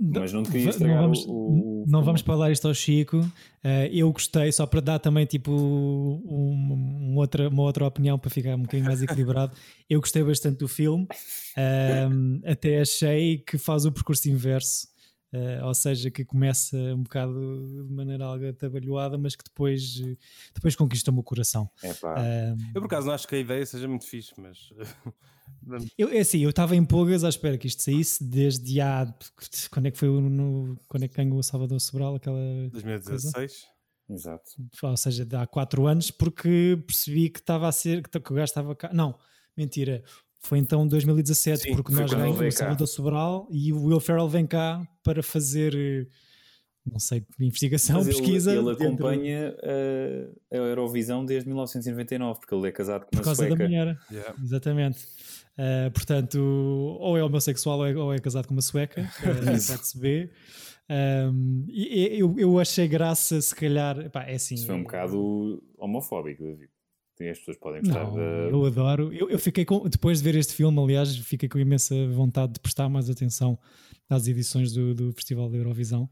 Mas 0.00 0.32
não 0.32 0.44
te 0.44 0.50
queria 0.52 0.70
estragar 0.70 0.96
não 0.96 1.02
vamos, 1.02 1.24
o- 1.26 1.32
o- 1.32 1.84
não 1.88 2.04
vamos 2.04 2.20
falar 2.20 2.52
isto 2.52 2.68
ao 2.68 2.74
Chico. 2.74 3.20
Eh, 3.64 3.90
eu 3.92 4.12
gostei, 4.12 4.52
só 4.52 4.64
para 4.64 4.80
dar 4.80 4.98
também 5.00 5.26
tipo 5.26 5.50
um- 5.50 7.10
um 7.12 7.16
outra, 7.16 7.48
uma 7.48 7.62
outra 7.64 7.84
opinião 7.84 8.16
para 8.16 8.30
ficar 8.30 8.54
um 8.54 8.62
bocadinho 8.62 8.86
mais 8.86 9.02
equilibrado. 9.02 9.56
Eu 9.90 9.98
gostei 10.00 10.22
bastante 10.22 10.58
do 10.58 10.68
filme, 10.68 11.06
até 12.44 12.80
achei 12.80 13.38
que 13.38 13.58
faz 13.58 13.84
o 13.84 13.92
percurso 13.92 14.28
inverso. 14.30 14.86
Eh, 15.32 15.62
ou 15.62 15.74
seja, 15.74 16.10
que 16.10 16.24
começa 16.24 16.76
um 16.76 17.02
bocado 17.02 17.84
de 17.86 17.92
maneira 17.92 18.24
algo 18.24 18.48
atabalhoada, 18.48 19.18
mas 19.18 19.36
que 19.36 19.44
depois, 19.44 20.00
eh, 20.02 20.16
depois 20.54 20.74
conquista 20.74 21.10
o 21.10 21.14
meu 21.14 21.22
coração. 21.22 21.70
Eu 22.74 22.80
por 22.80 22.86
acaso 22.86 23.06
não 23.06 23.14
acho 23.14 23.28
que 23.28 23.34
a 23.34 23.38
ideia 23.38 23.64
seja 23.66 23.86
muito 23.86 24.06
fixe, 24.06 24.32
mas. 24.38 24.72
Eu, 25.96 26.10
é 26.10 26.18
assim, 26.18 26.40
eu 26.40 26.50
estava 26.50 26.76
em 26.76 26.84
pulgas 26.84 27.24
à 27.24 27.28
espera 27.28 27.58
que 27.58 27.66
isto 27.66 27.82
saísse 27.82 28.22
desde 28.22 28.80
há. 28.80 29.12
Quando 29.70 29.86
é 29.86 29.90
que 29.90 29.98
foi 29.98 30.08
o. 30.08 30.20
No, 30.20 30.78
quando 30.86 31.04
é 31.04 31.08
que 31.08 31.16
ganhou 31.16 31.38
o 31.38 31.42
Salvador 31.42 31.80
Sobral? 31.80 32.14
Aquela. 32.14 32.38
2016. 32.70 33.66
exato. 34.08 34.50
ou 34.82 34.96
seja, 34.96 35.26
há 35.32 35.46
4 35.46 35.86
anos, 35.86 36.10
porque 36.10 36.82
percebi 36.86 37.28
que 37.28 37.40
estava 37.40 37.66
a 37.68 37.72
ser, 37.72 38.02
que, 38.02 38.20
que 38.20 38.32
o 38.32 38.34
gajo 38.34 38.44
estava 38.44 38.74
cá. 38.74 38.90
Não, 38.92 39.18
mentira. 39.56 40.02
Foi 40.40 40.58
então 40.58 40.86
2017, 40.86 41.62
Sim, 41.62 41.76
porque 41.76 41.92
nós 41.92 42.12
ganhamos 42.12 42.40
o. 42.40 42.50
Salvador 42.50 42.86
Sobral 42.86 43.48
e 43.50 43.72
o 43.72 43.84
Will 43.84 44.00
Ferrell 44.00 44.28
vem 44.28 44.46
cá 44.46 44.86
para 45.02 45.22
fazer, 45.22 45.74
eh, 45.74 46.06
não 46.86 46.98
sei, 46.98 47.26
investigação, 47.40 47.96
Mas 47.96 48.06
pesquisa. 48.06 48.54
Ele, 48.54 48.70
acompanha 48.70 49.54
uh, 49.54 50.40
a 50.52 50.56
Eurovisão 50.56 51.24
desde 51.24 51.48
1999, 51.48 52.40
porque 52.40 52.54
ele 52.54 52.68
é 52.68 52.72
casado 52.72 53.04
com 53.04 53.10
por 53.10 53.18
uma 53.18 53.24
causa 53.24 53.42
sueca. 53.42 53.56
da 53.56 53.64
mulher. 53.64 53.98
Yeah. 54.10 54.34
Exatamente. 54.42 54.98
Uh, 55.58 55.90
portanto, 55.92 56.38
ou 57.00 57.18
é 57.18 57.22
homossexual 57.22 57.78
ou 57.80 57.86
é, 57.86 57.96
ou 57.96 58.14
é 58.14 58.18
casado 58.18 58.46
com 58.46 58.54
uma 58.54 58.62
sueca, 58.62 59.02
uh, 59.22 59.44
pode-se 59.44 59.98
ver. 59.98 60.30
Um, 60.88 61.66
e, 61.68 62.14
e 62.14 62.20
eu, 62.20 62.34
eu 62.38 62.58
achei 62.58 62.86
graça, 62.88 63.40
se 63.40 63.54
calhar, 63.54 63.98
epá, 63.98 64.22
é 64.22 64.36
assim. 64.36 64.54
Isso 64.54 64.66
foi 64.66 64.76
um 64.76 64.84
bocado 64.84 65.62
homofóbico, 65.76 66.44
David. 66.44 66.70
As 67.20 67.38
pessoas 67.38 67.56
podem 67.56 67.82
gostar 67.82 68.04
Não, 68.04 68.14
da. 68.14 68.22
eu 68.22 68.64
adoro. 68.64 69.12
Eu, 69.12 69.30
eu 69.30 69.38
fiquei 69.38 69.64
com, 69.64 69.88
depois 69.88 70.18
de 70.18 70.24
ver 70.24 70.38
este 70.38 70.54
filme, 70.54 70.78
aliás, 70.80 71.16
fiquei 71.16 71.48
com 71.48 71.58
imensa 71.58 71.94
vontade 72.08 72.52
de 72.54 72.60
prestar 72.60 72.88
mais 72.88 73.08
atenção 73.10 73.58
às 74.08 74.26
edições 74.28 74.72
do, 74.72 74.94
do 74.94 75.12
Festival 75.12 75.48
da 75.50 75.56
Eurovisão, 75.56 76.08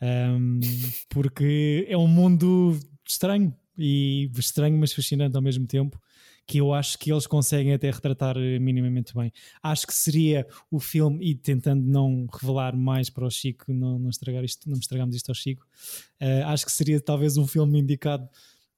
Ahm, 0.00 0.60
porque 1.08 1.86
é 1.88 1.96
um 1.96 2.06
mundo 2.06 2.78
estranho 3.08 3.54
e 3.76 4.30
estranho, 4.36 4.76
mas 4.76 4.92
fascinante 4.92 5.36
ao 5.36 5.42
mesmo 5.42 5.66
tempo. 5.66 6.00
Que 6.46 6.58
eu 6.60 6.74
acho 6.74 6.98
que 6.98 7.10
eles 7.10 7.26
conseguem 7.26 7.72
até 7.72 7.90
retratar 7.90 8.36
eh, 8.36 8.58
minimamente 8.58 9.14
bem. 9.14 9.32
Acho 9.62 9.86
que 9.86 9.94
seria 9.94 10.46
o 10.70 10.78
filme, 10.78 11.24
e 11.24 11.34
tentando 11.34 11.82
não 11.82 12.26
revelar 12.30 12.76
mais 12.76 13.08
para 13.08 13.24
o 13.24 13.30
Chico, 13.30 13.72
não, 13.72 13.98
não 13.98 14.10
estragar 14.10 14.44
isto, 14.44 14.68
não 14.68 14.76
estragarmos 14.78 15.16
isto 15.16 15.30
ao 15.30 15.34
Chico, 15.34 15.66
eh, 16.20 16.42
acho 16.42 16.66
que 16.66 16.72
seria 16.72 17.00
talvez 17.00 17.38
um 17.38 17.46
filme 17.46 17.80
indicado 17.80 18.28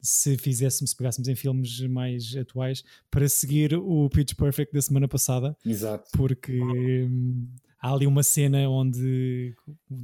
se 0.00 0.36
fizéssemos, 0.38 0.90
se 0.90 0.96
pegássemos 0.96 1.28
em 1.28 1.34
filmes 1.34 1.80
mais 1.82 2.34
atuais, 2.36 2.84
para 3.10 3.28
seguir 3.28 3.74
o 3.74 4.08
Pitch 4.10 4.34
Perfect 4.34 4.72
da 4.72 4.82
semana 4.82 5.08
passada, 5.08 5.56
Exato. 5.64 6.10
porque 6.12 6.60
hum, 7.08 7.48
há 7.80 7.92
ali 7.92 8.06
uma 8.06 8.22
cena 8.22 8.68
onde 8.68 9.54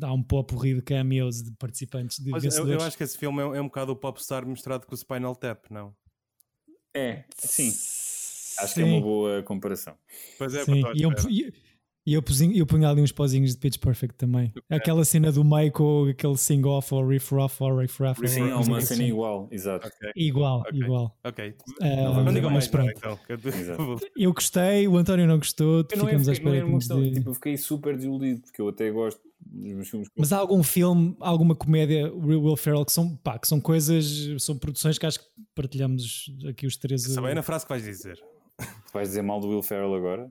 há 0.01 0.13
um 0.13 0.23
pop 0.23 0.55
de 0.57 0.83
cameos 0.83 1.43
de 1.43 1.53
participantes 1.53 2.19
de 2.19 2.31
Mas 2.31 2.45
eu, 2.45 2.69
eu 2.69 2.81
acho 2.81 2.97
que 2.97 3.05
esse 3.05 3.17
filme 3.17 3.41
é, 3.41 3.59
é 3.59 3.61
um 3.61 3.67
bocado 3.67 3.93
o 3.93 3.97
Popstar 3.97 4.47
misturado 4.47 4.87
com 4.87 4.95
o 4.95 4.99
Spinal 4.99 5.35
Tap, 5.35 5.67
não? 5.71 5.95
É, 6.95 7.25
sim. 7.39 7.69
Acho 8.59 8.75
que 8.75 8.81
é 8.83 8.85
uma 8.85 9.01
boa 9.01 9.43
comparação. 9.43 9.97
Pois 10.39 10.55
é, 10.55 10.65
Sim, 10.65 10.83
para 10.83 10.93
e 10.95 11.03
eu, 11.03 11.11
e- 11.31 11.53
e 12.05 12.15
eu, 12.15 12.23
pusinho- 12.23 12.57
eu 12.57 12.67
punha 12.67 12.89
ali 12.89 13.01
uns 13.01 13.13
pozinhos 13.13 13.53
de 13.53 13.59
Pitch 13.59 13.79
Perfect 13.79 14.17
também. 14.17 14.53
Aquela 14.69 15.05
cena 15.05 15.31
do 15.31 15.45
Michael, 15.45 16.09
aquele 16.11 16.37
sing-off 16.37 16.93
ou 16.95 17.07
riff-off 17.07 17.63
ou 17.63 17.79
riff-raff. 17.79 18.27
Sim, 18.29 18.43
ou 18.43 18.47
há 18.47 18.55
coisa 18.57 18.71
uma 18.71 18.79
assim. 18.79 18.87
cena 18.97 19.05
igual, 19.09 19.49
exato. 19.51 19.87
Ok, 19.87 20.11
Igual, 20.17 20.61
Ok. 20.61 20.81
igual. 20.81 21.17
ok. 21.25 21.55
Ah, 21.81 21.87
Não, 21.87 22.25
não 22.25 22.33
digam 22.33 22.51
mais 22.51 22.67
pronto. 22.67 22.93
então. 22.97 23.19
eu- 24.17 24.33
gostei, 24.33 24.89
o 24.89 24.97
António 24.97 25.27
não 25.27 25.39
gostou, 25.39 25.87
Eu 25.91 25.99
não 25.99 26.05
é, 26.05 26.09
ficamos 26.11 26.29
à 26.29 26.33
espera 26.33 26.57
é 26.57 26.63
que 26.63 26.71
nos 26.71 26.89
dê- 26.89 27.11
tipo, 27.13 27.31
eu 27.31 27.35
fiquei 27.35 27.57
super 27.57 27.95
desiludido, 27.97 28.41
porque 28.43 28.61
eu 28.61 28.69
até 28.69 28.91
gosto 28.91 29.21
dos 29.45 29.73
meus 29.75 29.89
filmes. 29.89 30.09
Mas 30.17 30.33
há 30.33 30.39
algum 30.39 30.63
filme, 30.63 31.17
alguma 31.21 31.55
comédia, 31.55 32.13
Will 32.15 32.43
Will 32.43 32.57
Ferrell, 32.57 32.85
que 32.85 32.93
são, 32.93 33.17
pá, 33.17 33.39
que 33.39 33.47
são 33.49 33.61
coisas, 33.61 34.07
são 34.43 34.57
produções 34.57 34.99
que 34.99 35.07
acho 35.07 35.19
que 35.21 35.27
partilhamos 35.55 36.31
aqui 36.49 36.67
os 36.67 36.77
três. 36.77 37.03
Sabem 37.03 37.33
eh, 37.33 37.35
na 37.35 37.43
frase 37.43 37.65
que 37.65 37.69
vais 37.71 37.83
dizer. 37.85 38.19
Vais 38.93 39.09
dizer 39.09 39.23
mal 39.23 39.41
do 39.41 39.49
Will 39.49 39.63
Ferrell 39.63 39.95
agora? 39.95 40.31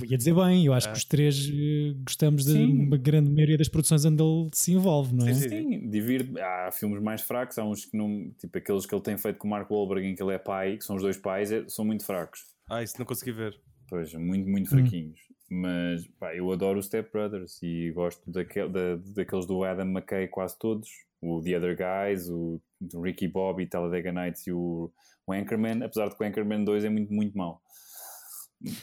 Eu 0.00 0.06
ia 0.06 0.16
dizer 0.16 0.34
bem, 0.34 0.64
eu 0.64 0.72
acho 0.72 0.88
Ah. 0.88 0.92
que 0.92 0.98
os 0.98 1.04
três 1.04 1.46
eh, 1.52 1.94
gostamos 2.06 2.44
de 2.46 2.52
Sim. 2.52 2.86
uma 2.86 2.96
grande 2.96 3.30
maioria 3.30 3.58
das 3.58 3.68
produções 3.68 4.04
onde 4.06 4.22
ele 4.22 4.48
se 4.54 4.72
envolve, 4.72 5.14
não 5.14 5.26
é? 5.26 5.34
Sim, 5.34 5.48
sim. 5.48 5.48
Sim, 5.80 5.90
divirte. 5.90 6.40
Há 6.40 6.70
filmes 6.72 7.02
mais 7.02 7.20
fracos, 7.20 7.58
há 7.58 7.64
uns 7.64 7.84
que 7.84 7.94
não. 7.96 8.30
Tipo 8.38 8.56
aqueles 8.58 8.86
que 8.86 8.94
ele 8.94 9.02
tem 9.02 9.18
feito 9.18 9.38
com 9.38 9.46
o 9.46 9.50
Mark 9.50 9.70
Wahlberg, 9.70 10.06
em 10.06 10.14
que 10.14 10.22
ele 10.22 10.32
é 10.32 10.38
pai, 10.38 10.78
que 10.78 10.84
são 10.84 10.96
os 10.96 11.02
dois 11.02 11.18
pais, 11.18 11.52
é- 11.52 11.64
são 11.68 11.84
muito 11.84 12.04
fracos. 12.06 12.40
Ah, 12.70 12.82
isso 12.82 12.94
não 12.98 13.04
consegui 13.04 13.32
ver. 13.32 13.60
Pois, 13.88 14.14
muito, 14.14 14.48
muito 14.48 14.74
Hum. 14.74 15.12
Mas 15.54 16.06
pá, 16.18 16.34
eu 16.34 16.50
adoro 16.50 16.78
os 16.78 16.86
Step 16.86 17.12
Brothers 17.12 17.62
e 17.62 17.90
gosto 17.90 18.22
daquel, 18.30 18.70
da, 18.70 18.96
daqueles 19.14 19.44
do 19.44 19.62
Adam 19.64 19.84
McKay 19.86 20.26
quase 20.28 20.58
todos. 20.58 20.88
O 21.20 21.42
The 21.42 21.58
Other 21.58 21.76
Guys, 21.76 22.30
o 22.30 22.58
Ricky 23.02 23.28
Bobby, 23.28 23.66
Talladega 23.66 24.10
Nights 24.10 24.46
e 24.46 24.52
o, 24.52 24.90
o 25.26 25.32
Anchorman, 25.32 25.82
apesar 25.84 26.08
de 26.08 26.16
que 26.16 26.24
o 26.24 26.26
Anchorman 26.26 26.64
2 26.64 26.84
é 26.84 26.88
muito, 26.88 27.12
muito 27.12 27.36
mau. 27.36 27.60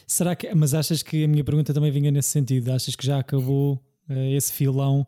Será 0.05 0.35
que, 0.35 0.53
mas 0.53 0.75
achas 0.75 1.01
que 1.01 1.23
a 1.23 1.27
minha 1.27 1.43
pergunta 1.43 1.73
também 1.73 1.89
vinha 1.91 2.11
nesse 2.11 2.29
sentido? 2.29 2.71
Achas 2.71 2.95
que 2.95 3.05
já 3.05 3.17
acabou 3.17 3.83
eh, 4.07 4.33
esse 4.33 4.53
filão? 4.53 5.07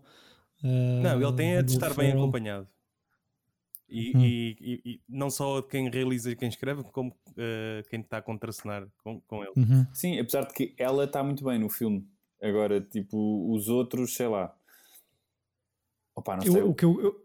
eh, 0.64 1.02
Não, 1.04 1.22
ele 1.22 1.34
tem 1.34 1.56
é 1.58 1.62
de 1.62 1.74
estar 1.74 1.94
bem 1.94 2.12
acompanhado. 2.12 2.68
E, 3.92 4.16
Hum. 4.18 4.22
e- 4.24 4.58
e- 4.62 4.82
e 4.86 5.02
não 5.10 5.30
só 5.30 5.60
de 5.60 5.68
quem 5.68 5.90
realiza 5.90 6.32
e 6.32 6.36
quem 6.36 6.48
escreve, 6.48 6.82
como 6.84 7.14
eh, 7.38 7.84
quem 7.90 8.00
está 8.00 8.18
a 8.20 8.22
contracenar 8.22 8.88
com, 9.04 9.20
com 9.22 9.44
ele. 9.44 9.52
Uhum. 9.58 9.86
Sim, 9.94 10.18
apesar 10.18 10.46
de 10.46 10.54
que 10.54 10.74
ela 10.78 11.04
está 11.04 11.22
muito 11.22 11.44
bem 11.44 11.60
no 11.60 11.70
filme. 11.70 12.08
Agora, 12.42 12.80
tipo, 12.82 13.52
os 13.54 13.68
outros, 13.68 14.14
sei 14.16 14.28
lá. 14.28 14.56
Opa, 16.16 16.38
não 16.38 16.44
Eu- 16.46 16.52
sei. 16.54 16.62
o, 16.62 16.74
que 16.74 16.86
eu, 16.86 17.02
eu- 17.02 17.16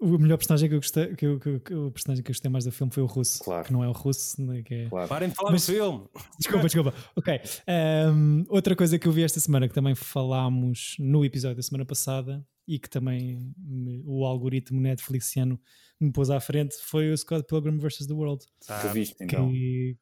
o 0.00 0.18
melhor 0.18 0.36
personagem 0.36 0.68
que 0.68 0.74
eu 0.74 0.80
gostei, 0.80 1.14
que 1.14 1.26
eu- 1.26 1.38
que 1.38 1.60
que 1.60 1.74
o 1.74 1.90
personagem 1.90 2.22
que 2.24 2.30
eu 2.30 2.34
gostei 2.34 2.50
mais 2.50 2.64
do 2.64 2.72
filme 2.72 2.92
foi 2.92 3.02
o 3.02 3.06
russo. 3.06 3.42
Claro. 3.44 3.64
Que 3.66 3.72
não 3.72 3.84
é 3.84 3.88
o 3.88 3.92
russo, 3.92 4.40
né, 4.44 4.62
que 4.62 4.74
é... 4.74 4.88
Claro. 4.88 5.08
Parem 5.08 5.28
de 5.28 5.34
falar 5.34 5.52
Mas- 5.52 5.66
do 5.66 5.72
filme! 5.72 6.08
Desculpa, 6.40 6.62
desculpa. 6.66 6.94
Ok. 7.16 7.40
Ahm, 7.66 8.44
outra 8.48 8.74
coisa 8.74 8.98
que 8.98 9.06
eu 9.06 9.12
vi 9.12 9.22
esta 9.22 9.38
semana, 9.40 9.68
que 9.68 9.74
também 9.74 9.94
falámos 9.94 10.96
no 10.98 11.24
episódio 11.24 11.56
da 11.56 11.62
semana 11.62 11.84
passada 11.84 12.44
e 12.66 12.78
que 12.78 12.88
também 12.88 13.52
me- 13.58 14.02
o 14.04 14.24
algoritmo 14.24 14.80
Netflixiano 14.80 15.60
me 16.00 16.10
pôs 16.12 16.30
à 16.30 16.40
frente, 16.40 16.74
foi 16.82 17.12
o 17.12 17.16
Scott 17.16 17.44
Pilgrim 17.46 17.78
vs. 17.78 18.06
The 18.06 18.12
World. 18.12 18.44
Que 18.60 18.66
Tá. 18.66 18.92
viste, 18.92 19.16
então. 19.20 19.50
Que 19.50 19.96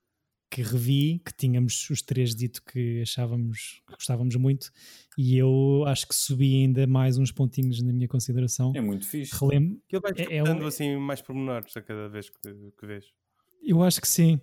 que 0.52 0.62
revi, 0.62 1.22
que 1.24 1.32
tínhamos 1.32 1.88
os 1.90 2.02
três 2.02 2.34
dito 2.34 2.61
que 2.64 3.02
achávamos 3.02 3.80
que 3.86 3.94
gostávamos 3.94 4.34
muito, 4.34 4.72
e 5.16 5.38
eu 5.38 5.84
acho 5.86 6.08
que 6.08 6.14
subi 6.14 6.56
ainda 6.62 6.88
mais 6.88 7.16
uns 7.16 7.30
pontinhos 7.30 7.80
na 7.80 7.92
minha 7.92 8.08
consideração. 8.08 8.72
É 8.74 8.80
muito 8.80 9.06
fixe. 9.06 9.30
Relem 9.40 9.80
Ele 9.88 10.00
vai 10.02 10.11
É- 10.16 10.38
é 10.38 10.42
dando 10.42 10.64
um- 10.64 10.66
assim 10.66 10.96
mais 10.96 11.22
pormenores 11.22 11.76
a 11.76 11.80
cada 11.80 12.08
vez 12.08 12.28
que, 12.30 12.36
que 12.76 12.84
vês. 12.84 13.04
Eu 13.62 13.80
acho 13.80 14.00
que 14.00 14.08
sim. 14.08 14.40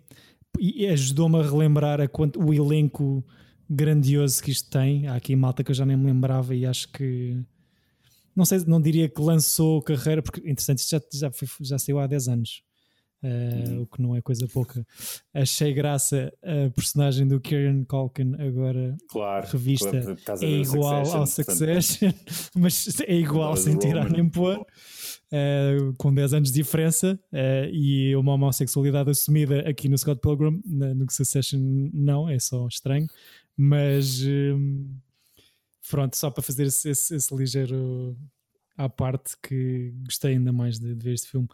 E 0.57 0.87
ajudou-me 0.87 1.39
a 1.39 1.43
relembrar 1.43 1.99
a 1.99 2.07
quanto, 2.07 2.39
o 2.41 2.53
elenco 2.53 3.21
grandioso 3.69 4.41
que 4.41 4.51
isto 4.51 4.69
tem. 4.69 5.07
Há 5.07 5.15
aqui 5.15 5.35
malta 5.35 5.61
que 5.61 5.71
eu 5.71 5.75
já 5.75 5.85
nem 5.85 5.97
me 5.97 6.05
lembrava 6.05 6.55
e 6.55 6.65
acho 6.65 6.89
que. 6.89 7.37
Não 8.37 8.45
sei, 8.45 8.59
não 8.67 8.79
diria 8.79 9.09
que 9.09 9.19
lançou 9.19 9.81
carreira, 9.81 10.21
porque 10.21 10.39
interessante, 10.41 10.77
isto 10.79 10.91
já, 10.91 11.01
já, 11.11 11.31
foi, 11.31 11.47
já 11.61 11.77
saiu 11.79 11.97
há 11.99 12.05
10 12.05 12.27
anos, 12.27 12.61
eh, 13.23 13.79
o 13.81 13.87
que 13.87 13.99
não 13.99 14.15
é 14.15 14.21
coisa 14.21 14.47
pouca. 14.47 14.85
Achei 15.33 15.73
graça 15.73 16.31
a 16.43 16.69
personagem 16.69 17.27
do 17.27 17.39
Kieran 17.41 17.83
Culkin 17.83 18.35
agora 18.35 18.95
Claro. 19.09 19.47
revista. 19.47 19.89
claro, 20.23 20.45
é 20.45 20.47
igual 20.61 21.11
ao 21.11 21.25
Succession, 21.25 22.11
mas 22.55 22.99
é 23.01 23.15
igual 23.15 23.57
sem 23.57 23.75
tirar 23.79 24.07
nem 24.07 24.29
pôr, 24.29 24.63
eh, 25.31 25.77
com 25.97 26.13
10 26.13 26.33
anos 26.35 26.51
de 26.51 26.61
diferença, 26.61 27.19
eh, 27.33 27.71
e 27.73 28.15
uma 28.15 28.33
homossexualidade 28.33 29.09
assumida 29.09 29.67
aqui 29.67 29.89
no 29.89 29.97
Scott 29.97 30.21
Pilgrim, 30.21 30.61
na- 30.63 30.93
no 30.93 31.09
Succession 31.11 31.59
não, 31.91 32.29
é 32.29 32.37
só 32.37 32.67
estranho, 32.67 33.07
mas 33.57 34.21
hum, 34.23 34.93
pronto, 35.89 36.15
só 36.15 36.29
para 36.29 36.43
fazer 36.43 36.65
esse, 36.65 36.89
esse- 36.89 37.15
esse 37.15 37.35
ligeiro 37.35 38.17
à 38.77 38.87
parte 38.89 39.35
que 39.41 39.93
gostei 40.05 40.33
ainda 40.33 40.51
mais 40.51 40.79
de, 40.79 40.93
de 40.95 41.03
ver 41.03 41.13
este 41.13 41.29
filme. 41.29 41.47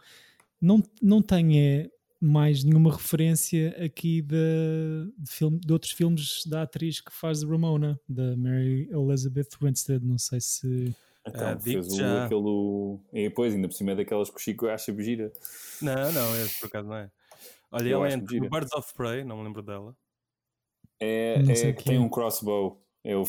Não, 0.60 0.82
não 1.02 1.20
tem 1.22 1.60
é, 1.60 1.90
mais 2.20 2.64
nenhuma 2.64 2.92
referência 2.92 3.70
aqui 3.84 4.22
de, 4.22 5.12
de, 5.18 5.30
filme, 5.30 5.58
de 5.58 5.72
outros 5.72 5.92
filmes 5.92 6.42
da 6.46 6.62
atriz 6.62 7.00
que 7.00 7.12
faz 7.12 7.40
de 7.40 7.46
Ramona, 7.46 7.98
da 8.08 8.36
Mary 8.36 8.88
Elizabeth 8.90 9.48
Winstead. 9.60 10.04
Não 10.04 10.18
sei 10.18 10.40
se. 10.40 10.94
Então, 11.26 11.48
Ah, 11.48 11.58
fez 11.58 11.86
o, 11.88 11.96
já. 11.96 12.26
aquele. 12.26 12.98
E 13.12 13.28
depois, 13.28 13.54
ainda 13.54 13.68
por 13.68 13.74
cima 13.74 13.92
é 13.92 13.96
daquelas 13.96 14.30
que 14.30 14.36
o 14.36 14.38
Chico 14.40 14.66
acha 14.66 14.94
gira. 15.02 15.32
Não, 15.80 16.12
não, 16.12 16.36
esse 16.42 16.60
por 16.60 16.66
acaso 16.66 16.88
não 16.88 16.96
é. 16.96 17.10
Olha, 17.70 17.88
Eu 17.88 18.04
ela 18.04 18.16
no 18.16 18.50
Birds 18.50 18.72
of 18.72 18.94
Prey, 18.94 19.24
não 19.24 19.38
me 19.38 19.44
lembro 19.44 19.62
dela. 19.62 19.96
É, 21.00 21.42
é 21.48 21.72
que 21.72 21.84
tem 21.84 21.96
é. 21.96 22.00
um 22.00 22.08
crossbow. 22.08 22.80
É, 23.02 23.16
o, 23.16 23.24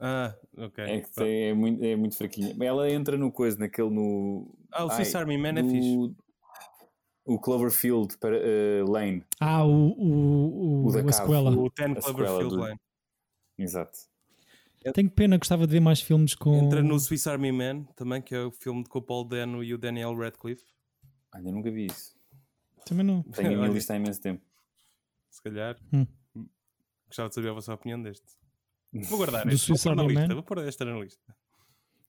Ah, 0.00 0.34
ok. 0.58 0.84
é 0.84 1.00
que 1.00 1.10
tem, 1.14 1.44
é, 1.48 1.54
muito, 1.54 1.82
é 1.84 1.96
muito 1.96 2.16
fraquinha. 2.16 2.54
Ela 2.60 2.90
entra 2.90 3.16
no 3.16 3.30
coisa, 3.30 3.58
naquele 3.58 3.90
no. 3.90 4.52
Ah, 4.72 4.84
o 4.86 4.90
Ai, 4.90 4.96
Swiss 4.96 5.14
Army 5.14 5.38
Man 5.38 5.58
é 5.60 5.62
fixe. 5.62 6.14
O 7.24 7.38
Cloverfield 7.38 8.18
para, 8.18 8.36
eh, 8.36 8.82
Lane. 8.86 9.24
Ah, 9.40 9.64
o, 9.64 9.70
o, 9.70 10.82
o, 10.82 10.86
O 10.88 10.92
da 10.92 11.00
a 11.08 11.12
sequela. 11.12 11.50
O 11.50 11.70
Ten 11.70 11.94
Cloverfield 11.94 12.48
do- 12.50 12.56
Lane. 12.60 12.78
Exato. 13.58 13.98
Tenho 14.92 15.10
pena, 15.10 15.38
gostava 15.38 15.66
de 15.66 15.72
ver 15.72 15.80
mais 15.80 16.00
filmes 16.02 16.34
com. 16.34 16.54
Entra 16.64 16.82
no 16.82 16.98
Swiss 17.00 17.26
Army 17.26 17.50
Man 17.50 17.84
também, 17.96 18.20
que 18.20 18.34
é 18.34 18.40
o 18.44 18.50
filme 18.50 18.84
com 18.84 18.98
o 18.98 19.02
Paul 19.02 19.24
Dano 19.24 19.64
e 19.64 19.72
o 19.72 19.78
Daniel 19.78 20.14
Radcliffe. 20.14 20.64
Ainda 21.32 21.50
nunca 21.50 21.70
vi 21.70 21.86
isso. 21.86 22.14
Também 22.84 23.06
não. 23.06 23.22
Tenho 23.22 23.54
a 23.54 23.56
minha 23.56 23.68
lista 23.72 23.94
há 23.94 23.96
imenso 23.96 24.20
tempo. 24.20 24.42
Se 25.30 25.42
calhar. 25.42 25.78
Hum. 25.90 26.06
Gostava 27.06 27.30
de 27.30 27.34
saber 27.36 27.48
a 27.48 27.52
vossa 27.54 27.72
opinião 27.72 28.02
deste. 28.02 28.26
Vou 28.94 29.18
guardar 29.18 29.46
Do 29.46 29.52
este. 29.52 29.68
Vou 29.72 29.78
pôr 29.82 29.96
na 29.96 30.02
lista. 30.04 30.28
Man? 30.28 30.34
Vou 30.34 30.42
pôr 30.42 30.58
esta 30.58 30.84
na 30.84 30.98
lista. 30.98 31.36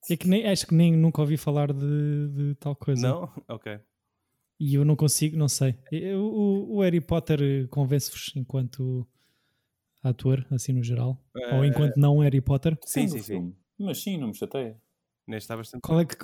É 0.08 0.16
que 0.16 0.28
nem, 0.28 0.46
acho 0.46 0.66
que 0.68 0.74
nem 0.74 0.96
nunca 0.96 1.20
ouvi 1.20 1.36
falar 1.36 1.72
de, 1.72 2.28
de 2.28 2.54
tal 2.56 2.76
coisa. 2.76 3.08
Não? 3.08 3.32
Ok. 3.48 3.78
E 4.60 4.74
eu 4.74 4.84
não 4.84 4.94
consigo, 4.96 5.36
não 5.36 5.48
sei. 5.48 5.76
Eu- 5.90 6.24
o, 6.24 6.76
o 6.76 6.80
Harry 6.82 7.00
Potter 7.00 7.68
convence-vos 7.68 8.32
enquanto 8.36 9.06
ator, 10.02 10.46
assim 10.50 10.72
no 10.72 10.82
geral? 10.82 11.20
Ou 11.52 11.64
Eh, 11.64 11.68
enquanto 11.68 11.96
não 11.96 12.18
Harry 12.20 12.40
Potter? 12.40 12.78
Sim, 12.84 13.08
sim, 13.08 13.18
sim. 13.18 13.22
filme. 13.24 13.56
Mas 13.78 13.98
sim, 14.02 14.16
não 14.16 14.28
me 14.28 14.34
chateia. 14.34 14.80
Neste 15.26 15.44
está 15.44 15.56
bastante. 15.56 15.82
Qual 15.82 16.00
é 16.00 16.04
que, 16.06 16.16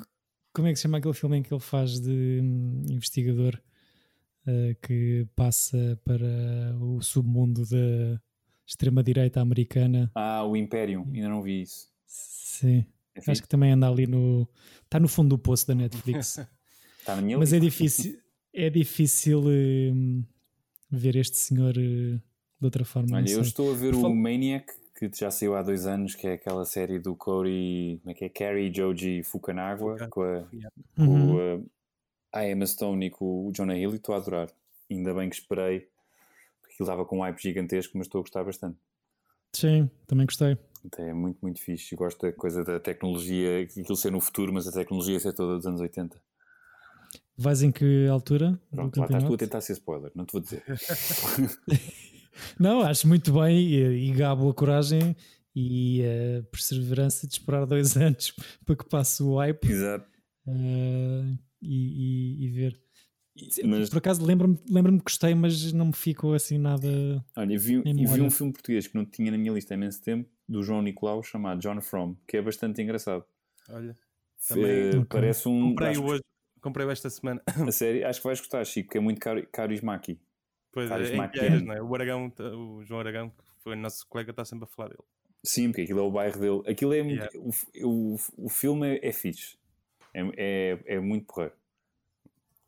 como 0.55 0.69
é 0.69 0.71
que 0.71 0.77
se 0.77 0.83
chama 0.83 0.99
aquele 0.99 1.13
filme 1.15 1.39
em 1.39 1.43
que 1.43 1.53
ele 1.53 1.61
faz 1.61 2.01
de 2.01 2.41
hum, 2.43 2.85
investigador 2.89 3.61
eh, 4.47 4.77
que 4.81 5.27
passa 5.35 6.01
para 6.05 6.77
o 6.81 7.03
submundo 7.03 7.67
da 7.69 8.21
extrema-direita 8.67 9.41
americana? 9.41 10.11
Ah, 10.15 10.45
o 10.45 10.57
Imperium. 10.57 11.07
Ainda 11.13 11.29
não 11.29 11.43
vi 11.43 11.63
isso. 11.63 11.89
Sim. 12.07 12.85
É 13.15 13.19
Acho 13.19 13.27
fixe? 13.27 13.43
que 13.43 13.49
também 13.49 13.73
anda 13.73 13.89
ali 13.89 14.07
no. 14.07 14.49
Está 14.85 14.99
no 14.99 15.09
fundo 15.09 15.31
do 15.31 15.39
poço 15.39 15.67
da 15.67 15.75
Netflix. 15.75 16.39
Está 16.99 17.15
na 17.17 17.23
minha 17.23 17.37
Mas 17.39 17.51
lista. 17.53 17.57
é 17.57 17.69
difícil, 17.69 18.19
é 18.55 18.71
difícil 18.71 19.43
hum, 19.47 20.25
ver 20.91 21.17
este 21.17 21.37
senhor 21.37 21.75
eh, 21.77 22.19
de 22.61 22.65
outra 22.65 22.85
forma. 22.85 23.17
Olha, 23.17 23.31
eu 23.31 23.41
estou 23.43 23.71
a 23.73 23.75
ver 23.75 23.95
Fal- 23.95 24.11
o 24.11 24.15
Maniac, 24.17 24.67
que 24.99 25.11
já 25.15 25.31
saiu 25.31 25.55
há 25.57 25.63
dois 25.63 25.87
anos, 25.87 26.15
que 26.15 26.27
é 26.27 26.33
aquela 26.35 26.65
série 26.65 26.99
do 26.99 27.15
Cody, 27.15 27.99
como 28.03 28.13
é 28.13 28.15
que 28.15 28.25
é? 28.25 28.29
Carrie 28.31 28.73
Joji 28.75 29.23
Fukunaga, 29.23 29.79
Fuka- 29.81 30.09
com 30.09 30.23
a, 30.23 30.45
com 30.97 31.03
Uhum. 31.03 31.39
a, 32.33 32.39
a 32.41 32.49
Emma 32.49 32.67
Stone 32.67 33.07
e 33.07 33.11
com 33.11 33.47
o 33.47 33.53
Jonah 33.53 33.77
Hill, 33.77 33.93
e 33.93 33.97
estou 33.97 34.15
a 34.15 34.19
adorar. 34.19 34.49
Ainda 34.91 35.13
bem 35.13 35.29
que 35.29 35.37
esperei, 35.37 35.87
porque 36.73 36.83
aquilo 36.83 36.87
estava 36.89 37.05
com 37.05 37.19
um 37.19 37.23
hype 37.23 37.39
gigantesco, 37.41 37.97
mas 37.99 38.07
estou 38.07 38.21
a 38.21 38.23
gostar 38.23 38.45
bastante. 38.45 38.79
Sim, 39.53 39.91
também 40.07 40.27
gostei. 40.27 40.57
É 40.99 41.13
muito, 41.13 41.39
muito 41.43 41.61
fixe. 41.61 41.95
Gosto 41.95 42.23
da 42.23 42.33
coisa 42.33 42.65
da 42.65 42.81
tecnologia, 42.81 43.61
aquilo 43.63 43.95
ser 43.97 44.11
no 44.11 44.21
futuro, 44.21 44.53
mas 44.53 44.67
a 44.67 44.73
tecnologia 44.73 45.21
ser 45.21 45.33
toda 45.33 45.57
dos 45.57 45.67
anos 45.67 45.81
80. 45.81 46.21
Vais 47.37 47.63
em 47.63 47.71
que 47.71 48.07
altura 48.09 48.59
Pronto, 48.71 48.99
lá 48.99 49.07
estás 49.07 49.25
tu 49.25 49.35
a 49.35 49.37
tentar 49.37 49.61
ser 49.61 49.73
spoiler, 49.75 50.11
não 50.15 50.25
te 50.25 50.33
vou 50.33 50.41
dizer. 50.41 50.63
Não, 52.59 52.81
acho 52.81 53.07
muito 53.07 53.31
bem 53.33 53.59
e, 53.59 54.11
e 54.11 54.13
gabo 54.15 54.49
a 54.49 54.55
coragem 54.55 55.15
e 55.55 56.03
a 56.03 56.43
perseverança 56.45 57.27
de 57.27 57.35
esperar 57.35 57.67
dois 57.67 57.95
anos 57.99 58.35
para 58.65 58.75
que 58.77 58.89
passe 58.89 59.23
o 59.23 59.37
hype 59.37 59.69
Exato. 59.71 60.07
eh, 60.49 61.35
e, 61.61 62.39
e- 62.41 62.45
e 62.47 62.49
ver. 62.49 62.81
Mas, 63.65 63.89
Por 63.89 63.99
acaso 63.99 64.25
lembro-me 64.25 64.59
lembro 64.69 64.93
que 64.99 65.05
gostei, 65.05 65.35
mas 65.35 65.73
não 65.73 65.87
me 65.87 65.93
ficou 65.95 66.35
assim 66.35 66.59
nada. 66.59 67.25
olha, 67.35 67.59
vi, 67.59 67.83
e 67.85 67.93
vi 68.07 68.21
um 68.21 68.31
filme 68.31 68.53
português 68.53 68.87
que 68.87 68.95
não 68.95 69.07
tinha 69.07 69.31
na 69.31 69.39
minha 69.39 69.53
lista 69.53 69.73
há 69.73 69.77
imenso 69.77 70.03
tempo, 70.03 70.29
do 70.47 70.63
João 70.63 70.83
Nicolau, 70.83 71.23
chamado 71.23 71.61
John 71.61 71.81
From, 71.81 72.15
que 72.27 72.37
é 72.37 72.43
bastante 72.43 72.83
engraçado. 72.83 73.25
Olha. 73.71 73.97
Também-. 74.47 75.05
Parece 75.07 75.49
um. 75.49 75.71
Comprei 75.71 75.91
acho 75.91 76.01
que- 76.03 76.07
hoje. 76.11 76.23
Comprei 76.61 76.87
esta 76.91 77.11
semana. 77.11 77.43
A 77.47 77.47
série, 77.73 78.05
acho 78.05 78.21
que 78.21 78.25
vais 78.25 78.39
gostar, 78.39 78.65
Chico, 78.65 78.87
porque 78.89 78.99
é 78.99 79.01
muito 79.01 79.19
cari- 79.21 79.47
carismaki. 79.51 80.21
Pois 80.71 80.89
Carlos 80.89 81.11
é, 81.11 81.61
não 81.61 81.75
é? 81.75 81.83
O 81.83 81.95
Aragão, 81.95 82.33
o 82.39 82.85
João 82.85 83.01
Aragão, 83.01 83.31
que 83.31 83.45
foi 83.63 83.73
o 83.75 83.77
nosso 83.77 84.07
colega, 84.09 84.31
está 84.31 84.45
sempre 84.45 84.65
a 84.65 84.67
falar 84.69 84.89
dele. 84.91 85.03
Sim, 85.45 85.69
porque 85.69 85.83
aquilo 85.83 85.99
é 85.99 86.03
o 86.03 86.11
bairro 86.11 86.39
dele. 86.41 86.63
Aquilo 86.71 86.93
é 86.95 87.03
muito. 87.03 87.19
Yeah. 87.19 87.39
O, 87.85 88.15
o, 88.15 88.17
o 88.45 88.49
filme 88.49 88.97
é, 88.97 89.09
é 89.09 89.13
fixe. 89.13 89.57
É, 90.15 90.23
é, 90.37 90.79
é 90.97 91.01
muito 91.01 91.27
porreiro. 91.27 91.55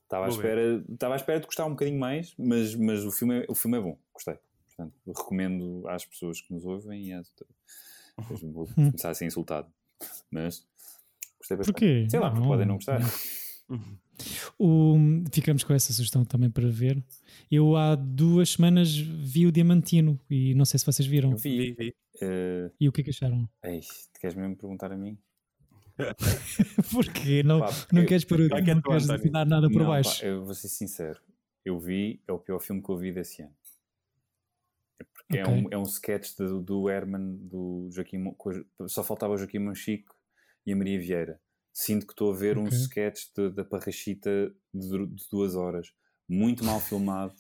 Estava 0.05 0.27
à, 0.27 0.29
espera, 0.29 0.85
estava 0.93 1.15
à 1.15 1.17
espera 1.17 1.41
de 1.41 1.47
gostar 1.47 1.67
um 1.67 1.71
bocadinho 1.71 1.99
mais, 1.99 2.35
mas, 2.39 2.75
mas 2.77 3.05
o, 3.05 3.11
filme 3.11 3.41
é, 3.41 3.47
o 3.49 3.55
filme 3.55 3.79
é 3.79 3.81
bom. 3.81 3.99
Gostei. 4.13 4.37
Portanto, 4.67 4.95
recomendo 5.07 5.85
às 5.89 6.05
pessoas 6.05 6.41
que 6.41 6.53
nos 6.53 6.65
ouvem 6.65 7.07
e 7.09 7.13
às 7.13 7.29
outras. 7.31 7.51
Vou 8.53 8.67
começar 8.69 9.11
a 9.11 9.15
ser 9.15 9.27
insultado. 9.27 9.69
Mas 10.31 10.67
gostei 11.39 11.57
bastante. 11.57 11.75
Porquê? 11.75 12.07
Sei 12.09 12.21
lá, 12.21 12.29
porque 12.31 12.43
Não, 12.43 12.49
podem 12.49 12.67
não 12.67 12.75
gostar. 12.77 13.01
O- 14.59 14.97
ficamos 15.33 15.65
com 15.65 15.73
essa 15.73 15.93
sugestão 15.93 16.25
também 16.25 16.49
para 16.51 16.69
ver. 16.69 17.03
Eu 17.51 17.77
há 17.77 17.95
duas 17.97 18.51
semanas 18.51 18.97
vi 18.97 19.47
o 19.47 19.51
Diamantino 19.53 20.21
e 20.31 20.55
não 20.55 20.65
sei 20.65 20.79
se 20.79 20.87
vocês 20.87 21.07
viram. 21.09 21.33
Eu 21.33 21.37
vi. 21.37 21.73
Vi, 21.73 21.95
eh, 22.23 22.71
E 22.81 22.89
o 22.89 22.93
que 22.93 23.01
é 23.01 23.05
que 23.05 23.11
acharam? 23.11 23.49
ei, 23.65 23.81
queres 24.21 24.37
mesmo 24.37 24.57
perguntar 24.57 24.93
a 24.93 24.97
mim? 24.97 25.19
Porquê? 26.93 27.43
Não, 27.43 27.61
Pá, 27.61 27.69
não 27.93 28.03
eu- 28.03 28.09
queres, 28.09 28.25
para, 28.25 28.45
é 28.45 28.75
não 28.75 28.83
queres 28.83 29.07
dar 29.31 29.47
nada 29.47 29.69
por 29.71 29.81
Não, 29.83 29.87
baixo? 29.89 30.21
pá, 30.21 30.27
eu 30.27 30.45
vou 30.45 30.55
ser 30.55 30.69
sincero. 30.69 31.21
Eu 31.65 31.79
vi, 31.79 32.23
é 32.27 32.33
o 32.33 32.39
pior 32.39 32.59
filme 32.61 32.83
que 32.83 32.91
eu 32.91 32.97
vi 32.99 33.13
desse 33.13 33.43
ano. 33.43 33.55
É 35.01 35.05
porque 35.05 35.39
é, 35.39 35.43
Ok. 35.43 35.55
um, 35.55 35.69
é 35.71 35.79
um 35.79 35.83
sketch 35.85 36.37
do, 36.37 36.61
do 36.61 36.91
Herman, 36.91 37.37
do 37.37 37.89
Joaquim, 37.93 38.23
só 38.87 39.03
faltava 39.03 39.33
o 39.35 39.39
Joaquim 39.39 39.59
Monchico 39.61 40.15
e 40.67 40.73
a 40.73 40.77
Maria 40.77 40.99
Vieira. 41.01 41.41
Sinto 41.73 42.07
que 42.07 42.13
estou 42.13 42.33
a 42.33 42.37
ver 42.37 42.57
um 42.59 42.65
Ok. 42.67 42.77
sketch 42.79 43.27
de- 43.37 43.51
da 43.51 43.65
Parrachita 43.65 44.55
de, 44.73 45.07
de 45.07 45.25
duas 45.31 45.55
horas. 45.57 45.89
Muito 46.29 46.65
mal 46.65 46.81
filmado. 46.81 47.35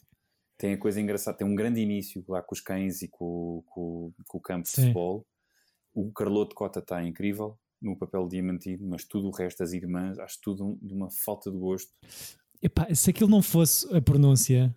Tem 0.58 0.72
a 0.74 0.78
coisa 0.78 1.00
engraçada, 1.00 1.36
tem 1.36 1.46
um 1.46 1.54
grande 1.54 1.80
início 1.80 2.24
lá 2.28 2.42
com 2.42 2.54
os 2.54 2.60
cães 2.60 3.02
e 3.02 3.08
com, 3.08 3.62
com- 3.66 4.12
com 4.26 4.38
o 4.38 4.40
campo 4.40 4.62
de 4.64 4.70
Sim. 4.70 4.82
futebol. 4.82 5.26
O 5.92 6.12
Carloto 6.12 6.54
Cota 6.54 6.80
está 6.80 7.02
incrível 7.04 7.58
no 7.80 7.96
papel 7.96 8.26
diamantino, 8.28 8.86
mas 8.88 9.04
tudo 9.04 9.28
o 9.28 9.30
resto, 9.30 9.62
as 9.62 9.72
irmãs, 9.72 10.18
acho 10.18 10.38
tudo 10.42 10.78
de 10.80 10.94
uma 10.94 11.10
falta 11.10 11.50
de 11.50 11.56
gosto. 11.58 11.90
Epá, 12.62 12.86
se 12.94 13.10
aquilo 13.10 13.28
não 13.28 13.42
fosse 13.42 13.94
a 13.94 14.00
pronúncia, 14.00 14.74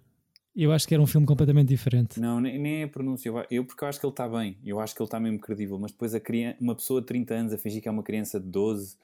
eu 0.56 0.72
acho 0.74 0.88
que 0.88 0.93
era 0.93 1.02
um 1.02 1.08
filme 1.08 1.26
completamente 1.26 1.70
diferente. 1.70 2.20
Não, 2.20 2.41
nem, 2.41 2.60
nem 2.60 2.82
é 2.82 2.84
a 2.84 2.88
pronúncia. 2.88 3.30
Eu- 3.30 3.45
Eu, 3.50 3.66
porque 3.66 3.84
eu 3.84 3.88
acho 3.88 4.00
que 4.00 4.06
ele 4.06 4.12
está 4.12 4.28
bem. 4.28 4.58
Eu 4.66 4.80
acho 4.80 4.93
que 4.95 5.02
ele 5.02 5.08
está 5.08 5.20
mesmo 5.20 5.39
credível. 5.39 5.80
Mas 5.80 5.91
depois 5.91 6.14
a 6.14 6.20
criança, 6.20 6.58
uma 6.60 6.76
pessoa 6.76 7.00
de 7.00 7.08
30 7.08 7.34
anos 7.36 7.54
a 7.54 7.58
fingir 7.58 7.82
que 7.82 7.88
é 7.88 7.91
uma 7.91 8.04
criança 8.04 8.39
de 8.39 8.48
12, 8.48 8.98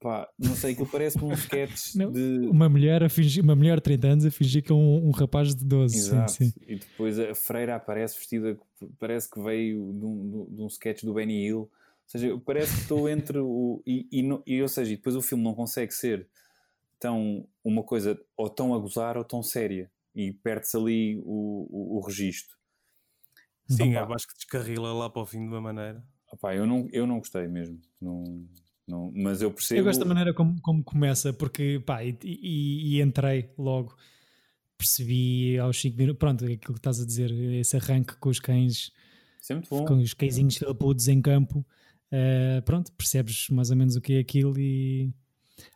Pá, 0.00 0.28
não 0.38 0.54
sei, 0.54 0.72
aquilo 0.72 0.86
parece 0.86 1.16
um 1.24 1.32
sketch 1.32 1.94
Não, 1.94 2.12
de. 2.12 2.46
Uma 2.50 2.68
mulher, 2.68 3.02
a 3.02 3.08
fingir, 3.08 3.42
uma 3.42 3.56
mulher 3.56 3.76
de 3.76 3.82
30 3.84 4.06
anos 4.08 4.26
a 4.26 4.30
fingir 4.30 4.62
que 4.62 4.70
é 4.70 4.74
um, 4.74 5.06
um 5.08 5.10
rapaz 5.10 5.54
de 5.54 5.64
12. 5.64 5.96
Exato. 5.96 6.30
Sim, 6.32 6.50
sim. 6.50 6.52
E 6.68 6.76
depois 6.76 7.18
a 7.18 7.34
freira 7.34 7.74
aparece 7.74 8.18
vestida, 8.18 8.58
parece 8.98 9.30
que 9.30 9.40
veio 9.40 9.92
de 9.94 10.04
um, 10.04 10.46
de 10.50 10.60
um 10.62 10.66
sketch 10.66 11.02
do 11.04 11.14
Benny 11.14 11.46
Hill. 11.46 11.70
Ou 12.04 12.10
seja, 12.20 12.38
parece 12.44 12.74
que 12.74 12.80
estou 12.82 13.08
entre 13.08 13.38
o. 13.38 13.82
E, 13.86 14.06
e, 14.12 14.22
não- 14.22 14.42
e, 14.46 14.60
ou 14.62 14.68
seja, 14.68 14.92
e 14.92 14.96
depois 14.96 15.16
o 15.16 15.22
filme 15.22 15.42
não 15.42 15.54
consegue 15.54 15.92
ser 15.92 16.28
tão 17.00 17.46
uma 17.64 17.82
coisa 17.82 18.20
ou 18.36 18.48
tão 18.48 18.74
a 18.74 18.78
gozar 18.78 19.16
ou 19.16 19.24
tão 19.24 19.42
séria. 19.42 19.90
E 20.14 20.32
perde-se 20.32 20.76
ali 20.76 21.16
o, 21.24 21.66
o, 21.70 21.96
o 21.98 22.00
registro. 22.06 22.56
Sim, 23.68 23.96
Opa. 23.96 24.06
eu 24.10 24.14
acho 24.14 24.28
que 24.28 24.34
descarrila 24.34 24.92
lá 24.92 25.10
para 25.10 25.22
o 25.22 25.26
fim 25.26 25.40
de 25.40 25.48
uma 25.48 25.60
maneira. 25.60 26.04
Opá, 26.30 26.54
eu, 26.54 26.66
não, 26.66 26.88
eu 26.92 27.06
não 27.06 27.18
gostei 27.18 27.48
mesmo. 27.48 27.80
Não, 28.00 28.22
não, 28.86 29.12
mas 29.14 29.40
eu 29.42 29.50
percebo. 29.50 29.80
Eu 29.80 29.84
gosto 29.84 30.00
da 30.00 30.06
maneira 30.06 30.34
como, 30.34 30.60
como 30.60 30.84
começa, 30.84 31.32
porque 31.32 31.82
pá, 31.84 32.04
e, 32.04 32.16
e- 32.22 32.96
e 32.98 33.00
entrei 33.02 33.50
logo. 33.58 33.96
Percebi 34.76 35.56
aos 35.58 35.80
5 35.80 35.96
minutos, 35.96 36.18
pronto, 36.18 36.44
aquilo 36.44 36.58
que 36.74 36.78
estás 36.78 37.00
a 37.00 37.06
dizer, 37.06 37.30
esse 37.32 37.76
arranque 37.76 38.16
com 38.16 38.28
os 38.28 38.38
cães, 38.40 38.92
Isso 39.40 39.52
é 39.52 39.54
muito 39.56 39.70
bom. 39.70 39.84
com 39.84 39.94
os 39.98 40.12
cãezinhos 40.12 40.56
felpudos 40.56 41.06
em 41.08 41.22
campo, 41.22 41.64
eh, 42.16 42.60
pronto, 42.64 42.92
percebes 42.92 43.48
mais 43.50 43.70
ou 43.70 43.76
menos 43.76 43.96
o 43.96 44.00
que 44.00 44.14
é 44.14 44.18
aquilo 44.20 44.56
e 44.58 45.10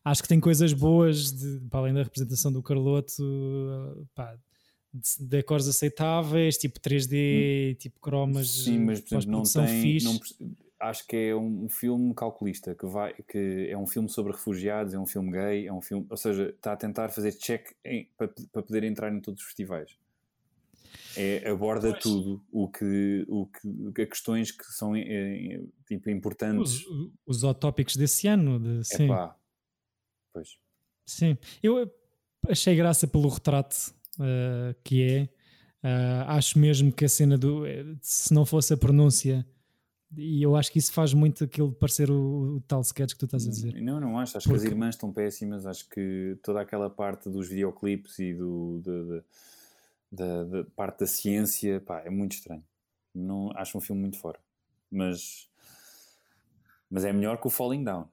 acho 0.04 0.22
que 0.22 0.28
tem 0.28 0.38
coisas 0.38 0.72
boas, 0.72 1.32
de, 1.32 1.60
para 1.68 1.80
além 1.80 1.94
da 1.94 2.02
representação 2.02 2.52
do 2.52 2.62
Carloto, 2.62 3.22
eh, 3.22 4.04
pá, 4.14 4.36
de, 4.94 5.26
de 5.26 5.42
cores 5.42 5.66
aceitáveis, 5.68 6.56
tipo 6.56 6.78
3D, 6.80 7.76
tipo 7.78 7.98
cromas, 8.00 8.48
Sim, 8.48 8.78
mas 8.84 9.00
por 9.00 9.16
exemplo, 9.16 9.30
não 9.32 9.42
tem. 9.42 9.82
fixe. 9.82 10.04
não 10.06 10.20
acho 10.80 11.04
que 11.08 11.16
é 11.16 11.34
um 11.34 11.68
filme 11.68 12.14
calculista, 12.14 12.72
que, 12.72 12.86
vai, 12.86 13.12
que 13.28 13.66
é 13.68 13.76
um 13.76 13.86
filme 13.86 14.08
sobre 14.08 14.30
refugiados, 14.32 14.94
é 14.94 14.98
um 14.98 15.06
filme 15.06 15.32
gay, 15.32 15.66
é 15.66 15.72
um 15.72 15.80
filme. 15.80 16.06
Ou 16.08 16.16
seja, 16.16 16.50
está 16.50 16.72
a 16.72 16.76
tentar 16.76 17.08
fazer 17.08 17.32
check 17.32 17.72
em- 17.84 18.08
para, 18.16 18.28
para 18.52 18.62
poder 18.62 18.84
entrar 18.84 19.12
em 19.12 19.20
todos 19.20 19.40
os 19.40 19.46
festivais. 19.46 19.90
É, 21.18 21.50
aborda 21.50 21.90
Pois. 21.90 22.02
tudo 22.02 22.44
o 22.52 22.68
que, 22.68 23.24
o 23.28 23.46
que, 23.92 24.06
questões 24.06 24.52
que 24.52 24.64
são 24.66 24.94
eh, 24.94 25.60
tipo, 25.86 26.08
importantes. 26.10 26.86
os, 26.86 27.10
os 27.26 27.42
hot 27.44 27.58
topics 27.58 27.96
desse 27.96 28.28
ano, 28.28 28.58
de, 28.60 28.80
É 28.80 28.84
sim. 28.84 29.08
Pois. 30.32 30.48
Sim, 31.06 31.36
eu 31.62 31.78
eh, 31.82 31.90
achei 32.48 32.76
graça 32.76 33.06
pelo 33.06 33.28
retrato 33.28 33.76
eh, 34.20 34.74
que 34.84 35.02
é. 35.02 35.28
Eh, 35.82 36.24
acho 36.26 36.58
mesmo 36.58 36.92
que 36.92 37.04
a 37.04 37.08
cena 37.08 37.36
do. 37.38 37.62
Se 38.00 38.32
não 38.34 38.44
fosse 38.44 38.72
a 38.74 38.76
pronúncia, 38.76 39.46
e 40.16 40.42
eu 40.42 40.54
acho 40.56 40.70
que 40.72 40.78
isso 40.78 40.92
faz 40.92 41.12
muito 41.14 41.44
aquilo 41.44 41.68
de 41.70 41.76
parecer 41.76 42.10
o, 42.10 42.56
o 42.56 42.60
tal 42.62 42.80
sketch 42.82 43.12
que 43.12 43.18
tu 43.18 43.24
estás 43.26 43.46
a 43.46 43.50
dizer. 43.50 43.80
Não, 43.80 43.98
não 44.00 44.18
acho. 44.18 44.36
Acho 44.36 44.48
que 44.48 44.54
as 44.54 44.60
Porque- 44.60 44.74
irmãs 44.74 44.94
estão 44.94 45.12
péssimas. 45.12 45.66
Acho 45.66 45.88
que 45.88 46.36
toda 46.42 46.60
aquela 46.60 46.90
parte 46.90 47.28
dos 47.30 47.48
videoclipes 47.48 48.18
e 48.18 48.34
do, 48.34 48.80
de- 48.84 49.04
de- 49.18 49.24
da, 50.10 50.44
da 50.44 50.64
parte 50.64 51.00
da 51.00 51.06
ciência 51.06 51.80
pá, 51.80 52.00
é 52.00 52.10
muito 52.10 52.32
estranho. 52.32 52.64
Não, 53.14 53.50
acho 53.54 53.76
um 53.76 53.80
filme 53.80 54.02
muito 54.02 54.18
fora. 54.18 54.38
Mas, 54.90 55.48
mas 56.90 57.04
é 57.04 57.12
melhor 57.12 57.40
que 57.40 57.46
o 57.46 57.50
Falling 57.50 57.84
Down. 57.84 58.08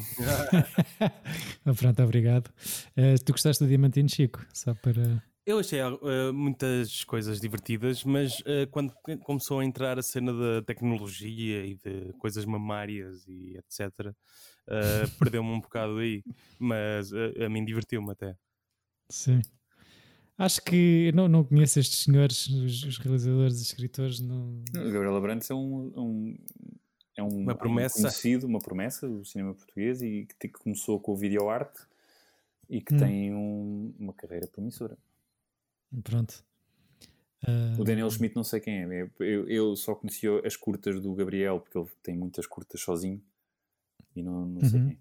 Pronto, 1.78 2.02
obrigado. 2.02 2.50
Eh, 2.96 3.16
tu 3.24 3.32
gostaste 3.32 3.62
do 3.62 3.68
Diamantino 3.68 4.08
Chico? 4.08 4.44
Só 4.52 4.74
para. 4.74 5.22
Eu 5.44 5.58
achei 5.58 5.80
eh, 5.80 6.32
muitas 6.32 7.04
coisas 7.04 7.40
divertidas, 7.40 8.04
mas 8.04 8.42
eh, 8.46 8.66
quando 8.66 8.94
começou 9.24 9.60
a 9.60 9.64
entrar 9.64 9.98
a 9.98 10.02
cena 10.02 10.32
da 10.32 10.62
tecnologia 10.62 11.64
e 11.66 11.74
de 11.74 12.12
coisas 12.18 12.44
mamárias 12.44 13.26
e 13.26 13.56
etc., 13.56 14.14
perdeu-me 15.18 15.50
um 15.50 15.60
bocado 15.60 15.98
aí. 15.98 16.22
Mas 16.58 17.12
a 17.12 17.48
mim 17.48 17.64
divertiu-me 17.64 18.12
até. 18.12 18.36
Sim. 19.08 19.40
Acho 20.42 20.62
que 20.62 21.12
não, 21.14 21.28
não 21.28 21.44
conheço 21.44 21.78
estes 21.78 22.04
senhores, 22.04 22.48
os, 22.48 22.82
os 22.84 22.96
realizadores 22.98 23.58
e 23.60 23.62
escritores. 23.62 24.20
Não... 24.20 24.62
O 24.74 24.90
Gabriel 24.90 25.14
Abrantes 25.16 25.50
é 25.50 25.54
um, 25.54 25.92
um- 25.94 26.38
é 27.16 27.22
um, 27.22 27.42
Uma 27.42 27.54
promessa. 27.54 27.98
um 27.98 28.02
conhecido, 28.02 28.46
uma 28.46 28.58
promessa 28.58 29.06
do 29.06 29.22
cinema 29.22 29.52
português 29.54 30.00
e 30.00 30.26
que, 30.40 30.48
que 30.48 30.58
começou 30.58 30.98
com 30.98 31.12
o 31.12 31.16
video 31.16 31.50
arte 31.50 31.78
e 32.70 32.80
que 32.80 32.94
Hum. 32.94 32.98
tem 32.98 33.34
um- 33.34 33.94
uma 33.98 34.14
carreira 34.14 34.46
promissora. 34.46 34.96
Pronto. 36.02 36.42
Ah, 37.46 37.76
O 37.78 37.84
Daniel 37.84 38.10
Schmidt 38.10 38.34
não 38.34 38.44
sei 38.44 38.60
quem 38.60 38.74
é. 38.78 39.02
É- 39.02 39.10
Eu, 39.18 39.46
eu 39.48 39.76
só 39.76 39.94
conhecia 39.94 40.30
as 40.46 40.56
curtas 40.56 41.00
do 41.02 41.14
Gabriel, 41.14 41.60
porque 41.60 41.76
ele 41.76 41.88
tem 42.02 42.16
muitas 42.16 42.46
curtas 42.46 42.80
sozinho. 42.80 43.20
E 44.16 44.22
não, 44.22 44.46
não 44.46 44.64
sei 44.64 44.80
Uhum. 44.80 44.88
quem. 44.88 44.98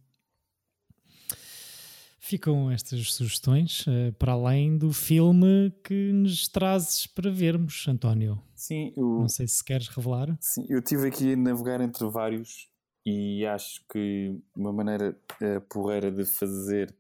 Ficam 2.30 2.70
estas 2.70 3.12
sugestões, 3.12 3.86
eh, 3.88 4.12
para 4.12 4.34
além 4.34 4.78
do 4.78 4.94
filme 4.94 5.74
que 5.84 6.12
nos 6.14 6.48
trazes 6.48 7.08
para 7.08 7.32
vermos, 7.32 7.88
António. 7.88 8.40
Sim, 8.56 8.94
eu, 8.96 9.22
Não 9.22 9.28
sei 9.28 9.48
se 9.48 9.64
queres 9.64 9.88
revelar. 9.88 10.38
sim, 10.40 10.64
eu 10.70 10.78
estive 10.78 11.08
aqui 11.08 11.34
a 11.34 11.36
navegar 11.36 11.82
entre 11.82 12.08
vários 12.08 12.70
e 13.04 13.44
acho 13.48 13.84
que 13.92 14.38
uma 14.56 14.72
maneira 14.72 15.18
eh, 15.42 15.60
porreira 15.62 16.12
de 16.12 16.24
fazer 16.24 16.96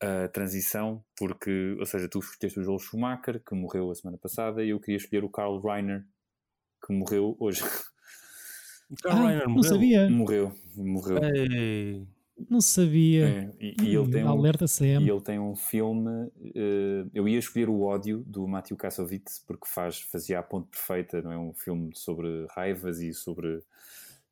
a 0.00 0.26
transição, 0.26 1.04
porque, 1.16 1.76
ou 1.78 1.86
seja, 1.86 2.08
tu 2.08 2.18
escolheste 2.18 2.58
o 2.58 2.64
Joel 2.64 2.80
Schumacher, 2.80 3.40
que 3.40 3.54
morreu 3.54 3.88
a 3.88 3.94
semana 3.94 4.18
passada, 4.18 4.64
e 4.64 4.70
eu 4.70 4.80
queria 4.80 4.96
escolher 4.96 5.22
o 5.22 5.30
Carl 5.30 5.60
Reiner, 5.60 6.04
que 6.84 6.92
morreu 6.92 7.36
hoje. 7.38 7.62
O 8.90 8.96
Carl 8.96 9.16
Ah, 9.18 9.26
Reiner 9.28 9.46
não 9.46 9.54
morreu. 9.54 9.70
sabia, 9.70 10.10
morreu, 10.10 10.52
morreu. 10.76 11.18
Ei, 11.22 12.06
não 12.50 12.60
sabia. 12.60 13.26
É, 13.28 13.50
e, 13.60 13.74
e 13.82 13.94
ele 13.96 14.10
tem 14.10 14.24
um, 14.24 14.28
Alerta 14.28 14.64
E 14.64 14.68
CM. 14.68 15.08
ele 15.08 15.20
tem 15.20 15.38
um 15.38 15.54
filme. 15.54 16.30
eh, 16.54 17.06
eu 17.14 17.28
ia 17.28 17.38
escolher 17.38 17.68
o 17.68 17.82
ódio 17.82 18.24
do 18.26 18.46
Matthew 18.46 18.76
Kassovitz 18.76 19.38
porque 19.46 19.66
faz, 19.68 20.00
fazia 20.00 20.38
a 20.38 20.42
ponte 20.42 20.68
perfeita, 20.68 21.22
não 21.22 21.32
é? 21.32 21.38
Um 21.38 21.52
filme 21.54 21.90
sobre 21.94 22.46
raivas 22.50 23.00
e 23.00 23.12
sobre, 23.14 23.62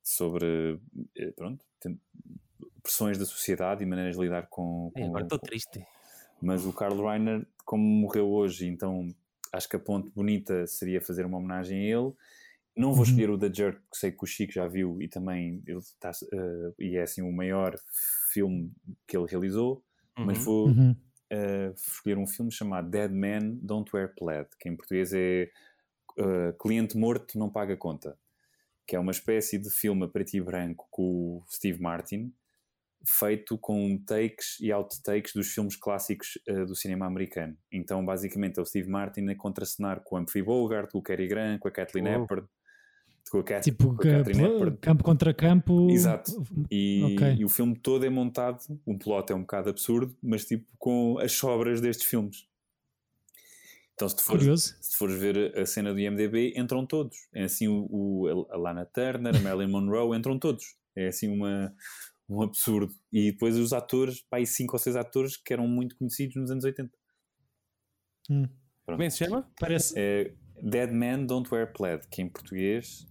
sobre 0.03 0.79
eh, 1.17 1.31
pronto, 1.37 1.65
tem- 1.81 2.01
pressões 2.83 3.17
da 3.17 3.25
sociedade 3.25 3.83
e 3.83 3.87
maneiras 3.87 4.17
de 4.17 4.23
lidar 4.23 4.49
com. 4.49 4.91
ei, 4.97 5.03
com- 5.03 5.09
agora 5.09 5.25
estou 5.25 5.39
triste. 5.39 5.85
mas 6.41 6.67
o 6.67 6.73
Carl 6.73 7.01
Reiner, 7.09 7.47
como 7.65 7.83
morreu 7.85 8.29
hoje, 8.29 8.67
então 8.67 9.15
acho 9.53 9.69
que 9.69 9.77
a 9.77 9.79
ponte 9.79 10.11
bonita 10.11 10.67
seria 10.67 11.01
fazer 11.01 11.25
uma 11.25 11.39
homenagem 11.39 11.79
a 11.79 11.99
ele. 12.01 12.13
Não 12.77 12.93
vou 12.93 12.99
Uhum. 12.99 13.11
escolher 13.11 13.31
o 13.31 13.39
The 13.39 13.53
Jerk, 13.53 13.81
que 13.91 13.99
sei 13.99 14.13
que 14.13 14.23
o 14.25 14.27
Chico 14.27 14.53
já 14.53 14.67
viu 14.67 15.01
e 15.03 15.09
também 15.09 15.63
ele 15.67 15.79
está, 15.79 16.11
eh, 16.33 16.73
e 16.79 16.97
é 16.97 17.03
assim 17.03 17.23
o 17.23 17.31
maior 17.33 17.77
filme 18.33 18.73
que 19.07 19.17
ele 19.17 19.27
realizou, 19.29 19.85
mas 20.17 20.39
Uhum. 20.39 20.45
vou 20.45 20.69
Uhum. 20.69 20.91
uh, 21.33 21.73
escolher 21.75 22.19
um 22.19 22.27
filme 22.27 22.51
chamado 22.53 22.89
Dead 22.91 23.11
Man 23.11 23.59
Don't 23.63 23.91
Wear 23.95 24.15
Plaid, 24.17 24.49
que 24.59 24.69
em 24.69 24.77
português 24.77 25.13
é 25.13 25.51
uh, 26.19 26.53
Cliente 26.59 26.97
Morto 26.97 27.39
Não 27.39 27.51
Paga 27.51 27.77
Conta, 27.77 28.19
que 28.87 28.97
é 28.97 28.99
uma 28.99 29.13
espécie 29.13 29.59
de 29.59 29.71
filme 29.71 30.05
a 30.05 30.09
preto 30.09 30.35
e 30.35 30.41
branco 30.41 30.87
com 30.91 31.39
o 31.39 31.45
Steve 31.51 31.81
Martin, 31.81 32.33
feito 33.07 33.59
com 33.59 33.99
takes 33.99 34.61
e 34.61 34.71
outtakes 34.73 35.33
dos 35.35 35.49
filmes 35.53 35.77
clássicos 35.77 36.39
uh, 36.49 36.65
do 36.67 36.75
cinema 36.77 37.05
americano. 37.07 37.57
Então, 37.71 38.05
basicamente, 38.05 38.59
é 38.59 38.63
o 38.63 38.65
Steve 38.67 38.89
Martin 38.89 39.29
a 39.29 39.35
contracenar 39.37 40.01
com 40.05 40.17
o 40.17 40.21
Humphrey 40.21 40.43
Bogart, 40.43 40.91
com 40.91 40.99
o 40.99 41.03
Cary 41.03 41.27
Grant, 41.29 41.59
com 41.61 41.69
a 41.69 41.71
Kathleen 41.71 42.07
Oh. 42.09 42.23
Hepburn, 42.25 42.47
a, 43.55 43.61
Tipo, 43.61 43.87
com 43.89 43.93
a 43.95 43.97
Catherine 43.99 44.43
ca- 44.43 44.49
Hepburn. 44.49 44.77
campo 44.79 45.05
contra 45.05 45.33
campo. 45.35 45.91
Exato. 45.91 46.31
E, 46.71 47.03
Ok. 47.15 47.35
e 47.39 47.45
o 47.45 47.49
filme 47.49 47.75
todo 47.77 48.05
é 48.05 48.11
montado, 48.11 48.59
um 48.87 48.99
plot 48.99 49.33
é 49.33 49.35
um 49.35 49.41
bocado 49.41 49.71
absurdo, 49.71 50.15
mas 50.23 50.45
tipo 50.45 50.67
com 50.79 51.19
as 51.19 51.33
sobras 51.33 51.81
destes 51.81 52.07
filmes. 52.07 52.47
Então 53.95 54.09
se 54.09 54.17
tu 54.17 54.23
fores, 54.25 54.77
se 54.81 54.91
tu 54.93 54.97
fores 54.99 55.19
ver 55.19 55.57
a 55.59 55.65
cena 55.67 55.93
do 55.93 56.01
IMDB, 56.01 56.55
entram 56.57 56.85
todos. 56.85 57.17
É 57.33 57.45
assim 57.45 57.69
o, 57.69 57.87
o- 57.91 58.47
a 58.51 58.57
Lana 58.57 58.85
Turner, 58.87 59.35
a 59.37 59.41
Marilyn 59.41 59.71
Monroe, 59.71 60.17
entram 60.17 60.39
todos. 60.39 60.77
É 60.97 61.09
assim 61.09 61.29
uma, 61.29 61.75
um 62.29 62.43
absurdo. 62.43 62.93
E 63.13 63.31
depois 63.33 63.57
os 63.57 63.73
atores, 63.73 64.21
pá, 64.23 64.39
aí 64.39 64.47
cinco 64.47 64.75
ou 64.75 64.79
seis 64.79 64.97
atores 64.97 65.37
que 65.37 65.53
eram 65.53 65.67
muito 65.69 65.97
conhecidos 65.97 66.37
nos 66.37 66.51
anos 66.51 66.65
80. 66.65 66.91
Hum. 68.31 68.47
Como 68.85 69.03
é 69.03 69.07
que 69.07 69.11
se 69.13 69.19
chama? 69.25 69.49
Parece. 69.61 69.95
É 69.97 70.33
Dead 70.63 70.91
Men 70.91 71.25
Don't 71.27 71.49
Wear 71.53 71.73
Plaid, 71.73 72.07
que 72.11 72.21
em 72.23 72.29
português 72.29 73.07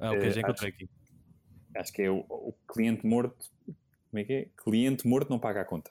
Ah, 0.00 0.12
ok, 0.12 0.22
Eh, 0.28 0.30
já 0.30 0.40
encontrei 0.40 0.70
aqui. 0.70 0.88
acho 1.76 1.92
que 1.92 2.02
é 2.02 2.10
o, 2.10 2.18
o 2.28 2.54
cliente 2.68 3.06
morto. 3.06 3.50
Como 3.66 4.18
é 4.20 4.24
que 4.24 4.32
é? 4.32 4.48
Cliente 4.56 5.06
morto 5.06 5.28
não 5.30 5.38
paga 5.38 5.60
a 5.60 5.64
conta. 5.64 5.90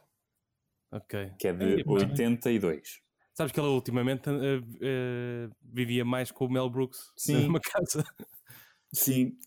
Ok. 0.91 1.32
Que 1.39 1.47
é 1.49 1.53
de 1.53 1.84
pá. 1.84 1.91
82. 1.93 3.01
Sabes 3.34 3.53
que 3.53 3.60
ela 3.60 3.70
ultimamente 3.70 4.30
eh, 4.30 4.62
eh, 4.82 5.49
vivia 5.62 6.03
mais 6.03 6.32
com 6.32 6.45
o 6.45 6.51
Mel 6.51 6.70
Brooks 6.70 7.14
Sim. 7.16 7.43
numa 7.45 7.60
casa. 7.62 8.03
Sim, 8.91 9.38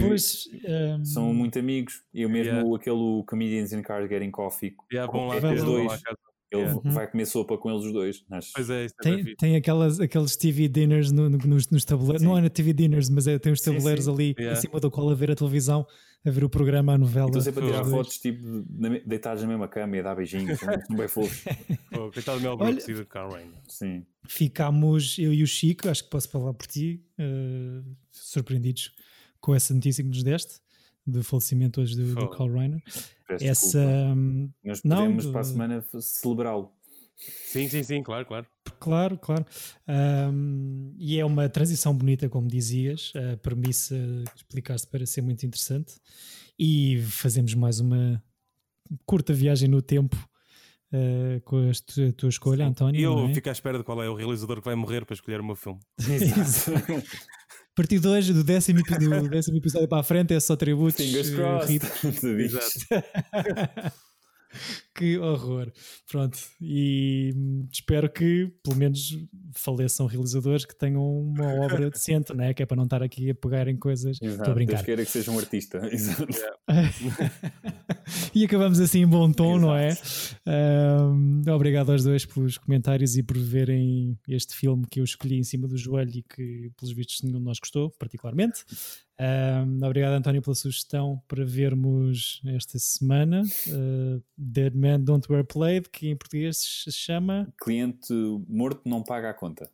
Pois, 0.00 0.48
ehm, 0.64 1.04
são 1.04 1.34
muito 1.34 1.58
amigos. 1.58 2.04
Eu 2.14 2.30
mesmo, 2.30 2.52
Yeah. 2.54 2.76
aquele 2.76 3.24
Comedians 3.26 3.72
in 3.72 3.82
Cars 3.82 4.08
Getting 4.08 4.30
Coffee, 4.30 4.76
Já 4.90 5.06
vão 5.06 5.26
lá, 5.26 5.34
é, 5.34 5.38
os 5.52 5.60
lá 5.60 5.66
dois, 5.66 6.02
casa. 6.02 6.18
Ele 6.52 6.62
Yeah. 6.62 6.90
vai 6.90 7.10
comer 7.10 7.24
sopa 7.26 7.56
com 7.56 7.70
eles 7.70 7.84
os 7.86 7.92
dois. 7.92 8.24
Acho. 8.30 8.50
Pois 8.54 8.68
é, 8.70 8.84
isso 8.84 8.94
é 9.00 9.02
Tem, 9.02 9.36
tem 9.36 9.56
aquelas, 9.56 9.98
aqueles 10.00 10.36
TV 10.36 10.68
dinners 10.68 11.10
no- 11.10 11.30
no- 11.30 11.38
nos, 11.38 11.68
nos 11.70 11.84
tabuleiros. 11.84 12.22
Não 12.22 12.36
é 12.36 12.42
na 12.42 12.50
TV 12.50 12.72
dinners, 12.72 13.08
mas 13.08 13.26
é, 13.26 13.38
tem 13.38 13.52
os 13.52 13.60
Sim, 13.62 13.72
tabuleiros 13.72 14.04
sim. 14.04 14.10
ali 14.12 14.34
Yeah. 14.38 14.58
acima 14.58 14.78
do 14.78 14.90
qual 14.90 15.08
a 15.10 15.14
ver 15.14 15.30
a 15.30 15.34
televisão, 15.34 15.86
a 16.24 16.30
ver 16.30 16.44
o 16.44 16.48
programa, 16.50 16.92
a 16.94 16.98
novela. 16.98 17.26
Estou 17.28 17.40
sempre 17.42 17.64
a 17.64 17.66
tirar 17.66 17.84
fotos, 17.84 18.18
tipo, 18.18 18.64
deitados 19.06 19.42
na 19.42 19.48
mesma 19.48 19.66
cama 19.66 19.96
e 19.96 20.00
a 20.00 20.02
dar 20.02 20.14
beijinhos. 20.14 20.58
São 20.60 20.96
bem 20.96 21.08
fofos. 21.08 21.42
Coitado 22.14 22.38
do 22.38 22.42
Mel 22.42 22.56
Olha- 22.60 22.78
e 22.78 23.04
Carl 23.06 23.30
Reiner. 23.32 23.58
Sim. 23.68 24.04
Ficámos, 24.28 25.18
eu 25.18 25.32
e 25.32 25.42
o 25.42 25.46
Chico, 25.46 25.88
acho 25.88 26.04
que 26.04 26.10
posso 26.10 26.28
falar 26.28 26.52
por 26.54 26.66
ti, 26.66 27.02
eh, 27.18 27.80
surpreendidos 28.10 28.92
com 29.40 29.54
essa 29.54 29.74
notícia 29.74 30.02
que 30.04 30.08
nos 30.10 30.22
deste, 30.22 30.60
do 31.06 31.22
falecimento 31.24 31.80
hoje 31.80 31.96
do, 31.96 32.14
do. 32.14 32.28
Carl 32.30 32.50
Reiner. 32.52 32.82
Peço 33.28 33.44
Essa. 33.44 33.78
desculpa. 33.78 34.14
hum, 34.14 34.50
Nós 34.64 34.82
não, 34.84 34.96
podemos 34.96 35.24
do- 35.26 35.32
para 35.32 35.40
a 35.40 35.44
semana 35.44 35.84
celebrá-lo. 36.00 36.72
Sim, 37.46 37.68
sim, 37.68 37.82
sim, 37.84 38.02
claro, 38.02 38.26
claro. 38.26 38.46
Claro, 38.80 39.16
claro. 39.18 39.44
Ahm, 39.86 40.92
e 40.98 41.18
é 41.20 41.24
uma 41.24 41.48
transição 41.48 41.94
bonita, 41.96 42.28
como 42.28 42.48
dizias. 42.48 43.12
A 43.14 43.36
premissa 43.36 43.94
que 44.30 44.36
explicaste 44.38 44.86
para 44.88 45.06
ser 45.06 45.22
muito 45.22 45.44
interessante. 45.46 45.94
E 46.58 47.00
fazemos 47.02 47.54
mais 47.54 47.78
uma 47.80 48.22
curta 49.06 49.32
viagem 49.32 49.68
no 49.68 49.80
tempo 49.80 50.16
ah, 50.92 51.40
com 51.44 51.56
a 51.70 51.72
tu- 51.86 52.08
a 52.08 52.12
tua 52.12 52.28
escolha, 52.28 52.66
António. 52.66 53.00
E 53.00 53.04
eu 53.04 53.14
não 53.14 53.28
é? 53.28 53.34
fico 53.34 53.48
à 53.48 53.52
espera 53.52 53.78
de 53.78 53.84
qual 53.84 54.02
é 54.02 54.08
o 54.10 54.14
realizador 54.14 54.58
que 54.58 54.64
vai 54.64 54.74
morrer 54.74 55.04
para 55.06 55.14
escolher 55.14 55.40
o 55.40 55.44
meu 55.44 55.54
filme. 55.56 55.78
Exato. 56.00 56.72
A 57.72 57.74
partir 57.74 57.98
de 57.98 58.06
hoje, 58.06 58.34
do 58.34 58.44
décimo, 58.44 58.82
do 58.82 59.28
décimo 59.30 59.56
episódio 59.56 59.88
para 59.88 60.00
a 60.00 60.02
frente, 60.02 60.34
é 60.34 60.40
só 60.40 60.54
tributos. 60.54 61.02
Fingers 61.02 61.30
eh, 61.30 61.34
crossed. 61.34 61.80
Exato. 62.38 63.92
que 64.94 65.18
horror. 65.18 65.72
Pronto. 66.10 66.38
E 66.60 67.32
hum, 67.34 67.66
espero 67.72 68.10
que, 68.10 68.52
pelo 68.62 68.76
menos, 68.76 69.16
faleçam 69.54 70.06
realizadores 70.06 70.64
que 70.64 70.76
tenham 70.76 71.02
uma 71.02 71.54
obra 71.64 71.88
decente, 71.90 72.34
né? 72.34 72.52
que 72.54 72.62
é 72.62 72.66
para 72.66 72.76
não 72.76 72.84
estar 72.84 73.02
aqui 73.02 73.30
a 73.30 73.34
pegar 73.34 73.68
em 73.68 73.76
coisas. 73.76 74.12
Estou 74.14 74.28
a 74.28 74.32
Exato. 74.32 74.54
brincar. 74.54 74.84
Queira 74.84 75.04
que 75.04 75.10
seja 75.10 75.30
um 75.30 75.38
artista. 75.38 75.80
Exato. 75.92 76.26
e 78.34 78.44
acabamos 78.44 78.80
assim 78.80 79.00
em 79.00 79.06
bom 79.06 79.32
tom, 79.32 79.58
não 79.58 79.74
é? 79.74 79.96
Ahm, 80.46 81.42
obrigado 81.48 81.92
aos 81.92 82.04
dois 82.04 82.24
pelos 82.24 82.58
comentários 82.58 83.16
e 83.16 83.22
por 83.22 83.38
verem 83.38 84.18
este 84.28 84.54
filme 84.54 84.84
que 84.90 85.00
eu 85.00 85.04
escolhi 85.04 85.38
em 85.38 85.44
cima 85.44 85.66
do 85.66 85.76
joelho 85.76 86.12
e 86.16 86.22
que, 86.22 86.70
pelos 86.76 86.94
vistos, 86.94 87.22
nenhum 87.22 87.38
de 87.38 87.44
nós 87.44 87.58
gostou, 87.58 87.90
particularmente. 87.98 88.64
Ahm, 89.18 89.78
obrigado, 89.84 90.14
António, 90.14 90.42
pela 90.42 90.54
sugestão 90.54 91.22
para 91.28 91.44
vermos 91.44 92.40
esta 92.46 92.78
semana. 92.78 93.42
Uh, 93.68 94.22
Dead 94.36 94.74
Man 94.82 95.00
Don't 95.00 95.30
Wear 95.32 95.44
Played, 95.44 95.88
que 95.90 96.08
em 96.08 96.16
português 96.16 96.56
se 96.58 96.92
chama. 96.92 97.52
Cliente 97.62 98.12
morto 98.48 98.82
não 98.84 99.02
paga 99.02 99.30
a 99.30 99.34
conta. 99.34 99.70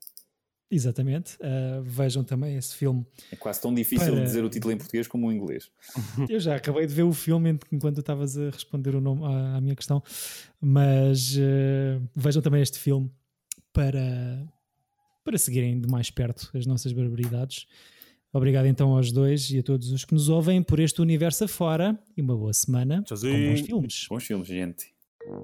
Exatamente. 0.70 1.36
Uh, 1.36 1.82
vejam 1.82 2.22
também 2.22 2.54
esse 2.56 2.74
filme. 2.76 3.06
É 3.32 3.36
quase 3.36 3.58
tão 3.60 3.74
difícil 3.74 4.12
Para- 4.12 4.22
dizer 4.24 4.44
o 4.44 4.50
título 4.50 4.72
em 4.72 4.76
português 4.76 5.08
como 5.08 5.28
o 5.28 5.32
inglês. 5.32 5.70
Eu 6.28 6.38
já 6.38 6.56
acabei 6.56 6.86
de 6.86 6.92
ver 6.92 7.04
o 7.04 7.12
filme 7.14 7.58
enquanto 7.72 7.94
tu 7.94 8.00
estavas 8.00 8.36
a 8.36 8.50
responder 8.50 8.94
o 8.94 9.00
nome 9.00 9.24
à, 9.24 9.56
à 9.56 9.60
minha 9.62 9.74
questão, 9.74 10.02
mas 10.60 11.36
uh, 11.36 12.06
vejam 12.14 12.42
também 12.42 12.60
este 12.60 12.78
filme 12.78 13.10
para, 13.72 14.46
para 15.24 15.38
seguirem 15.38 15.80
de 15.80 15.88
mais 15.88 16.10
perto 16.10 16.50
as 16.54 16.66
nossas 16.66 16.92
barbaridades. 16.92 17.66
Obrigado 18.30 18.66
então 18.66 18.94
aos 18.94 19.10
dois 19.10 19.48
e 19.50 19.60
a 19.60 19.62
todos 19.62 19.90
os 19.90 20.04
que 20.04 20.12
nos 20.12 20.28
ouvem 20.28 20.62
por 20.62 20.78
este 20.80 21.00
universo 21.00 21.44
afora 21.44 21.98
e 22.14 22.20
uma 22.20 22.36
boa 22.36 22.52
semana 22.52 22.98
com 22.98 23.04
Tchauzinho. 23.04 23.48
bons 23.52 23.60
filmes. 23.62 24.06
Bons 24.10 24.24
filmes, 24.24 24.48
gente. 24.48 24.97
Tira 25.28 25.40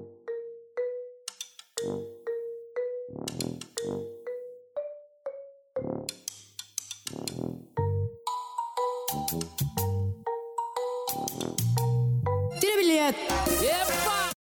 bilhete! 12.77 13.44